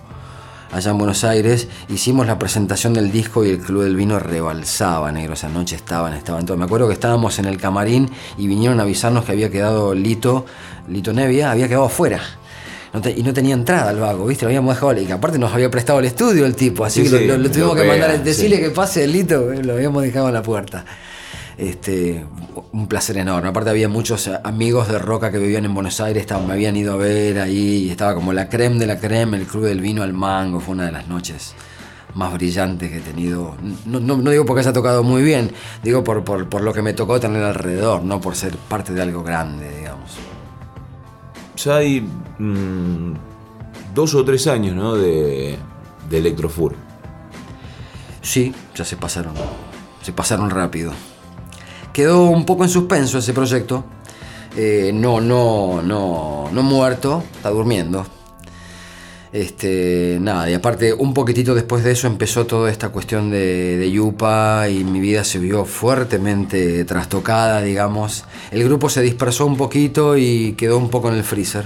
allá 0.71 0.91
en 0.91 0.97
Buenos 0.97 1.23
Aires, 1.23 1.67
hicimos 1.89 2.27
la 2.27 2.37
presentación 2.37 2.93
del 2.93 3.11
disco 3.11 3.45
y 3.45 3.49
el 3.49 3.59
Club 3.59 3.83
del 3.83 3.95
Vino 3.95 4.19
rebalsaba, 4.19 5.11
negro. 5.11 5.33
Esa 5.33 5.49
noche 5.49 5.75
estaban, 5.75 6.13
estaban 6.13 6.45
todos. 6.45 6.59
Me 6.59 6.65
acuerdo 6.65 6.87
que 6.87 6.93
estábamos 6.93 7.39
en 7.39 7.45
el 7.45 7.57
camarín 7.57 8.09
y 8.37 8.47
vinieron 8.47 8.79
a 8.79 8.83
avisarnos 8.83 9.25
que 9.25 9.31
había 9.31 9.49
quedado 9.49 9.93
Lito, 9.93 10.45
Lito 10.87 11.13
Nevia, 11.13 11.51
había 11.51 11.67
quedado 11.67 11.85
afuera. 11.85 12.21
y 13.15 13.23
no 13.23 13.33
tenía 13.33 13.53
entrada 13.53 13.89
al 13.89 13.99
vago, 13.99 14.25
¿viste? 14.25 14.45
Lo 14.45 14.49
habíamos 14.49 14.75
dejado. 14.75 14.99
Y 15.01 15.11
aparte 15.11 15.37
nos 15.37 15.53
había 15.53 15.69
prestado 15.69 15.99
el 15.99 16.05
estudio 16.05 16.45
el 16.45 16.55
tipo, 16.55 16.85
así 16.85 17.03
que 17.03 17.27
lo, 17.27 17.49
tuvimos 17.49 17.75
que 17.75 17.83
mandar. 17.83 18.23
Decirle 18.23 18.59
que 18.59 18.69
pase 18.71 19.03
el 19.03 19.11
Lito, 19.11 19.51
lo 19.53 19.73
habíamos 19.73 20.03
dejado 20.03 20.27
en 20.27 20.33
la 20.33 20.43
puerta. 20.43 20.85
Este, 21.57 22.23
un 22.71 22.87
placer 22.87 23.17
enorme. 23.17 23.49
Aparte 23.49 23.71
había 23.71 23.89
muchos 23.89 24.29
amigos 24.43 24.87
de 24.89 24.99
Roca 24.99 25.31
que 25.31 25.39
vivían 25.39 25.65
en 25.65 25.73
Buenos 25.73 25.99
Aires, 25.99 26.27
me 26.45 26.53
habían 26.53 26.75
ido 26.75 26.93
a 26.93 26.97
ver 26.97 27.39
ahí, 27.39 27.89
estaba 27.89 28.13
como 28.13 28.31
la 28.31 28.47
creme 28.47 28.77
de 28.77 28.85
la 28.85 28.99
creme, 28.99 29.37
el 29.37 29.47
club 29.47 29.63
del 29.63 29.81
vino 29.81 30.03
al 30.03 30.13
mango, 30.13 30.59
fue 30.59 30.75
una 30.75 30.85
de 30.85 30.91
las 30.91 31.07
noches 31.07 31.55
más 32.13 32.31
brillantes 32.33 32.91
que 32.91 32.97
he 32.97 33.01
tenido. 33.01 33.55
No, 33.85 33.99
no, 33.99 34.29
digo 34.29 34.45
porque 34.45 34.59
haya 34.59 34.71
tocado 34.71 35.01
muy 35.01 35.23
bien, 35.23 35.51
digo 35.81 36.03
por, 36.03 36.23
por, 36.23 36.61
lo 36.61 36.73
que 36.73 36.83
me 36.83 36.93
tocó 36.93 37.19
tener 37.19 37.43
alrededor, 37.43 38.03
no 38.03 38.21
por 38.21 38.35
ser 38.35 38.55
parte 38.55 38.93
de 38.93 39.01
algo 39.01 39.23
grande, 39.23 39.79
digamos. 39.79 40.11
Ya 41.55 41.77
hay 41.77 42.01
mm, 42.01 43.13
dos 43.95 44.13
o 44.13 44.23
tres 44.23 44.45
años, 44.45 44.75
¿no? 44.75 44.95
De, 44.95 45.57
de 46.07 46.17
Electrofur. 46.19 46.75
Sí, 48.21 48.53
ya 48.75 48.85
se 48.85 48.95
pasaron. 48.95 49.33
Se 50.03 50.13
pasaron 50.13 50.51
rápido 50.51 50.93
quedó 51.97 52.25
un 52.25 52.45
poco 52.45 52.63
en 52.63 52.69
suspenso 52.69 53.17
ese 53.17 53.33
proyecto. 53.33 53.83
Eh, 54.55 54.91
no, 54.93 55.19
no, 55.19 55.81
no, 55.81 56.47
no 56.51 56.61
muerto, 56.61 57.23
está 57.35 57.49
durmiendo. 57.49 58.05
Este, 59.33 60.19
nada, 60.21 60.47
y 60.47 60.53
aparte, 60.53 60.93
un 60.93 61.15
poquitito 61.15 61.55
después 61.55 61.83
de 61.83 61.93
eso 61.93 62.05
empezó 62.05 62.45
toda 62.45 62.69
esta 62.69 62.89
cuestión 62.89 63.31
de, 63.31 63.77
de, 63.77 63.91
Yupa 63.91 64.69
y 64.69 64.83
mi 64.83 64.99
vida 64.99 65.23
se 65.23 65.39
vio 65.39 65.65
fuertemente 65.65 66.85
trastocada, 66.85 67.63
digamos. 67.63 68.25
El 68.51 68.63
grupo 68.63 68.89
se 68.89 69.01
dispersó 69.01 69.47
un 69.47 69.57
poquito 69.57 70.17
y 70.17 70.53
quedó 70.53 70.77
un 70.77 70.91
poco 70.91 71.09
en 71.09 71.15
el 71.15 71.23
freezer. 71.23 71.65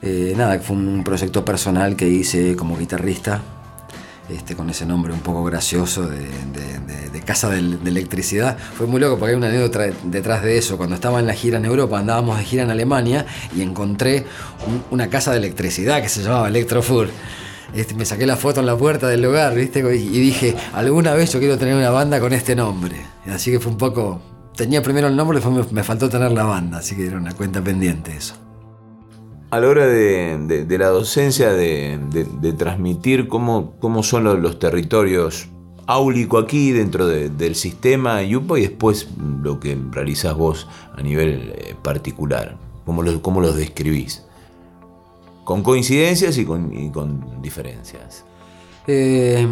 Eh, 0.00 0.32
nada, 0.36 0.60
fue 0.60 0.76
un 0.76 1.02
proyecto 1.02 1.44
personal 1.44 1.96
que 1.96 2.06
hice 2.06 2.54
como 2.54 2.78
guitarrista 2.78 3.42
este, 4.28 4.54
con 4.54 4.68
ese 4.68 4.84
nombre 4.84 5.12
un 5.12 5.20
poco 5.20 5.42
gracioso 5.44 6.06
de, 6.06 6.28
casa 7.24 7.50
de, 7.50 7.58
electricidad. 7.58 8.56
Fue 8.58 8.86
muy 8.86 9.00
loco 9.00 9.18
porque 9.18 9.32
hay 9.32 9.36
una 9.36 9.48
anécdota 9.48 9.86
detrás 10.04 10.42
de 10.42 10.58
eso. 10.58 10.76
Cuando 10.76 10.94
estaba 10.94 11.20
en 11.20 11.26
la 11.26 11.34
gira 11.34 11.58
en 11.58 11.64
Europa, 11.64 11.98
andábamos 11.98 12.38
de 12.38 12.44
gira 12.44 12.62
en 12.62 12.70
Alemania 12.70 13.26
y 13.54 13.62
encontré 13.62 14.26
una 14.90 15.08
casa 15.08 15.32
de 15.32 15.38
electricidad 15.38 16.02
que 16.02 16.08
se 16.08 16.22
llamaba 16.22 16.48
Electrofur. 16.48 17.08
Este, 17.74 17.94
me 17.94 18.06
saqué 18.06 18.26
la 18.26 18.36
foto 18.36 18.60
en 18.60 18.66
la 18.66 18.76
puerta 18.76 19.08
del 19.08 19.20
lugar, 19.20 19.54
¿viste? 19.54 19.80
Y 19.80 20.20
dije, 20.20 20.56
alguna 20.72 21.12
vez 21.12 21.32
yo 21.32 21.38
quiero 21.38 21.58
tener 21.58 21.74
una 21.74 21.90
banda 21.90 22.18
con 22.18 22.32
este 22.32 22.56
nombre. 22.56 22.96
Así 23.26 23.50
que 23.50 23.60
fue 23.60 23.72
un 23.72 23.78
poco... 23.78 24.22
Tenía 24.56 24.82
primero 24.82 25.06
el 25.06 25.14
nombre, 25.14 25.38
después 25.38 25.70
me 25.70 25.84
faltó 25.84 26.08
tener 26.08 26.32
la 26.32 26.42
banda, 26.44 26.78
así 26.78 26.96
que 26.96 27.06
era 27.06 27.16
una 27.16 27.32
cuenta 27.32 27.62
pendiente 27.62 28.16
eso 28.16 28.47
a 29.50 29.60
la 29.60 29.68
hora 29.68 29.86
de, 29.86 30.66
la 30.78 30.88
docencia, 30.88 31.52
de, 31.52 31.98
transmitir 32.56 33.28
cómo, 33.28 33.74
cómo 33.80 34.02
son 34.02 34.24
los, 34.42 34.58
territorios 34.58 35.48
áulico 35.86 36.36
aquí 36.36 36.72
dentro 36.72 37.06
del 37.06 37.54
sistema 37.54 38.22
Yupo 38.22 38.58
y 38.58 38.62
después 38.62 39.08
lo 39.42 39.58
que 39.58 39.78
realizas 39.90 40.36
vos 40.36 40.68
a 40.94 41.00
nivel 41.00 41.54
eh, 41.56 41.74
particular, 41.82 42.58
cómo, 42.84 43.02
cómo 43.22 43.40
los 43.40 43.56
describís, 43.56 44.22
con 45.44 45.62
coincidencias 45.62 46.36
y 46.36 46.44
con, 46.44 47.40
diferencias. 47.40 48.24
Eh, 48.86 49.46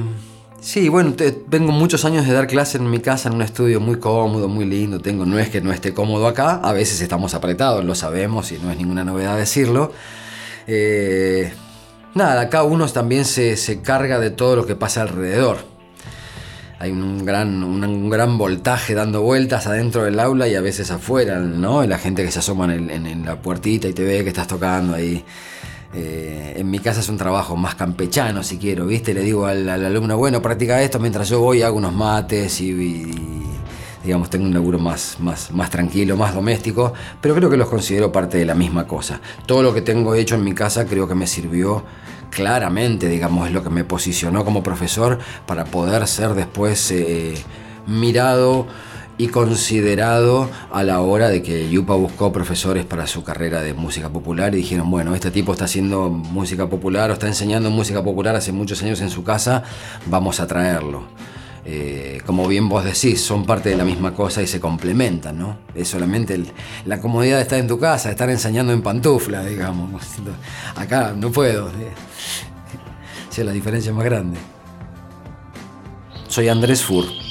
Sí, 0.61 0.89
bueno, 0.89 1.15
tengo 1.15 1.71
muchos 1.71 2.05
años 2.05 2.27
de 2.27 2.33
dar 2.33 2.47
clase 2.47 2.79
en 2.79 2.91
mi 2.91 2.99
casa, 2.99 3.29
en 3.29 3.37
un 3.37 3.43
estudio 3.43 3.79
muy 3.79 3.97
cómodo, 3.97 4.49
muy 4.49 4.65
lindo. 4.65 5.01
Tengo, 5.01 5.27
no 5.27 5.39
es 5.39 5.49
que 5.49 5.61
no 5.61 5.73
esté 5.73 5.93
cómodo 5.93 6.27
acá, 6.27 6.57
a 6.57 6.73
veces 6.73 7.01
estamos 7.01 7.35
apretados, 7.35 7.85
lo 7.85 7.95
sabemos 7.95 8.51
y 8.53 8.59
no 8.59 8.71
es 8.71 8.77
ninguna 8.77 9.05
novedad 9.05 9.37
decirlo. 9.37 9.93
Eh, 10.67 11.53
nada, 12.15 12.41
acá 12.41 12.63
uno 12.63 12.89
también 12.89 13.25
se, 13.25 13.81
carga 13.83 14.19
de 14.19 14.31
todo 14.31 14.57
lo 14.57 14.67
que 14.67 14.75
pasa 14.75 15.03
alrededor. 15.03 15.59
hay 16.79 16.91
un 16.91 17.25
gran, 17.25 17.63
un, 17.63 18.11
gran 18.11 18.37
voltaje 18.39 18.95
dando 18.95 19.23
vueltas 19.23 19.67
adentro 19.67 20.05
del 20.05 20.19
aula 20.19 20.49
y 20.49 20.55
a 20.57 20.61
veces 20.61 20.91
afuera, 20.91 21.39
¿no? 21.39 21.85
la 21.87 21.99
gente 21.99 22.25
que 22.25 22.33
se 22.33 22.41
asoma 22.41 22.75
en, 22.75 23.25
la 23.25 23.41
puertita 23.41 23.89
y 23.89 23.93
te 23.93 24.05
ve 24.05 24.25
que 24.25 24.31
estás 24.31 24.49
tocando 24.49 24.95
ahí. 24.95 25.25
Eh, 25.99 26.53
en 26.57 26.71
mi 26.71 26.79
casa 26.79 27.01
es 27.01 27.09
un 27.09 27.17
trabajo 27.17 27.57
más 27.57 27.75
campechano, 27.75 28.43
si 28.43 28.59
quiero, 28.59 28.87
¿viste? 28.87 29.15
Le 29.15 29.23
digo 29.23 29.47
al, 29.47 29.67
alumno, 29.67 30.19
bueno, 30.19 30.43
practica 30.43 30.83
esto 30.83 31.01
mientras 31.01 31.31
yo 31.31 31.41
voy, 31.41 31.63
hago 31.63 31.79
unos 31.79 31.95
mates 31.95 32.61
y, 32.61 33.11
digamos, 34.05 34.29
tengo 34.29 34.45
un 34.45 34.53
laburo 34.53 34.79
más, 34.79 35.17
más, 35.21 35.51
más 35.53 35.71
tranquilo, 35.71 36.15
más 36.19 36.35
doméstico, 36.35 36.93
pero 37.23 37.35
creo 37.35 37.49
que 37.49 37.57
los 37.57 37.71
considero 37.71 38.13
parte 38.13 38.37
de 38.37 38.45
la 38.45 38.55
misma 38.55 38.87
cosa. 38.87 39.23
Todo 39.47 39.63
lo 39.63 39.73
que 39.73 39.81
tengo 39.81 40.15
hecho 40.15 40.35
en 40.35 40.45
mi 40.45 40.53
casa 40.53 40.85
creo 40.85 41.09
que 41.09 41.15
me 41.15 41.27
sirvió 41.27 41.83
claramente, 42.29 43.09
digamos, 43.09 43.47
es 43.47 43.55
lo 43.55 43.63
que 43.63 43.71
me 43.71 43.85
posicionó 43.85 44.45
como 44.45 44.63
profesor 44.63 45.19
para 45.47 45.65
poder 45.65 46.07
ser 46.07 46.35
después 46.35 46.91
eh, 46.91 47.35
mirado 47.87 48.67
y 49.19 49.29
considerado 49.29 50.51
a 50.71 50.83
la 50.83 51.01
hora 51.01 51.29
de 51.29 51.43
que 51.43 51.69
Yupa 51.71 51.95
buscó 51.95 52.33
profesores 52.33 52.85
para 52.85 53.07
su 53.07 53.25
carrera 53.25 53.63
de 53.63 53.73
música 53.73 54.11
popular 54.11 54.55
y 54.55 54.59
dijeron, 54.59 54.91
bueno, 54.91 55.15
este 55.15 55.31
tipo 55.31 55.53
está 55.53 55.65
haciendo 55.65 56.11
música 56.11 56.69
popular 56.69 57.11
o 57.11 57.15
está 57.15 57.27
enseñando 57.27 57.71
música 57.71 58.03
popular 58.03 58.37
hace 58.37 58.53
muchos 58.53 58.83
años 58.83 59.01
en 59.01 59.11
su 59.11 59.25
casa, 59.25 59.63
vamos 60.07 60.41
a 60.41 60.47
traerlo. 60.47 61.05
Eh, 61.69 62.21
como 62.25 62.47
bien 62.47 62.69
vos 62.69 62.85
decís, 62.85 63.21
son 63.21 63.45
parte 63.45 63.71
de 63.71 63.77
la 63.77 63.85
misma 63.85 64.15
cosa 64.15 64.41
y 64.41 64.47
se 64.47 64.61
complementan, 64.61 65.37
¿no? 65.37 65.57
Es 65.75 65.89
solamente 65.89 66.41
la 66.85 67.01
comodidad 67.01 67.39
de 67.39 67.43
estar 67.43 67.59
en 67.59 67.67
tu 67.67 67.79
casa, 67.79 68.11
estar 68.11 68.31
enseñando 68.31 68.73
en 68.73 68.83
pantufla, 68.83 69.45
digamos. 69.45 69.91
Acá 70.77 71.13
no 71.17 71.33
puedo. 71.33 71.71
Si 73.31 73.43
la 73.45 73.51
diferencia 73.51 73.93
más 73.93 74.05
grande. 74.05 74.39
Soy 76.29 76.49
Andrés 76.49 76.83
Fur. 76.83 77.26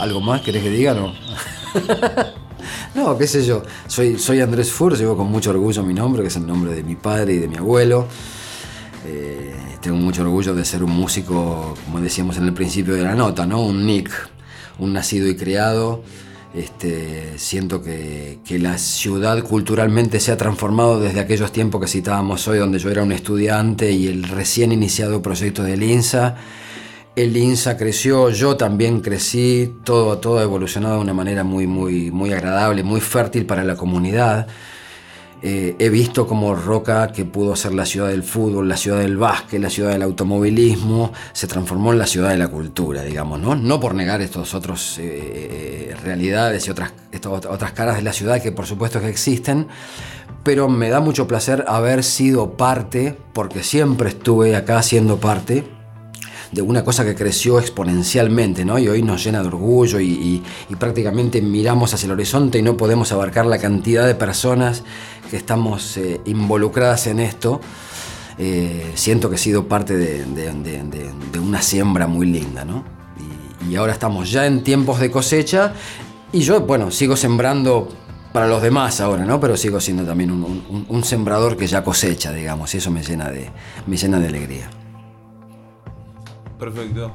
¿Algo 0.00 0.20
más 0.20 0.40
querés 0.42 0.62
que 0.62 0.70
diga? 0.70 0.94
No. 0.94 1.12
no, 2.94 3.18
qué 3.18 3.26
sé 3.26 3.44
yo. 3.44 3.62
Soy, 3.86 4.18
soy 4.18 4.40
Andrés 4.40 4.70
Fur, 4.70 4.96
llevo 4.96 5.16
con 5.16 5.30
mucho 5.30 5.50
orgullo 5.50 5.82
mi 5.82 5.94
nombre, 5.94 6.22
que 6.22 6.28
es 6.28 6.36
el 6.36 6.46
nombre 6.46 6.74
de 6.74 6.82
mi 6.82 6.96
padre 6.96 7.34
y 7.34 7.38
de 7.38 7.48
mi 7.48 7.56
abuelo. 7.56 8.06
Eh, 9.06 9.54
tengo 9.80 9.96
mucho 9.96 10.22
orgullo 10.22 10.54
de 10.54 10.64
ser 10.64 10.82
un 10.82 10.92
músico, 10.92 11.74
como 11.84 12.00
decíamos 12.00 12.36
en 12.36 12.44
el 12.44 12.52
principio 12.52 12.94
de 12.94 13.02
la 13.02 13.14
nota, 13.14 13.46
¿no? 13.46 13.62
Un 13.62 13.86
Nick, 13.86 14.10
un 14.78 14.92
nacido 14.92 15.28
y 15.28 15.36
criado. 15.36 16.02
Este, 16.54 17.38
siento 17.38 17.82
que, 17.82 18.38
que, 18.44 18.58
la 18.58 18.78
ciudad 18.78 19.42
culturalmente 19.42 20.18
se 20.18 20.32
ha 20.32 20.36
transformado 20.38 20.98
desde 20.98 21.20
aquellos 21.20 21.52
tiempos 21.52 21.80
que 21.82 21.88
citábamos 21.88 22.48
hoy, 22.48 22.58
donde 22.58 22.78
yo 22.78 22.90
era 22.90 23.02
un 23.02 23.12
estudiante 23.12 23.90
y 23.92 24.06
el 24.06 24.22
recién 24.24 24.72
iniciado 24.72 25.20
proyecto 25.20 25.62
del 25.62 25.82
INSA. 25.82 26.36
El 27.18 27.36
INSA 27.36 27.76
creció, 27.76 28.30
yo 28.30 28.56
también 28.56 29.00
crecí, 29.00 29.74
todo, 29.82 30.18
todo 30.18 30.38
ha 30.38 30.44
evolucionado 30.44 30.94
de 30.94 31.00
una 31.00 31.14
manera 31.14 31.42
muy, 31.42 31.66
muy, 31.66 32.12
muy 32.12 32.32
agradable, 32.32 32.84
muy 32.84 33.00
fértil 33.00 33.44
para 33.44 33.64
la 33.64 33.74
comunidad. 33.74 34.46
Eh, 35.42 35.74
he 35.80 35.88
visto 35.88 36.28
como 36.28 36.54
Roca, 36.54 37.08
que 37.08 37.24
pudo 37.24 37.56
ser 37.56 37.74
la 37.74 37.86
ciudad 37.86 38.06
del 38.06 38.22
fútbol, 38.22 38.68
la 38.68 38.76
ciudad 38.76 39.00
del 39.00 39.16
básquet, 39.16 39.60
la 39.60 39.68
ciudad 39.68 39.90
del 39.90 40.02
automovilismo, 40.02 41.12
se 41.32 41.48
transformó 41.48 41.92
en 41.92 41.98
la 41.98 42.06
ciudad 42.06 42.28
de 42.28 42.38
la 42.38 42.46
cultura, 42.46 43.02
digamos, 43.02 43.40
¿no? 43.40 43.56
No 43.56 43.80
por 43.80 43.96
negar 43.96 44.20
estas 44.20 44.54
otras 44.54 44.98
eh, 45.00 45.96
realidades 46.04 46.68
y 46.68 46.70
otras, 46.70 46.92
otras 47.26 47.72
caras 47.72 47.96
de 47.96 48.02
la 48.02 48.12
ciudad 48.12 48.40
que 48.40 48.52
por 48.52 48.66
supuesto 48.66 49.00
que 49.00 49.08
existen, 49.08 49.66
pero 50.44 50.68
me 50.68 50.88
da 50.88 51.00
mucho 51.00 51.26
placer 51.26 51.64
haber 51.66 52.04
sido 52.04 52.52
parte, 52.52 53.18
porque 53.32 53.64
siempre 53.64 54.10
estuve 54.10 54.54
acá 54.54 54.84
siendo 54.84 55.16
parte, 55.16 55.64
de 56.52 56.62
una 56.62 56.84
cosa 56.84 57.04
que 57.04 57.14
creció 57.14 57.58
exponencialmente, 57.58 58.64
¿no? 58.64 58.78
Y 58.78 58.88
hoy 58.88 59.02
nos 59.02 59.22
llena 59.22 59.42
de 59.42 59.48
orgullo 59.48 60.00
y, 60.00 60.42
prácticamente 60.78 61.42
miramos 61.42 61.92
hacia 61.92 62.06
el 62.06 62.12
horizonte 62.12 62.58
y 62.58 62.62
no 62.62 62.76
podemos 62.76 63.10
abarcar 63.12 63.46
la 63.46 63.58
cantidad 63.58 64.06
de 64.06 64.14
personas 64.14 64.84
que 65.30 65.36
estamos 65.36 65.96
eh, 65.96 66.20
involucradas 66.24 67.06
en 67.08 67.20
esto. 67.20 67.60
Eh, 68.38 68.92
siento 68.94 69.28
que 69.28 69.34
he 69.34 69.38
sido 69.38 69.66
parte 69.66 69.96
de, 69.96 70.24
una 71.40 71.60
siembra 71.60 72.06
muy 72.06 72.26
linda, 72.26 72.64
¿no? 72.64 72.84
Y, 73.68 73.76
ahora 73.76 73.92
estamos 73.92 74.30
ya 74.30 74.46
en 74.46 74.62
tiempos 74.62 75.00
de 75.00 75.10
cosecha 75.10 75.74
y 76.32 76.40
yo, 76.40 76.60
bueno, 76.60 76.90
sigo 76.90 77.16
sembrando 77.16 77.88
para 78.32 78.46
los 78.46 78.62
demás 78.62 79.00
ahora, 79.00 79.24
¿no? 79.24 79.40
Pero 79.40 79.56
sigo 79.56 79.80
siendo 79.80 80.04
también 80.04 80.30
un, 80.30 80.86
un 80.88 81.04
sembrador 81.04 81.56
que 81.56 81.66
ya 81.66 81.82
cosecha, 81.82 82.32
digamos, 82.32 82.74
y 82.74 82.78
eso 82.78 82.90
me 82.90 83.02
llena 83.02 83.30
de, 83.30 83.50
me 83.86 83.96
llena 83.96 84.20
de 84.20 84.28
alegría. 84.28 84.70
Perfecto. 86.58 87.12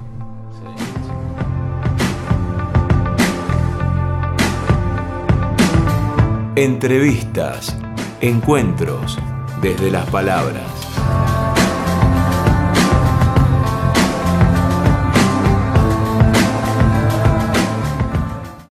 Entrevistas, 6.55 7.75
encuentros 8.21 9.17
desde 9.61 9.89
las 9.89 10.07
palabras. 10.09 10.82